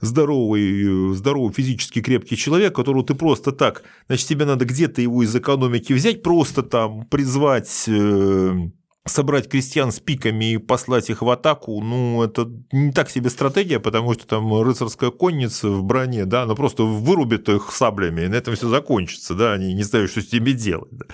здоровый, 0.00 1.14
здоровый 1.14 1.52
физически 1.52 2.00
крепкий 2.00 2.36
человек, 2.36 2.74
которого 2.74 3.04
ты 3.04 3.14
просто 3.14 3.52
так, 3.52 3.82
значит, 4.06 4.28
тебе 4.28 4.44
надо 4.44 4.64
где-то 4.64 5.00
его 5.00 5.22
из 5.22 5.34
экономики 5.34 5.92
взять, 5.92 6.22
просто 6.22 6.62
там 6.62 7.06
призвать 7.06 7.84
э, 7.88 8.68
собрать 9.06 9.48
крестьян 9.48 9.92
с 9.92 10.00
пиками 10.00 10.52
и 10.52 10.58
послать 10.58 11.10
их 11.10 11.22
в 11.22 11.28
атаку, 11.28 11.80
ну, 11.82 12.22
это 12.22 12.50
не 12.72 12.92
так 12.92 13.10
себе 13.10 13.28
стратегия, 13.28 13.78
потому 13.78 14.14
что 14.14 14.26
там 14.26 14.62
рыцарская 14.62 15.10
конница 15.10 15.68
в 15.68 15.84
броне, 15.84 16.24
да, 16.24 16.42
она 16.42 16.54
просто 16.54 16.84
вырубит 16.84 17.48
их 17.48 17.70
саблями, 17.70 18.22
и 18.22 18.28
на 18.28 18.34
этом 18.34 18.54
все 18.54 18.68
закончится, 18.68 19.34
да, 19.34 19.52
они 19.52 19.74
не 19.74 19.82
знают, 19.82 20.10
что 20.10 20.22
с 20.22 20.32
ними 20.32 20.52
делать. 20.52 20.92
Да. 20.92 21.06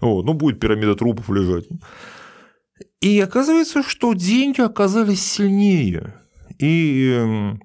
Вот, 0.00 0.24
ну, 0.24 0.32
будет 0.32 0.58
пирамида 0.58 0.96
трупов 0.96 1.28
лежать. 1.30 1.68
И 3.00 3.20
оказывается, 3.20 3.82
что 3.82 4.12
деньги 4.12 4.60
оказались 4.60 5.24
сильнее. 5.24 6.14
И 6.58 7.14
эм, 7.16 7.62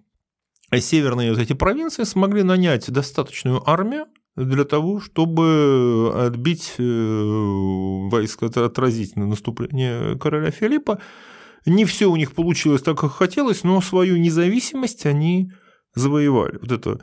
северные 0.81 1.31
вот 1.31 1.39
эти 1.39 1.53
провинции 1.53 2.03
смогли 2.03 2.43
нанять 2.43 2.91
достаточную 2.91 3.67
армию, 3.69 4.05
для 4.35 4.65
того, 4.65 4.99
чтобы 4.99 6.11
отбить 6.13 6.73
э, 6.77 6.83
войска, 8.11 8.47
отразить 8.47 9.15
на 9.15 9.27
наступление 9.27 10.17
короля 10.17 10.51
Филиппа. 10.51 10.99
Не 11.65 11.85
все 11.85 12.07
у 12.07 12.15
них 12.15 12.33
получилось 12.33 12.81
так, 12.81 12.99
как 12.99 13.13
хотелось, 13.13 13.63
но 13.63 13.81
свою 13.81 14.17
независимость 14.17 15.05
они 15.05 15.51
завоевали. 15.95 16.57
Вот 16.61 16.71
это 16.71 16.99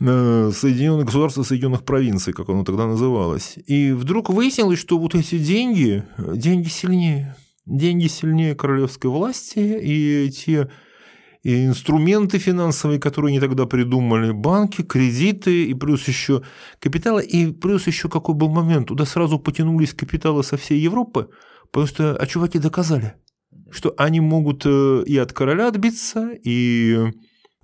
э, 0.00 0.50
Соединенные 0.54 1.04
государства 1.04 1.42
Соединенных 1.42 1.84
провинций, 1.84 2.32
как 2.32 2.48
оно 2.48 2.64
тогда 2.64 2.86
называлось. 2.86 3.56
И 3.66 3.92
вдруг 3.92 4.30
выяснилось, 4.30 4.78
что 4.78 4.98
вот 4.98 5.14
эти 5.14 5.38
деньги, 5.38 6.02
деньги 6.18 6.68
сильнее. 6.68 7.36
Деньги 7.66 8.08
сильнее 8.08 8.54
королевской 8.54 9.10
власти, 9.10 9.58
и 9.58 10.30
те 10.30 10.70
и 11.44 11.66
инструменты 11.66 12.38
финансовые, 12.38 12.98
которые 12.98 13.30
они 13.30 13.40
тогда 13.40 13.66
придумали, 13.66 14.32
банки, 14.32 14.82
кредиты, 14.82 15.66
и 15.66 15.74
плюс 15.74 16.08
еще 16.08 16.42
капиталы, 16.80 17.22
и 17.22 17.52
плюс 17.52 17.86
еще 17.86 18.08
какой 18.08 18.34
был 18.34 18.48
момент, 18.48 18.88
туда 18.88 19.04
сразу 19.04 19.38
потянулись 19.38 19.92
капиталы 19.92 20.42
со 20.42 20.56
всей 20.56 20.80
Европы, 20.80 21.28
потому 21.70 21.86
что, 21.86 22.16
а 22.16 22.26
чуваки 22.26 22.58
доказали, 22.58 23.14
что 23.70 23.94
они 23.98 24.20
могут 24.20 24.62
э, 24.64 25.04
и 25.06 25.18
от 25.18 25.34
короля 25.34 25.68
отбиться, 25.68 26.30
и 26.42 27.12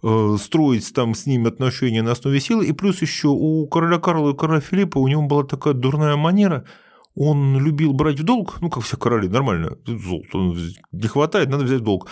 э, 0.02 0.36
строить 0.38 0.92
там 0.92 1.14
с 1.14 1.24
ними 1.24 1.48
отношения 1.48 2.02
на 2.02 2.12
основе 2.12 2.38
силы, 2.38 2.66
и 2.66 2.72
плюс 2.72 3.00
еще 3.00 3.28
у 3.28 3.66
короля 3.66 3.98
Карла 3.98 4.32
и 4.34 4.36
короля 4.36 4.60
Филиппа 4.60 4.98
у 4.98 5.08
него 5.08 5.22
была 5.22 5.44
такая 5.44 5.72
дурная 5.72 6.16
манера, 6.16 6.66
он 7.14 7.58
любил 7.58 7.94
брать 7.94 8.20
в 8.20 8.24
долг, 8.24 8.58
ну, 8.60 8.68
как 8.68 8.84
все 8.84 8.98
короли, 8.98 9.26
нормально, 9.26 9.78
золото 9.86 10.54
не 10.92 11.08
хватает, 11.08 11.48
надо 11.48 11.64
взять 11.64 11.82
долг 11.82 12.10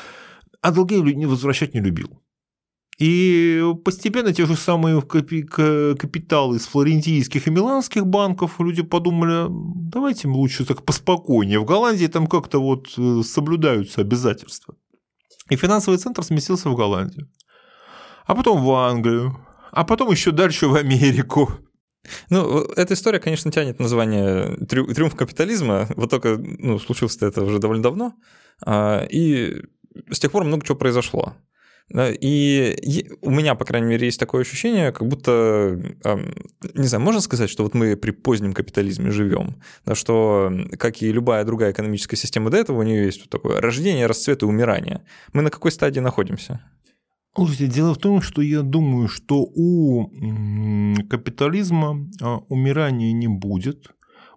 а 0.61 0.71
долги 0.71 0.97
возвращать 1.27 1.75
не 1.75 1.81
любил. 1.81 2.21
И 2.99 3.63
постепенно 3.85 4.35
те 4.35 4.45
же 4.45 4.57
самые 4.57 5.01
капиталы 5.03 6.57
из 6.57 6.67
флорентийских 6.67 7.47
и 7.47 7.51
миланских 7.51 8.05
банков 8.07 8.59
люди 8.59 8.83
подумали, 8.83 9.47
давайте 9.49 10.27
лучше 10.27 10.65
так 10.65 10.85
поспокойнее. 10.85 11.61
В 11.61 11.65
Голландии 11.65 12.07
там 12.09 12.27
как-то 12.27 12.61
вот 12.61 12.93
э, 12.99 13.23
соблюдаются 13.23 14.01
обязательства. 14.01 14.75
И 15.49 15.55
финансовый 15.55 15.97
центр 15.97 16.25
сместился 16.25 16.71
в 16.71 16.75
Голландию. 16.75 17.31
А 18.27 18.35
потом 18.35 18.65
в 18.65 18.71
Англию. 18.73 19.39
А 19.71 19.85
потом 19.85 20.11
еще 20.11 20.33
дальше 20.33 20.67
в 20.67 20.75
Америку. 20.75 21.53
Ну, 22.31 22.63
эта 22.63 22.95
история, 22.95 23.21
конечно, 23.21 23.53
тянет 23.53 23.79
название 23.79 24.57
«Триумф 24.67 25.15
капитализма». 25.15 25.89
Вот 25.95 26.11
только 26.11 26.37
ну, 26.37 26.79
случилось 26.81 27.17
это 27.19 27.45
уже 27.45 27.59
довольно 27.59 27.83
давно. 27.83 28.15
А, 28.65 29.05
и 29.05 29.63
с 30.11 30.19
тех 30.19 30.33
пор 30.33 30.45
много 30.45 30.65
чего 30.65 30.77
произошло. 30.77 31.35
И 31.97 33.09
у 33.23 33.31
меня, 33.31 33.55
по 33.55 33.65
крайней 33.65 33.89
мере, 33.89 34.07
есть 34.07 34.21
такое 34.21 34.43
ощущение, 34.43 34.93
как 34.93 35.09
будто, 35.09 35.81
не 36.75 36.87
знаю, 36.87 37.03
можно 37.03 37.21
сказать, 37.23 37.49
что 37.49 37.63
вот 37.63 37.73
мы 37.73 37.97
при 37.97 38.11
позднем 38.11 38.53
капитализме 38.53 39.11
живем, 39.11 39.63
да, 39.87 39.95
что, 39.95 40.53
как 40.79 41.01
и 41.01 41.11
любая 41.11 41.45
другая 41.45 41.73
экономическая 41.73 42.17
система 42.17 42.51
до 42.51 42.59
этого, 42.59 42.81
у 42.81 42.83
нее 42.83 43.07
есть 43.07 43.21
вот 43.21 43.31
такое 43.31 43.61
рождение, 43.61 44.07
расцвет 44.07 44.43
и 44.43 44.47
умирание. 44.47 45.03
Мы 45.33 45.41
на 45.41 45.51
какой 45.51 45.73
стадии 45.73 46.01
находимся? 46.01 46.61
Слушайте, 47.35 47.69
дело 47.69 47.95
в 47.95 47.99
том, 47.99 48.21
что 48.21 48.43
я 48.43 48.63
думаю, 48.63 49.09
что 49.09 49.43
у 49.43 50.11
капитализма 51.09 52.07
а, 52.21 52.39
умирания 52.49 53.13
не 53.13 53.29
будет, 53.29 53.87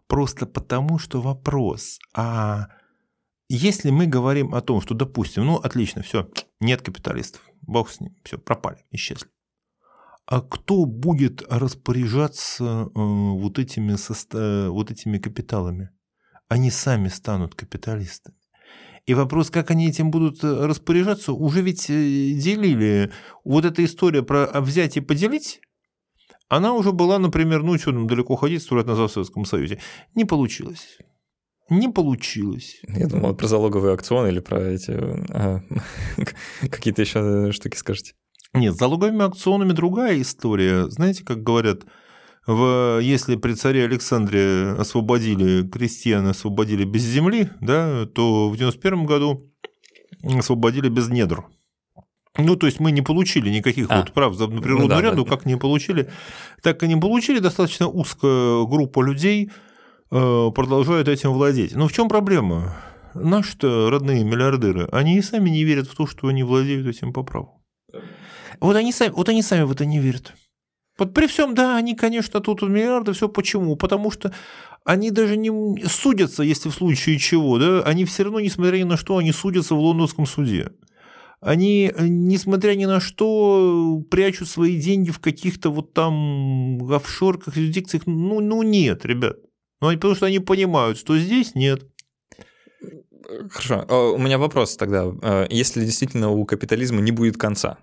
просто 0.08 0.46
потому 0.46 1.00
что 1.00 1.20
вопрос, 1.20 2.00
а 2.16 2.68
если 3.54 3.90
мы 3.90 4.08
говорим 4.08 4.54
о 4.54 4.62
том, 4.62 4.82
что, 4.82 4.96
допустим, 4.96 5.46
ну, 5.46 5.56
отлично, 5.58 6.02
все, 6.02 6.30
нет 6.60 6.82
капиталистов, 6.82 7.42
бог 7.62 7.90
с 7.90 8.00
ним, 8.00 8.16
все, 8.24 8.38
пропали, 8.38 8.78
исчезли. 8.92 9.28
А 10.26 10.42
кто 10.42 10.86
будет 10.86 11.44
распоряжаться 11.50 12.64
э, 12.64 12.90
вот 12.96 13.60
этими, 13.60 13.96
состо... 13.96 14.70
вот 14.72 14.92
этими 14.92 15.18
капиталами? 15.18 15.90
Они 16.48 16.72
сами 16.72 17.10
станут 17.10 17.56
капиталистами. 17.56 18.38
И 19.06 19.14
вопрос, 19.14 19.50
как 19.50 19.72
они 19.72 19.90
этим 19.90 20.12
будут 20.12 20.44
э, 20.44 20.66
распоряжаться, 20.66 21.34
уже 21.34 21.62
ведь 21.62 21.90
э, 21.90 22.32
делили. 22.34 23.12
Вот 23.44 23.66
эта 23.66 23.84
история 23.84 24.24
про 24.24 24.62
взять 24.62 24.96
и 24.96 25.02
поделить, 25.02 25.60
она 26.48 26.74
уже 26.74 26.94
была, 26.94 27.20
например, 27.20 27.64
ну 27.64 27.78
что 27.78 27.92
нам 27.92 28.08
далеко 28.08 28.38
ходить, 28.38 28.62
сто 28.62 28.78
лет 28.78 28.86
назад 28.86 29.10
в 29.10 29.14
Советском 29.14 29.44
Союзе. 29.44 29.80
Не 30.16 30.24
получилось 30.24 30.98
не 31.72 31.90
получилось. 31.90 32.82
Я 32.88 33.08
думал 33.08 33.34
про 33.34 33.48
залоговые 33.48 33.94
акционы 33.94 34.28
или 34.28 34.40
про 34.40 34.62
эти 34.62 34.92
а, 34.92 35.62
какие-то 36.70 37.02
еще 37.02 37.52
штуки 37.52 37.78
скажете. 37.78 38.14
Нет, 38.54 38.76
с 38.76 38.78
залоговыми 38.78 39.24
акционами 39.24 39.72
другая 39.72 40.22
история. 40.22 40.90
Знаете, 40.90 41.24
как 41.24 41.42
говорят, 41.42 41.84
в, 42.46 43.00
если 43.02 43.38
при 43.38 43.54
царе 43.54 43.86
Александре 43.86 44.72
освободили 44.78 45.66
крестьян, 45.66 46.28
освободили 46.28 46.84
без 46.84 47.04
земли, 47.04 47.50
да, 47.62 48.06
то 48.06 48.50
в 48.50 48.58
91 48.58 49.06
году 49.06 49.50
освободили 50.24 50.90
без 50.90 51.08
недр. 51.10 51.46
Ну, 52.38 52.56
то 52.56 52.66
есть 52.66 52.80
мы 52.80 52.92
не 52.92 53.02
получили 53.02 53.50
никаких 53.50 53.88
а. 53.90 54.00
вот 54.00 54.14
прав 54.14 54.38
на 54.38 54.48
природную 54.48 54.82
ну, 54.82 54.88
да, 54.88 55.02
ряду, 55.02 55.24
да. 55.24 55.30
как 55.30 55.46
не 55.46 55.58
получили, 55.58 56.10
так 56.62 56.84
и 56.84 56.88
не 56.88 56.98
получили. 57.00 57.40
Достаточно 57.40 57.88
узкая 57.88 58.66
группа 58.66 59.02
людей– 59.02 59.52
продолжают 60.12 61.08
этим 61.08 61.32
владеть. 61.32 61.76
Но 61.76 61.88
в 61.88 61.94
чем 61.94 62.08
проблема? 62.10 62.76
Наши-то 63.14 63.90
родные 63.90 64.24
миллиардеры, 64.24 64.88
они 64.92 65.18
и 65.18 65.22
сами 65.22 65.50
не 65.50 65.64
верят 65.64 65.88
в 65.88 65.96
то, 65.96 66.06
что 66.06 66.28
они 66.28 66.44
владеют 66.44 66.88
этим 66.88 67.12
по 67.12 67.24
праву. 67.24 67.62
Вот 68.60 68.76
они 68.76 68.92
сами, 68.94 69.12
вот 69.12 69.28
они 69.28 69.42
сами 69.42 69.64
в 69.64 69.72
это 69.72 69.86
не 69.86 70.00
верят. 70.00 70.34
Вот 70.98 71.14
при 71.14 71.26
всем, 71.26 71.56
да, 71.56 71.78
они, 71.78 71.96
конечно, 71.96 72.40
тут 72.42 72.62
миллиарды, 72.62 73.14
все 73.14 73.28
почему? 73.28 73.76
Потому 73.76 74.12
что 74.12 74.32
они 74.86 75.10
даже 75.10 75.36
не 75.36 75.50
судятся, 75.88 76.44
если 76.44 76.70
в 76.70 76.74
случае 76.74 77.18
чего, 77.18 77.58
да, 77.58 77.82
они 77.82 78.06
все 78.06 78.24
равно, 78.24 78.40
несмотря 78.40 78.78
ни 78.78 78.84
на 78.84 78.98
что, 78.98 79.18
они 79.18 79.32
судятся 79.32 79.76
в 79.76 79.80
лондонском 79.80 80.26
суде. 80.26 80.70
они, 81.42 81.92
несмотря 81.98 82.76
ни 82.76 82.86
на 82.86 83.00
что, 83.00 84.04
прячут 84.12 84.48
свои 84.48 84.80
деньги 84.80 85.10
в 85.10 85.20
каких-то 85.20 85.72
вот 85.72 85.94
там 85.94 86.92
офшорках, 86.94 87.58
юрисдикциях. 87.58 88.06
Ну, 88.06 88.40
ну 88.40 88.62
нет, 88.62 89.06
ребят. 89.06 89.38
Ну, 89.82 89.92
потому 89.92 90.16
что 90.16 90.28
они 90.28 90.40
понимают, 90.40 90.98
что 90.98 91.18
здесь 91.18 91.56
нет. 91.56 91.84
Хорошо. 93.50 93.86
А, 93.88 94.12
у 94.12 94.18
меня 94.18 94.38
вопрос 94.38 94.78
тогда. 94.78 95.06
А, 95.22 95.48
если 95.50 95.84
действительно 95.84 96.30
у 96.30 96.46
капитализма 96.46 97.02
не 97.02 97.12
будет 97.12 97.38
конца, 97.38 97.78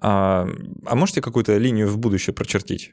а, 0.00 0.46
а 0.86 0.94
можете 0.94 1.20
какую-то 1.20 1.56
линию 1.58 1.88
в 1.88 1.98
будущее 1.98 2.34
прочертить? 2.34 2.92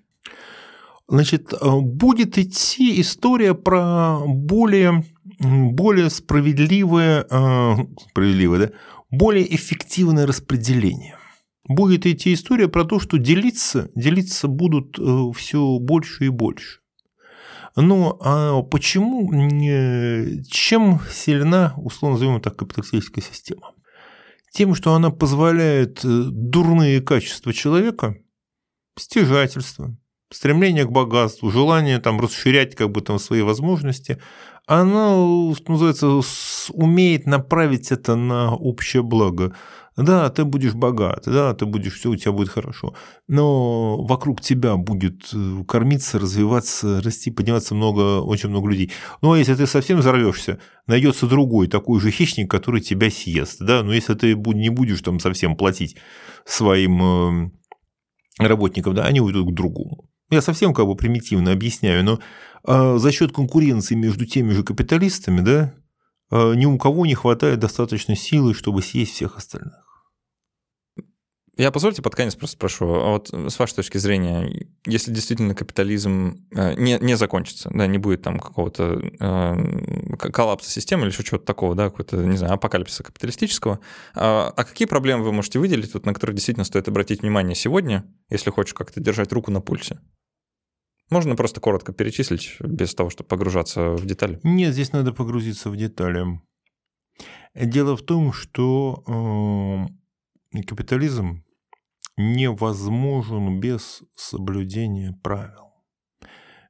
Значит, 1.08 1.54
будет 1.62 2.40
идти 2.40 3.00
история 3.00 3.54
про 3.54 4.22
более, 4.26 5.06
более 5.40 6.10
справедливое, 6.10 7.28
справедливое, 8.10 8.60
да, 8.60 8.72
более 9.12 9.56
эффективное 9.56 10.26
распределение. 10.26 11.16
Будет 11.68 12.08
идти 12.08 12.34
история 12.34 12.68
про 12.68 12.86
то, 12.86 13.00
что 13.00 13.18
делиться, 13.18 13.92
делиться 13.94 14.48
будут 14.48 14.98
э, 14.98 15.32
все 15.36 15.78
больше 15.80 16.26
и 16.26 16.30
больше. 16.30 16.80
Но 17.76 18.18
а 18.22 18.62
почему, 18.64 19.30
чем 20.50 21.02
сильна, 21.12 21.74
условно 21.78 22.18
назовем 22.18 22.42
так, 22.42 22.56
капиталистическая 22.56 23.22
система? 23.22 23.74
Тем, 24.52 24.74
что 24.76 24.94
она 24.94 25.10
позволяет 25.10 26.06
э, 26.06 26.08
дурные 26.32 27.02
качества 27.02 27.52
человека, 27.52 28.16
стяжательство, 28.98 29.98
стремление 30.32 30.86
к 30.86 30.92
богатству, 30.92 31.52
желание 31.52 32.00
там 32.00 32.22
расширять 32.22 32.74
как 32.76 32.90
бы 32.92 33.02
там 33.02 33.20
свои 33.20 33.42
возможности, 33.42 34.22
она, 34.66 35.54
что 35.56 35.72
называется, 35.72 36.22
умеет 36.72 37.26
направить 37.26 37.92
это 37.92 38.16
на 38.16 38.56
общее 38.56 39.04
благо. 39.04 39.56
Да, 39.98 40.30
ты 40.30 40.44
будешь 40.44 40.74
богат, 40.74 41.24
да, 41.26 41.54
ты 41.54 41.66
будешь, 41.66 41.94
все 41.94 42.10
у 42.10 42.16
тебя 42.18 42.34
будет 42.34 42.50
хорошо, 42.50 42.94
но 43.30 44.04
вокруг 44.04 44.42
тебя 44.42 44.76
будет 44.76 45.30
э, 45.34 45.64
кормиться, 45.66 46.20
развиваться, 46.20 47.02
расти, 47.02 47.32
подниматься 47.32 47.76
много, 47.76 48.20
очень 48.20 48.50
много 48.50 48.70
людей. 48.70 48.92
Ну, 49.22 49.32
а 49.32 49.38
если 49.38 49.56
ты 49.56 49.66
совсем 49.66 50.00
взорвешься, 50.00 50.60
найдется 50.86 51.28
другой 51.28 51.68
такой 51.68 52.02
же 52.02 52.12
хищник, 52.12 52.52
который 52.52 52.82
тебя 52.82 53.10
съест, 53.10 53.62
да, 53.62 53.84
но 53.84 53.94
если 53.94 54.16
ты 54.16 54.36
не 54.36 54.68
будешь 54.68 55.00
там 55.00 55.22
совсем 55.22 55.56
платить 55.56 55.96
своим 56.44 57.02
э, 57.02 57.52
работникам, 58.40 58.96
да, 58.96 59.06
они 59.06 59.22
уйдут 59.22 59.50
к 59.50 59.56
другому. 59.56 60.10
Я 60.30 60.42
совсем 60.42 60.74
как 60.74 60.88
бы 60.88 60.96
примитивно 60.98 61.54
объясняю, 61.54 62.04
но 62.04 62.20
а 62.66 62.98
за 62.98 63.14
счет 63.14 63.32
конкуренции 63.32 63.96
между 63.96 64.26
теми 64.26 64.52
же 64.52 64.64
капиталистами, 64.64 65.40
да, 65.40 65.74
а 66.30 66.54
ни 66.54 66.66
у 66.66 66.78
кого 66.78 67.06
не 67.06 67.16
хватает 67.16 67.60
достаточной 67.60 68.18
силы, 68.18 68.54
чтобы 68.54 68.82
съесть 68.82 69.14
всех 69.14 69.38
остальных. 69.38 69.85
Я 71.58 71.72
позвольте 71.72 72.02
под 72.02 72.16
конец 72.16 72.36
просто 72.36 72.58
спрошу, 72.58 72.86
а 72.94 73.12
вот 73.12 73.30
с 73.30 73.58
вашей 73.58 73.76
точки 73.76 73.98
зрения, 73.98 74.68
если 74.86 75.12
действительно 75.12 75.56
капитализм 75.56 76.46
э, 76.54 76.74
не, 76.76 76.98
не 77.00 77.16
закончится, 77.16 77.70
да, 77.74 77.88
не 77.88 77.98
будет 77.98 78.24
там 78.24 78.40
какого-то 78.40 79.02
э, 79.20 80.18
коллапса 80.18 80.70
системы 80.70 81.04
или 81.04 81.12
еще 81.12 81.24
чего-то 81.24 81.46
такого, 81.46 81.74
да, 81.74 81.90
какой-то, 81.90 82.18
не 82.18 82.36
знаю, 82.36 82.56
апокалипсиса 82.56 83.04
капиталистического, 83.04 83.80
а, 84.16 84.54
а 84.56 84.64
какие 84.66 84.86
проблемы 84.86 85.24
вы 85.24 85.32
можете 85.32 85.60
выделить, 85.60 85.94
вот, 85.94 86.06
на 86.06 86.14
которые 86.14 86.36
действительно 86.36 86.66
стоит 86.66 86.90
обратить 86.90 87.22
внимание 87.22 87.56
сегодня, 87.56 88.04
если 88.30 88.50
хочешь 88.50 88.74
как-то 88.74 89.00
держать 89.00 89.32
руку 89.32 89.50
на 89.50 89.62
пульсе? 89.62 90.00
Можно 91.10 91.38
просто 91.38 91.62
коротко 91.62 91.94
перечислить, 91.94 92.58
без 92.60 92.94
того, 92.96 93.10
чтобы 93.10 93.30
погружаться 93.30 93.92
в 93.92 94.06
детали? 94.06 94.42
Нет, 94.44 94.74
здесь 94.74 94.92
надо 94.92 95.14
погрузиться 95.14 95.70
в 95.70 95.78
детали. 95.78 96.26
Дело 97.54 97.96
в 97.96 98.02
том, 98.02 98.34
что 98.34 99.88
э, 100.54 100.64
капитализм 100.64 101.45
невозможен 102.18 103.60
без 103.60 104.04
соблюдения 104.16 105.14
правил. 105.24 105.74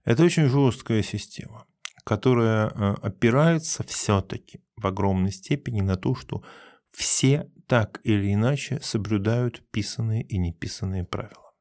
Это 0.03 0.23
очень 0.23 0.47
жесткая 0.47 1.01
система, 1.01 1.65
которая 2.03 2.67
э, 2.69 2.95
опирается 3.01 3.83
все-таки 3.83 4.61
в 4.75 4.85
огромной 4.85 5.31
степени 5.31 5.81
на 5.81 5.95
то, 5.95 6.15
что 6.15 6.43
все 6.91 7.49
так 7.67 7.99
или 8.03 8.33
иначе 8.33 8.79
соблюдают 8.81 9.63
писанные 9.71 10.23
и 10.23 10.37
неписанные 10.37 11.03
правила. 11.03 11.53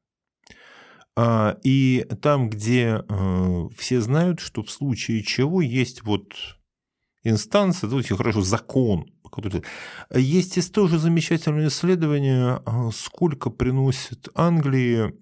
А, 1.17 1.57
и 1.63 2.05
там, 2.21 2.49
где 2.49 3.03
э, 3.07 3.69
все 3.75 4.01
знают, 4.01 4.39
что 4.39 4.63
в 4.63 4.69
случае 4.69 5.23
чего 5.23 5.61
есть 5.61 6.03
вот 6.03 6.33
инстанция, 7.23 7.87
это 7.87 7.95
очень 7.95 8.17
хорошо, 8.17 8.41
закон, 8.41 9.14
есть 10.13 10.57
есть 10.57 10.73
тоже 10.73 10.97
замечательное 10.97 11.67
исследование, 11.67 12.61
а, 12.65 12.89
сколько 12.91 13.49
приносит 13.49 14.29
Англии 14.35 15.13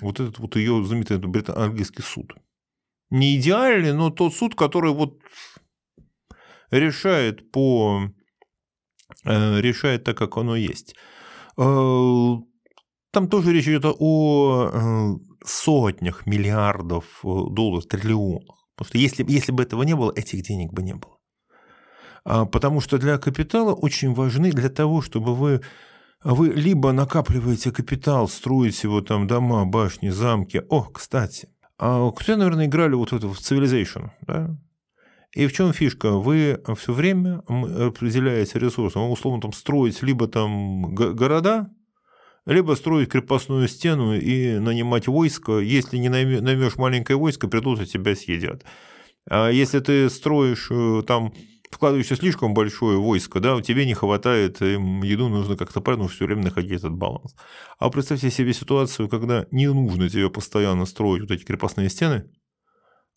вот 0.00 0.20
этот 0.20 0.38
вот 0.38 0.56
ее 0.56 0.84
знаменитый 0.84 1.18
английский 1.18 2.02
суд. 2.02 2.34
Не 3.10 3.36
идеальный, 3.36 3.92
но 3.92 4.10
тот 4.10 4.34
суд, 4.34 4.54
который 4.54 4.92
вот 4.92 5.18
решает 6.70 7.50
по 7.50 8.02
э, 9.24 9.60
решает 9.60 10.04
так, 10.04 10.16
как 10.16 10.36
оно 10.36 10.56
есть. 10.56 10.94
Э, 11.56 12.34
там 13.12 13.28
тоже 13.28 13.52
речь 13.52 13.66
идет 13.66 13.84
о 13.84 14.70
э, 14.72 15.44
сотнях 15.44 16.26
миллиардов 16.26 17.04
долларов, 17.22 17.86
триллионах. 17.86 18.60
Потому 18.76 18.88
что 18.88 18.98
если, 18.98 19.24
если 19.28 19.52
бы 19.52 19.62
этого 19.62 19.82
не 19.82 19.96
было, 19.96 20.12
этих 20.14 20.42
денег 20.42 20.72
бы 20.72 20.82
не 20.82 20.94
было. 20.94 21.19
А, 22.24 22.44
потому 22.44 22.80
что 22.80 22.98
для 22.98 23.18
капитала 23.18 23.74
очень 23.74 24.12
важны 24.14 24.52
для 24.52 24.68
того, 24.68 25.02
чтобы 25.02 25.34
вы 25.34 25.60
вы 26.22 26.48
либо 26.48 26.92
накапливаете 26.92 27.70
капитал, 27.70 28.28
строите 28.28 28.88
его 28.88 29.00
там 29.00 29.26
дома, 29.26 29.64
башни, 29.64 30.10
замки. 30.10 30.62
О, 30.68 30.82
кстати, 30.82 31.48
а 31.78 32.10
кто, 32.10 32.36
наверное, 32.36 32.66
играли 32.66 32.94
вот 32.94 33.12
в 33.12 33.38
Civilization, 33.38 34.10
да? 34.26 34.54
И 35.32 35.46
в 35.46 35.52
чем 35.52 35.72
фишка? 35.72 36.10
Вы 36.10 36.60
все 36.76 36.92
время 36.92 37.38
определяете 37.46 38.58
ресурсы. 38.58 38.98
Вы, 38.98 39.08
условно, 39.08 39.40
там 39.40 39.52
строить 39.52 40.02
либо 40.02 40.26
там 40.26 40.94
города, 40.94 41.70
либо 42.46 42.74
строить 42.74 43.08
крепостную 43.08 43.68
стену 43.68 44.14
и 44.14 44.58
нанимать 44.58 45.06
войско. 45.06 45.58
Если 45.60 45.98
не 45.98 46.08
наймешь 46.08 46.76
маленькое 46.76 47.16
войско, 47.16 47.48
придут 47.48 47.80
и 47.80 47.86
тебя 47.86 48.16
съедят. 48.16 48.64
А 49.30 49.50
если 49.50 49.78
ты 49.78 50.10
строишь 50.10 50.68
э, 50.70 51.02
там 51.06 51.32
вкладываешься 51.70 52.16
слишком 52.16 52.52
большое 52.52 52.98
войско, 52.98 53.40
да, 53.40 53.60
тебе 53.62 53.86
не 53.86 53.94
хватает, 53.94 54.60
еду 54.60 55.28
нужно 55.28 55.56
как-то 55.56 55.80
правильно 55.80 56.08
все 56.08 56.26
время 56.26 56.44
находить 56.44 56.72
этот 56.72 56.92
баланс. 56.92 57.34
А 57.78 57.88
представьте 57.90 58.30
себе 58.30 58.52
ситуацию, 58.52 59.08
когда 59.08 59.46
не 59.50 59.68
нужно 59.72 60.08
тебе 60.08 60.28
постоянно 60.30 60.84
строить 60.84 61.22
вот 61.22 61.30
эти 61.30 61.44
крепостные 61.44 61.88
стены, 61.88 62.24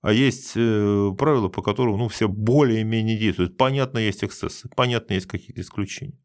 а 0.01 0.11
есть 0.11 0.51
э, 0.55 1.11
правила, 1.17 1.47
по 1.47 1.61
которым 1.61 1.97
ну, 1.97 2.09
все 2.09 2.27
более-менее 2.27 3.17
действуют. 3.17 3.57
Понятно, 3.57 3.99
есть 3.99 4.23
эксцессы, 4.23 4.69
понятно, 4.75 5.13
есть 5.13 5.27
какие-то 5.27 5.61
исключения. 5.61 6.19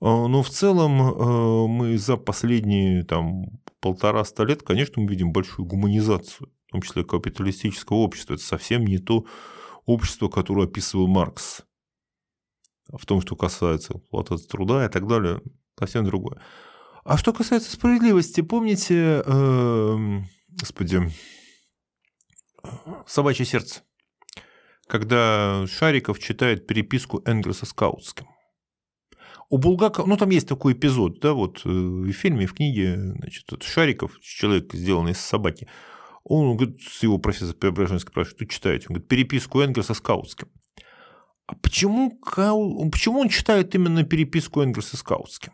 А, 0.00 0.26
но 0.28 0.42
в 0.42 0.50
целом 0.50 1.00
э, 1.00 1.66
мы 1.68 1.96
за 1.96 2.18
последние 2.18 3.02
там, 3.04 3.46
полтора-ста 3.80 4.44
лет, 4.44 4.62
конечно, 4.62 5.02
мы 5.02 5.08
видим 5.08 5.32
большую 5.32 5.64
гуманизацию, 5.64 6.50
в 6.68 6.72
том 6.72 6.82
числе 6.82 7.02
капиталистического 7.02 7.96
общества. 7.96 8.34
Это 8.34 8.42
совсем 8.42 8.84
не 8.84 8.98
то, 8.98 9.24
общество, 9.86 10.28
которое 10.28 10.66
описывал 10.66 11.06
Маркс. 11.06 11.62
В 12.92 13.06
том, 13.06 13.20
что 13.20 13.36
касается 13.36 13.94
платы 14.10 14.36
труда 14.38 14.84
и 14.84 14.88
так 14.88 15.06
далее, 15.06 15.40
совсем 15.78 16.04
другое. 16.04 16.40
А 17.04 17.16
что 17.16 17.32
касается 17.32 17.72
справедливости, 17.72 18.42
помните, 18.42 19.22
э, 19.24 20.20
господи, 20.60 21.10
«Собачье 23.06 23.44
сердце», 23.44 23.82
когда 24.86 25.66
Шариков 25.66 26.18
читает 26.18 26.66
переписку 26.66 27.22
Энгельса 27.24 27.66
с 27.66 27.72
Каутским. 27.72 28.28
У 29.48 29.58
Булгакова, 29.58 30.06
ну 30.06 30.16
там 30.16 30.30
есть 30.30 30.48
такой 30.48 30.72
эпизод, 30.72 31.20
да, 31.20 31.32
вот 31.32 31.62
э, 31.64 31.68
в 31.68 32.12
фильме, 32.12 32.46
в 32.46 32.54
книге, 32.54 32.96
значит, 32.96 33.62
Шариков, 33.62 34.18
человек, 34.20 34.72
сделанный 34.72 35.12
из 35.12 35.18
собаки, 35.18 35.68
он 36.24 36.56
говорит, 36.56 36.80
с 36.82 37.02
его 37.02 37.18
профессора 37.18 37.54
Преображенской 37.54 38.10
спрашивает, 38.10 38.36
что 38.36 38.46
читаете? 38.46 38.86
Он 38.88 38.94
говорит, 38.94 39.08
переписку 39.08 39.60
Энгельса 39.60 39.94
с 39.94 40.00
Каутским. 40.00 40.48
А 41.46 41.54
почему, 41.56 42.18
почему 42.90 43.20
он 43.20 43.28
читает 43.28 43.74
именно 43.74 44.04
переписку 44.04 44.60
Энгельса 44.62 44.96
с 44.96 45.02
Каутским? 45.02 45.52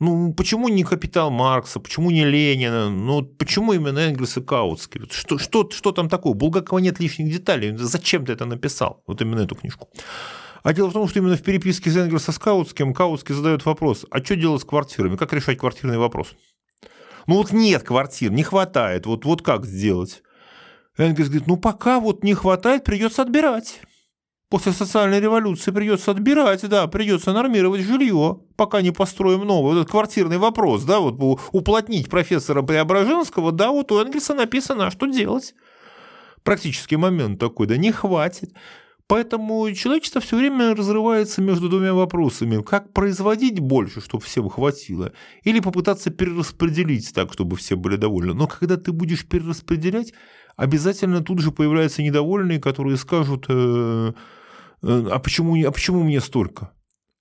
Ну, 0.00 0.32
почему 0.32 0.68
не 0.68 0.82
«Капитал 0.82 1.30
Маркса», 1.30 1.78
почему 1.78 2.10
не 2.10 2.24
Ленина, 2.24 2.88
ну, 2.88 3.22
почему 3.22 3.74
именно 3.74 3.98
Энгельс 3.98 4.38
и 4.38 4.40
Каутский? 4.40 5.02
Что, 5.10 5.36
что, 5.36 5.68
что 5.70 5.92
там 5.92 6.08
такое? 6.08 6.32
У 6.32 6.34
Булгакова 6.34 6.78
нет 6.78 6.98
лишних 7.00 7.30
деталей. 7.30 7.76
Зачем 7.76 8.24
ты 8.24 8.32
это 8.32 8.46
написал? 8.46 9.02
Вот 9.06 9.20
именно 9.20 9.40
эту 9.40 9.56
книжку. 9.56 9.90
А 10.62 10.72
дело 10.72 10.88
в 10.88 10.94
том, 10.94 11.06
что 11.06 11.18
именно 11.18 11.36
в 11.36 11.42
переписке 11.42 11.90
с 11.90 11.96
Энгельса 11.96 12.32
с 12.32 12.38
Каутским 12.38 12.94
Каутский 12.94 13.34
задает 13.34 13.66
вопрос, 13.66 14.06
а 14.10 14.24
что 14.24 14.36
делать 14.36 14.62
с 14.62 14.64
квартирами? 14.64 15.16
Как 15.16 15.34
решать 15.34 15.58
квартирный 15.58 15.98
вопрос? 15.98 16.34
Ну 17.30 17.36
вот 17.36 17.52
нет 17.52 17.84
квартир, 17.84 18.32
не 18.32 18.42
хватает. 18.42 19.06
Вот, 19.06 19.24
вот 19.24 19.40
как 19.40 19.64
сделать? 19.64 20.24
Энгельс 20.98 21.28
говорит, 21.28 21.46
ну 21.46 21.56
пока 21.56 22.00
вот 22.00 22.24
не 22.24 22.34
хватает, 22.34 22.82
придется 22.82 23.22
отбирать. 23.22 23.82
После 24.48 24.72
социальной 24.72 25.20
революции 25.20 25.70
придется 25.70 26.10
отбирать, 26.10 26.68
да, 26.68 26.88
придется 26.88 27.32
нормировать 27.32 27.82
жилье, 27.82 28.40
пока 28.56 28.82
не 28.82 28.90
построим 28.90 29.46
новое. 29.46 29.74
Вот 29.74 29.80
этот 29.82 29.92
квартирный 29.92 30.38
вопрос, 30.38 30.82
да, 30.82 30.98
вот 30.98 31.20
уплотнить 31.52 32.10
профессора 32.10 32.62
Преображенского, 32.62 33.52
да, 33.52 33.70
вот 33.70 33.92
у 33.92 34.00
Энгельса 34.00 34.34
написано, 34.34 34.88
а 34.88 34.90
что 34.90 35.06
делать? 35.06 35.54
Практический 36.42 36.96
момент 36.96 37.38
такой, 37.38 37.68
да 37.68 37.76
не 37.76 37.92
хватит. 37.92 38.52
Поэтому 39.10 39.72
человечество 39.74 40.20
все 40.20 40.36
время 40.36 40.74
разрывается 40.74 41.42
между 41.42 41.68
двумя 41.68 41.92
вопросами. 41.92 42.62
Как 42.62 42.92
производить 42.92 43.58
больше, 43.58 44.00
чтобы 44.00 44.22
всем 44.22 44.48
хватило, 44.48 45.12
или 45.42 45.60
попытаться 45.60 46.10
перераспределить 46.10 47.12
так, 47.12 47.32
чтобы 47.32 47.56
все 47.56 47.76
были 47.76 47.96
довольны. 47.96 48.34
Но 48.34 48.46
когда 48.46 48.76
ты 48.76 48.92
будешь 48.92 49.26
перераспределять, 49.26 50.14
обязательно 50.56 51.22
тут 51.22 51.40
же 51.40 51.50
появляются 51.50 52.02
недовольные, 52.02 52.60
которые 52.60 52.96
скажут, 52.96 53.46
э, 53.48 54.12
Э, 54.82 55.08
а 55.10 55.18
почему, 55.18 55.56
а 55.66 55.70
почему 55.70 56.02
мне 56.02 56.20
столько? 56.20 56.72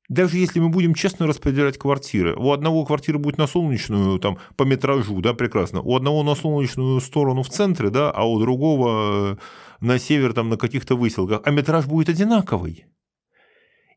Даже 0.09 0.39
если 0.39 0.59
мы 0.59 0.69
будем 0.69 0.95
честно 0.95 1.27
распределять 1.27 1.77
квартиры, 1.77 2.35
у 2.35 2.51
одного 2.51 2.83
квартира 2.83 3.19
будет 3.19 3.37
на 3.37 3.45
солнечную, 3.45 4.17
там, 4.17 4.39
по 4.55 4.63
метражу, 4.63 5.21
да, 5.21 5.35
прекрасно, 5.35 5.81
у 5.81 5.95
одного 5.95 6.23
на 6.23 6.33
солнечную 6.33 6.99
сторону 6.99 7.43
в 7.43 7.49
центре, 7.49 7.91
да, 7.91 8.09
а 8.09 8.23
у 8.23 8.39
другого 8.39 9.33
э, 9.33 9.37
на 9.81 9.99
север, 9.99 10.33
там, 10.33 10.49
на 10.49 10.57
каких-то 10.57 10.95
выселках, 10.95 11.41
а 11.45 11.51
метраж 11.51 11.85
будет 11.85 12.09
одинаковый. 12.09 12.85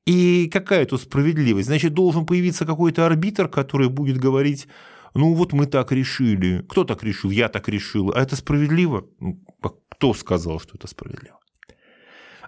И 0.04 0.50
какая 0.52 0.84
тут 0.84 1.00
справедливость? 1.00 1.68
Значит, 1.68 1.94
должен 1.94 2.26
появиться 2.26 2.66
какой-то 2.66 3.06
арбитр, 3.06 3.48
который 3.48 3.88
будет 3.88 4.18
говорить, 4.18 4.68
ну 5.14 5.32
вот 5.32 5.54
мы 5.54 5.64
так 5.64 5.92
решили. 5.92 6.62
Кто 6.68 6.84
так 6.84 7.02
решил? 7.02 7.30
Я 7.30 7.48
так 7.48 7.68
решил. 7.68 8.12
А 8.14 8.20
это 8.20 8.36
справедливо? 8.36 9.06
Ну, 9.18 9.40
кто 9.88 10.12
сказал, 10.12 10.60
что 10.60 10.74
это 10.74 10.88
справедливо? 10.88 11.38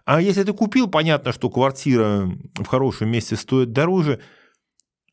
А 0.05 0.21
если 0.21 0.43
ты 0.43 0.53
купил, 0.53 0.89
понятно, 0.89 1.33
что 1.33 1.49
квартира 1.49 2.31
в 2.55 2.67
хорошем 2.67 3.11
месте 3.11 3.37
стоит 3.37 3.73
дороже, 3.73 4.21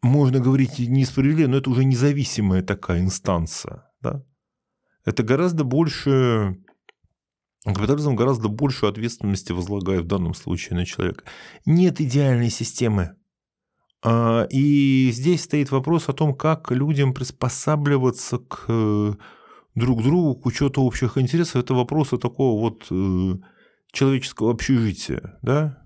можно 0.01 0.39
говорить 0.39 0.79
несправедливо, 0.79 1.47
но 1.47 1.57
это 1.57 1.69
уже 1.69 1.85
независимая 1.85 2.61
такая 2.61 3.01
инстанция. 3.01 3.89
Да? 4.01 4.23
Это 5.05 5.23
гораздо 5.23 5.63
больше... 5.63 6.57
Капитализм 7.63 8.15
гораздо 8.15 8.49
большую 8.49 8.89
ответственности 8.89 9.51
возлагает 9.51 10.01
в 10.01 10.07
данном 10.07 10.33
случае 10.33 10.77
на 10.77 10.85
человека. 10.85 11.23
Нет 11.65 12.01
идеальной 12.01 12.49
системы. 12.49 13.15
А, 14.03 14.47
и 14.49 15.11
здесь 15.11 15.43
стоит 15.43 15.69
вопрос 15.69 16.09
о 16.09 16.13
том, 16.13 16.33
как 16.33 16.71
людям 16.71 17.13
приспосабливаться 17.13 18.39
к 18.39 18.65
э, 18.67 19.13
друг 19.75 20.01
другу, 20.01 20.41
к 20.41 20.47
учету 20.47 20.81
общих 20.81 21.19
интересов. 21.19 21.57
Это 21.57 21.75
вопросы 21.75 22.17
такого 22.17 22.59
вот 22.59 22.87
э, 22.89 23.35
человеческого 23.91 24.51
общежития, 24.51 25.37
да, 25.41 25.81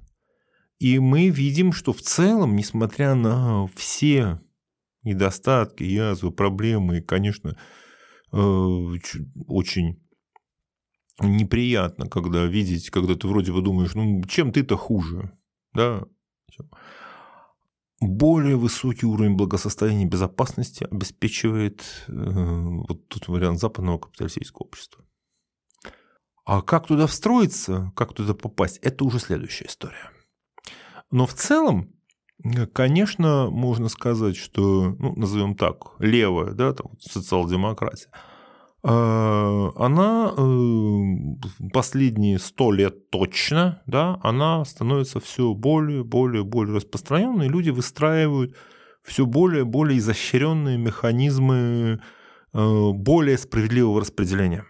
и 0.80 1.00
мы 1.00 1.30
видим, 1.30 1.72
что 1.72 1.94
в 1.94 2.02
целом, 2.02 2.56
несмотря 2.56 3.16
на 3.16 3.68
все 3.76 4.42
недостатки, 5.04 5.84
язвы, 5.84 6.32
проблемы, 6.32 6.98
и, 6.98 7.02
конечно, 7.02 7.58
э, 8.32 8.38
очень 9.48 10.04
неприятно, 11.20 12.08
когда 12.08 12.46
видеть, 12.46 12.90
когда 12.90 13.16
ты 13.16 13.28
вроде 13.28 13.54
бы 13.54 13.62
думаешь, 13.62 13.96
ну, 13.96 14.22
чем 14.26 14.52
ты-то 14.52 14.76
хуже, 14.76 15.32
да, 15.74 16.04
более 18.02 18.58
высокий 18.58 19.06
уровень 19.06 19.36
благосостояния 19.36 20.04
и 20.04 20.10
безопасности 20.10 20.84
обеспечивает 20.84 21.82
э, 22.08 22.12
вот 22.12 23.08
тут 23.08 23.28
вариант 23.30 23.60
западного 23.60 24.00
капиталистического 24.00 24.66
общества. 24.66 25.05
А 26.46 26.62
как 26.62 26.86
туда 26.86 27.08
встроиться, 27.08 27.92
как 27.96 28.14
туда 28.14 28.36
попасть, 28.36 28.78
это 28.84 29.04
уже 29.04 29.20
следующая 29.20 29.66
история. 29.66 30.12
Но 31.10 31.26
в 31.26 31.34
целом, 31.34 31.90
конечно, 32.72 33.50
можно 33.50 33.90
сказать, 33.90 34.38
что, 34.38 34.96
ну, 35.00 35.16
назовем 35.16 35.56
так, 35.56 36.00
левая, 36.00 36.52
да, 36.54 36.74
там, 36.74 36.92
социал-демократия, 37.00 38.10
а, 38.84 39.72
она 39.78 40.32
э, 40.38 41.70
последние 41.74 42.38
сто 42.38 42.72
лет 42.72 43.10
точно, 43.10 43.82
да, 43.88 44.20
она 44.22 44.64
становится 44.66 45.20
все 45.20 45.56
более, 45.56 46.04
более, 46.04 46.44
более 46.44 46.76
распространенной, 46.76 47.48
люди 47.48 47.72
выстраивают 47.72 48.56
все 49.02 49.26
более, 49.26 49.66
более 49.66 49.98
изощренные 49.98 50.78
механизмы 50.78 52.00
э, 52.54 52.90
более 52.94 53.40
справедливого 53.40 54.02
распределения 54.02 54.66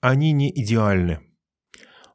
они 0.00 0.32
не 0.32 0.50
идеальны. 0.50 1.20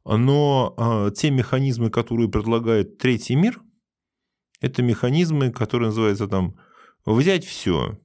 Но 0.03 0.75
э, 0.77 1.11
те 1.15 1.31
механизмы, 1.31 1.89
которые 1.89 2.29
предлагает 2.29 2.97
третий 2.99 3.35
мир, 3.35 3.61
это 4.61 4.83
механизмы, 4.83 5.51
которые 5.51 5.87
называются 5.87 6.27
там 6.27 6.59
взять 7.05 7.45
все, 7.45 7.99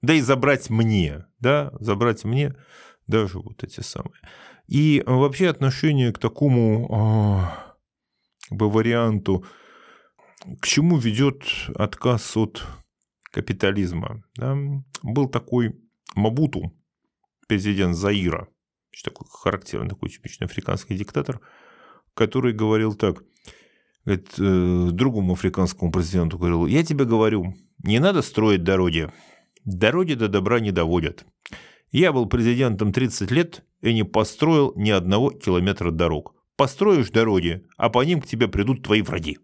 да 0.00 0.14
и 0.14 0.20
забрать 0.20 0.70
мне, 0.70 1.26
да, 1.38 1.72
забрать 1.80 2.24
мне 2.24 2.54
даже 3.06 3.38
вот 3.38 3.64
эти 3.64 3.80
самые. 3.80 4.20
И 4.66 5.02
вообще 5.06 5.48
отношение 5.48 6.12
к 6.12 6.18
такому 6.18 6.86
э, 6.86 7.70
как 8.48 8.58
бы 8.58 8.70
варианту, 8.70 9.44
к 10.60 10.66
чему 10.66 10.96
ведет 10.96 11.42
отказ 11.74 12.36
от 12.36 12.64
капитализма. 13.32 14.22
Да? 14.36 14.56
Был 15.02 15.28
такой 15.28 15.74
Мабуту, 16.14 16.72
президент 17.48 17.96
Заира, 17.96 18.48
такой 19.04 19.26
характерный, 19.30 19.88
такой 19.88 20.08
типичный 20.08 20.46
африканский 20.46 20.96
диктатор, 20.96 21.40
который 22.14 22.52
говорил 22.52 22.94
так, 22.94 23.22
говорит, 24.04 24.28
э, 24.38 24.88
другому 24.92 25.34
африканскому 25.34 25.92
президенту 25.92 26.38
говорил, 26.38 26.66
я 26.66 26.84
тебе 26.84 27.04
говорю, 27.04 27.54
не 27.82 27.98
надо 27.98 28.22
строить 28.22 28.62
дороги, 28.62 29.10
дороги 29.64 30.14
до 30.14 30.28
добра 30.28 30.60
не 30.60 30.72
доводят. 30.72 31.24
Я 31.92 32.12
был 32.12 32.26
президентом 32.26 32.92
30 32.92 33.30
лет 33.30 33.64
и 33.80 33.92
не 33.92 34.04
построил 34.04 34.72
ни 34.76 34.90
одного 34.90 35.30
километра 35.30 35.90
дорог. 35.90 36.34
Построишь 36.56 37.10
дороги, 37.10 37.66
а 37.76 37.88
по 37.88 38.04
ним 38.04 38.20
к 38.20 38.26
тебе 38.26 38.46
придут 38.48 38.82
твои 38.82 39.02
враги. 39.02 39.38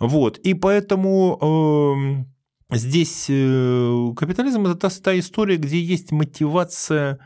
Вот, 0.00 0.38
и 0.38 0.54
поэтому 0.54 2.24
э, 2.70 2.76
здесь 2.76 3.26
э, 3.28 4.06
капитализм 4.16 4.66
это 4.66 4.74
та, 4.74 4.90
та 4.90 5.18
история, 5.18 5.56
где 5.56 5.80
есть 5.80 6.12
мотивация 6.12 7.18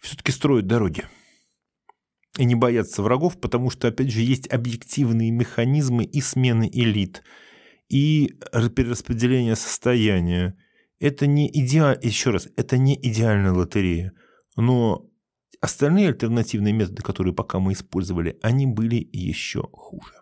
все-таки 0.00 0.32
строят 0.32 0.66
дороги 0.66 1.04
и 2.38 2.44
не 2.44 2.54
боятся 2.54 3.02
врагов, 3.02 3.40
потому 3.40 3.68
что, 3.70 3.88
опять 3.88 4.12
же, 4.12 4.20
есть 4.20 4.50
объективные 4.50 5.30
механизмы 5.30 6.04
и 6.04 6.20
смены 6.20 6.70
элит, 6.72 7.22
и 7.88 8.38
перераспределение 8.52 9.56
состояния. 9.56 10.56
Это 11.00 11.26
не 11.26 11.48
идеально, 11.48 12.00
еще 12.00 12.30
раз, 12.30 12.48
это 12.56 12.78
не 12.78 12.94
идеальная 12.94 13.52
лотерея, 13.52 14.12
но 14.56 15.08
остальные 15.60 16.08
альтернативные 16.08 16.72
методы, 16.72 17.02
которые 17.02 17.34
пока 17.34 17.58
мы 17.58 17.72
использовали, 17.72 18.38
они 18.42 18.66
были 18.66 19.08
еще 19.12 19.62
хуже. 19.72 20.14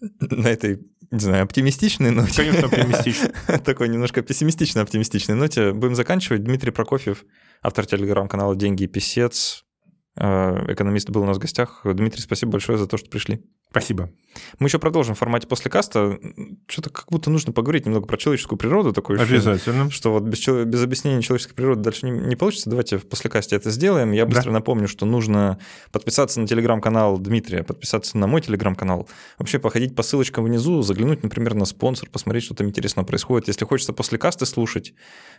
На 0.00 0.48
этой, 0.48 0.80
не 1.10 1.18
знаю, 1.18 1.44
оптимистичной 1.44 2.10
ноте. 2.10 2.36
Конечно, 2.36 2.66
оптимистичной. 2.66 3.30
Такой 3.64 3.88
немножко 3.88 4.20
пессимистично-оптимистичной 4.20 5.34
ноте 5.34 5.72
будем 5.72 5.94
заканчивать. 5.94 6.44
Дмитрий 6.44 6.72
Прокофьев 6.72 7.24
автор 7.64 7.86
телеграм-канала 7.86 8.54
«Деньги 8.54 8.84
и 8.84 8.86
писец». 8.86 9.64
Э, 10.16 10.72
экономист 10.72 11.10
был 11.10 11.22
у 11.22 11.24
нас 11.24 11.38
в 11.38 11.40
гостях. 11.40 11.80
Дмитрий, 11.84 12.20
спасибо 12.20 12.52
большое 12.52 12.78
за 12.78 12.86
то, 12.86 12.96
что 12.96 13.10
пришли. 13.10 13.42
Спасибо. 13.74 14.08
Мы 14.60 14.68
еще 14.68 14.78
продолжим 14.78 15.16
в 15.16 15.18
формате 15.18 15.48
после 15.48 15.68
каста. 15.68 16.16
Что-то 16.68 16.90
как 16.90 17.06
будто 17.10 17.28
нужно 17.28 17.52
поговорить 17.52 17.86
немного 17.86 18.06
про 18.06 18.16
человеческую 18.16 18.56
природу. 18.56 18.92
Такое 18.92 19.18
Обязательно. 19.20 19.90
Что 19.90 20.12
вот 20.12 20.22
без, 20.22 20.46
без 20.46 20.82
объяснения 20.82 21.22
человеческой 21.22 21.54
природы 21.54 21.82
дальше 21.82 22.06
не, 22.06 22.12
не 22.12 22.36
получится. 22.36 22.70
Давайте 22.70 22.98
в 22.98 23.08
послекасте 23.08 23.56
это 23.56 23.70
сделаем. 23.70 24.12
Я 24.12 24.26
быстро 24.26 24.50
да. 24.50 24.52
напомню, 24.52 24.86
что 24.86 25.06
нужно 25.06 25.58
подписаться 25.90 26.40
на 26.40 26.46
телеграм-канал 26.46 27.18
Дмитрия, 27.18 27.64
подписаться 27.64 28.16
на 28.16 28.28
мой 28.28 28.42
телеграм-канал. 28.42 29.08
Вообще 29.38 29.58
походить 29.58 29.96
по 29.96 30.04
ссылочкам 30.04 30.44
внизу, 30.44 30.82
заглянуть, 30.82 31.24
например, 31.24 31.54
на 31.54 31.64
спонсор, 31.64 32.08
посмотреть, 32.08 32.44
что 32.44 32.54
там 32.54 32.68
интересного 32.68 33.04
происходит. 33.04 33.48
Если 33.48 33.64
хочется 33.64 33.92
после 33.92 34.18
касты 34.18 34.46
слушать, 34.46 34.94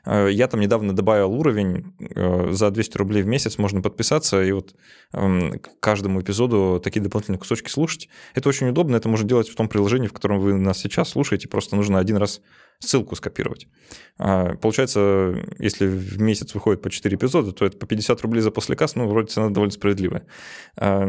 э, 0.05 0.27
я 0.29 0.49
там 0.49 0.59
недавно 0.59 0.93
добавил 0.93 1.31
уровень. 1.31 1.93
Э, 2.15 2.49
за 2.51 2.69
200 2.69 2.97
рублей 2.97 3.23
в 3.23 3.27
месяц 3.27 3.57
можно 3.57 3.81
подписаться 3.81 4.43
и 4.43 4.51
вот 4.51 4.75
эм, 5.13 5.61
каждому 5.79 6.19
эпизоду 6.19 6.81
такие 6.83 7.01
дополнительные 7.01 7.39
кусочки 7.39 7.69
слушать. 7.69 8.09
Это 8.33 8.49
очень 8.49 8.67
удобно, 8.67 8.95
это 8.95 9.09
можно 9.09 9.27
делать 9.27 9.49
в 9.49 9.55
том 9.55 9.67
приложении, 9.67 10.07
в 10.07 10.13
котором 10.13 10.39
вы 10.39 10.53
нас 10.55 10.79
сейчас 10.79 11.09
слушаете, 11.09 11.47
просто 11.47 11.75
нужно 11.75 11.99
один 11.99 12.17
раз 12.17 12.41
ссылку 12.79 13.15
скопировать. 13.15 13.67
А, 14.17 14.55
получается, 14.55 15.35
если 15.59 15.87
в 15.87 16.19
месяц 16.21 16.53
выходит 16.53 16.81
по 16.81 16.89
4 16.89 17.15
эпизода, 17.15 17.51
то 17.51 17.65
это 17.65 17.77
по 17.77 17.85
50 17.85 18.21
рублей 18.21 18.41
за 18.41 18.51
послекас, 18.51 18.95
ну, 18.95 19.07
вроде 19.07 19.27
цена 19.27 19.49
довольно 19.49 19.71
справедливая. 19.71 20.25
А, 20.77 21.05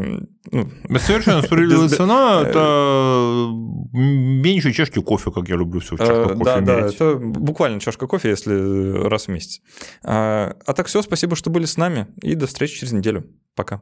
ну, 0.51 0.69
Совершенно 0.99 1.41
справедливая 1.41 1.89
цена, 1.89 2.43
это 2.45 3.49
меньше 3.93 4.73
чашки 4.73 5.01
кофе, 5.01 5.31
как 5.31 5.47
я 5.49 5.55
люблю 5.55 5.79
все 5.79 5.95
в 5.95 5.99
чашках 5.99 6.33
кофе 6.33 6.43
Да, 6.43 6.61
да, 6.61 6.79
это 6.87 7.15
буквально 7.15 7.79
чашка 7.79 8.07
кофе, 8.07 8.29
если 8.29 9.07
раз 9.07 9.25
в 9.25 9.29
месяц. 9.29 9.61
А, 10.03 10.55
а 10.65 10.73
так 10.73 10.87
все, 10.87 11.01
спасибо, 11.01 11.35
что 11.35 11.49
были 11.49 11.65
с 11.65 11.77
нами, 11.77 12.07
и 12.21 12.35
до 12.35 12.47
встречи 12.47 12.79
через 12.79 12.93
неделю. 12.93 13.25
Пока. 13.55 13.81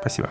Спасибо. 0.00 0.30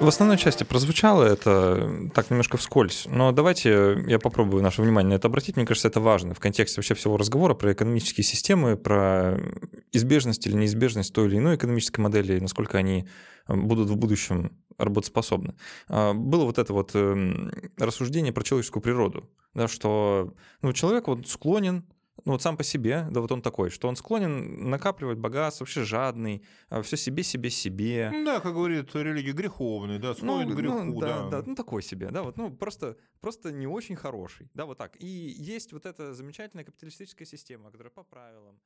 В 0.00 0.08
основной 0.08 0.38
части 0.38 0.64
прозвучало 0.64 1.24
это 1.24 2.10
так 2.14 2.30
немножко 2.30 2.56
вскользь, 2.56 3.06
но 3.06 3.32
давайте 3.32 4.02
я 4.06 4.18
попробую 4.18 4.62
наше 4.62 4.80
внимание 4.82 5.10
на 5.10 5.14
это 5.14 5.28
обратить. 5.28 5.56
Мне 5.56 5.66
кажется, 5.66 5.88
это 5.88 6.00
важно 6.00 6.34
в 6.34 6.40
контексте 6.40 6.78
вообще 6.78 6.94
всего 6.94 7.16
разговора 7.16 7.54
про 7.54 7.72
экономические 7.72 8.24
системы, 8.24 8.76
про 8.76 9.38
избежность 9.92 10.46
или 10.46 10.54
неизбежность 10.54 11.12
той 11.12 11.28
или 11.28 11.36
иной 11.36 11.56
экономической 11.56 12.00
модели, 12.00 12.40
насколько 12.40 12.78
они 12.78 13.06
э, 13.46 13.54
будут 13.54 13.90
в 13.90 13.96
будущем 13.96 14.52
работоспособны. 14.78 15.54
А, 15.88 16.14
было 16.14 16.44
вот 16.44 16.58
это 16.58 16.72
вот 16.72 16.92
эм, 16.94 17.52
рассуждение 17.76 18.32
про 18.32 18.42
человеческую 18.42 18.82
природу, 18.82 19.28
да, 19.54 19.68
что 19.68 20.32
ну, 20.62 20.72
человек 20.72 21.08
вот 21.08 21.28
склонен 21.28 21.84
ну 22.24 22.32
вот 22.32 22.42
сам 22.42 22.56
по 22.56 22.64
себе, 22.64 23.06
да 23.10 23.20
вот 23.20 23.32
он 23.32 23.42
такой, 23.42 23.70
что 23.70 23.88
он 23.88 23.96
склонен 23.96 24.70
накапливать 24.70 25.18
богатство, 25.18 25.64
вообще 25.64 25.84
жадный, 25.84 26.42
а, 26.68 26.82
все 26.82 26.96
себе, 26.96 27.22
себе, 27.22 27.50
себе. 27.50 28.12
Да, 28.24 28.40
как 28.40 28.54
говорит 28.54 28.94
религия, 28.94 29.32
греховный, 29.32 29.98
да, 29.98 30.14
склонен 30.14 30.48
ну, 30.48 30.54
к 30.54 30.58
греху, 30.58 30.82
ну, 30.84 31.00
да, 31.00 31.22
да. 31.22 31.40
Да, 31.40 31.42
ну 31.46 31.54
такой 31.54 31.82
себе, 31.82 32.10
да, 32.10 32.22
вот, 32.22 32.36
ну 32.36 32.50
просто, 32.50 32.96
просто 33.20 33.52
не 33.52 33.66
очень 33.66 33.96
хороший, 33.96 34.50
да, 34.54 34.64
вот 34.64 34.78
так. 34.78 34.96
И 35.02 35.06
есть 35.06 35.72
вот 35.72 35.86
эта 35.86 36.14
замечательная 36.14 36.64
капиталистическая 36.64 37.26
система, 37.26 37.70
которая 37.70 37.90
по 37.90 38.02
правилам 38.02 38.60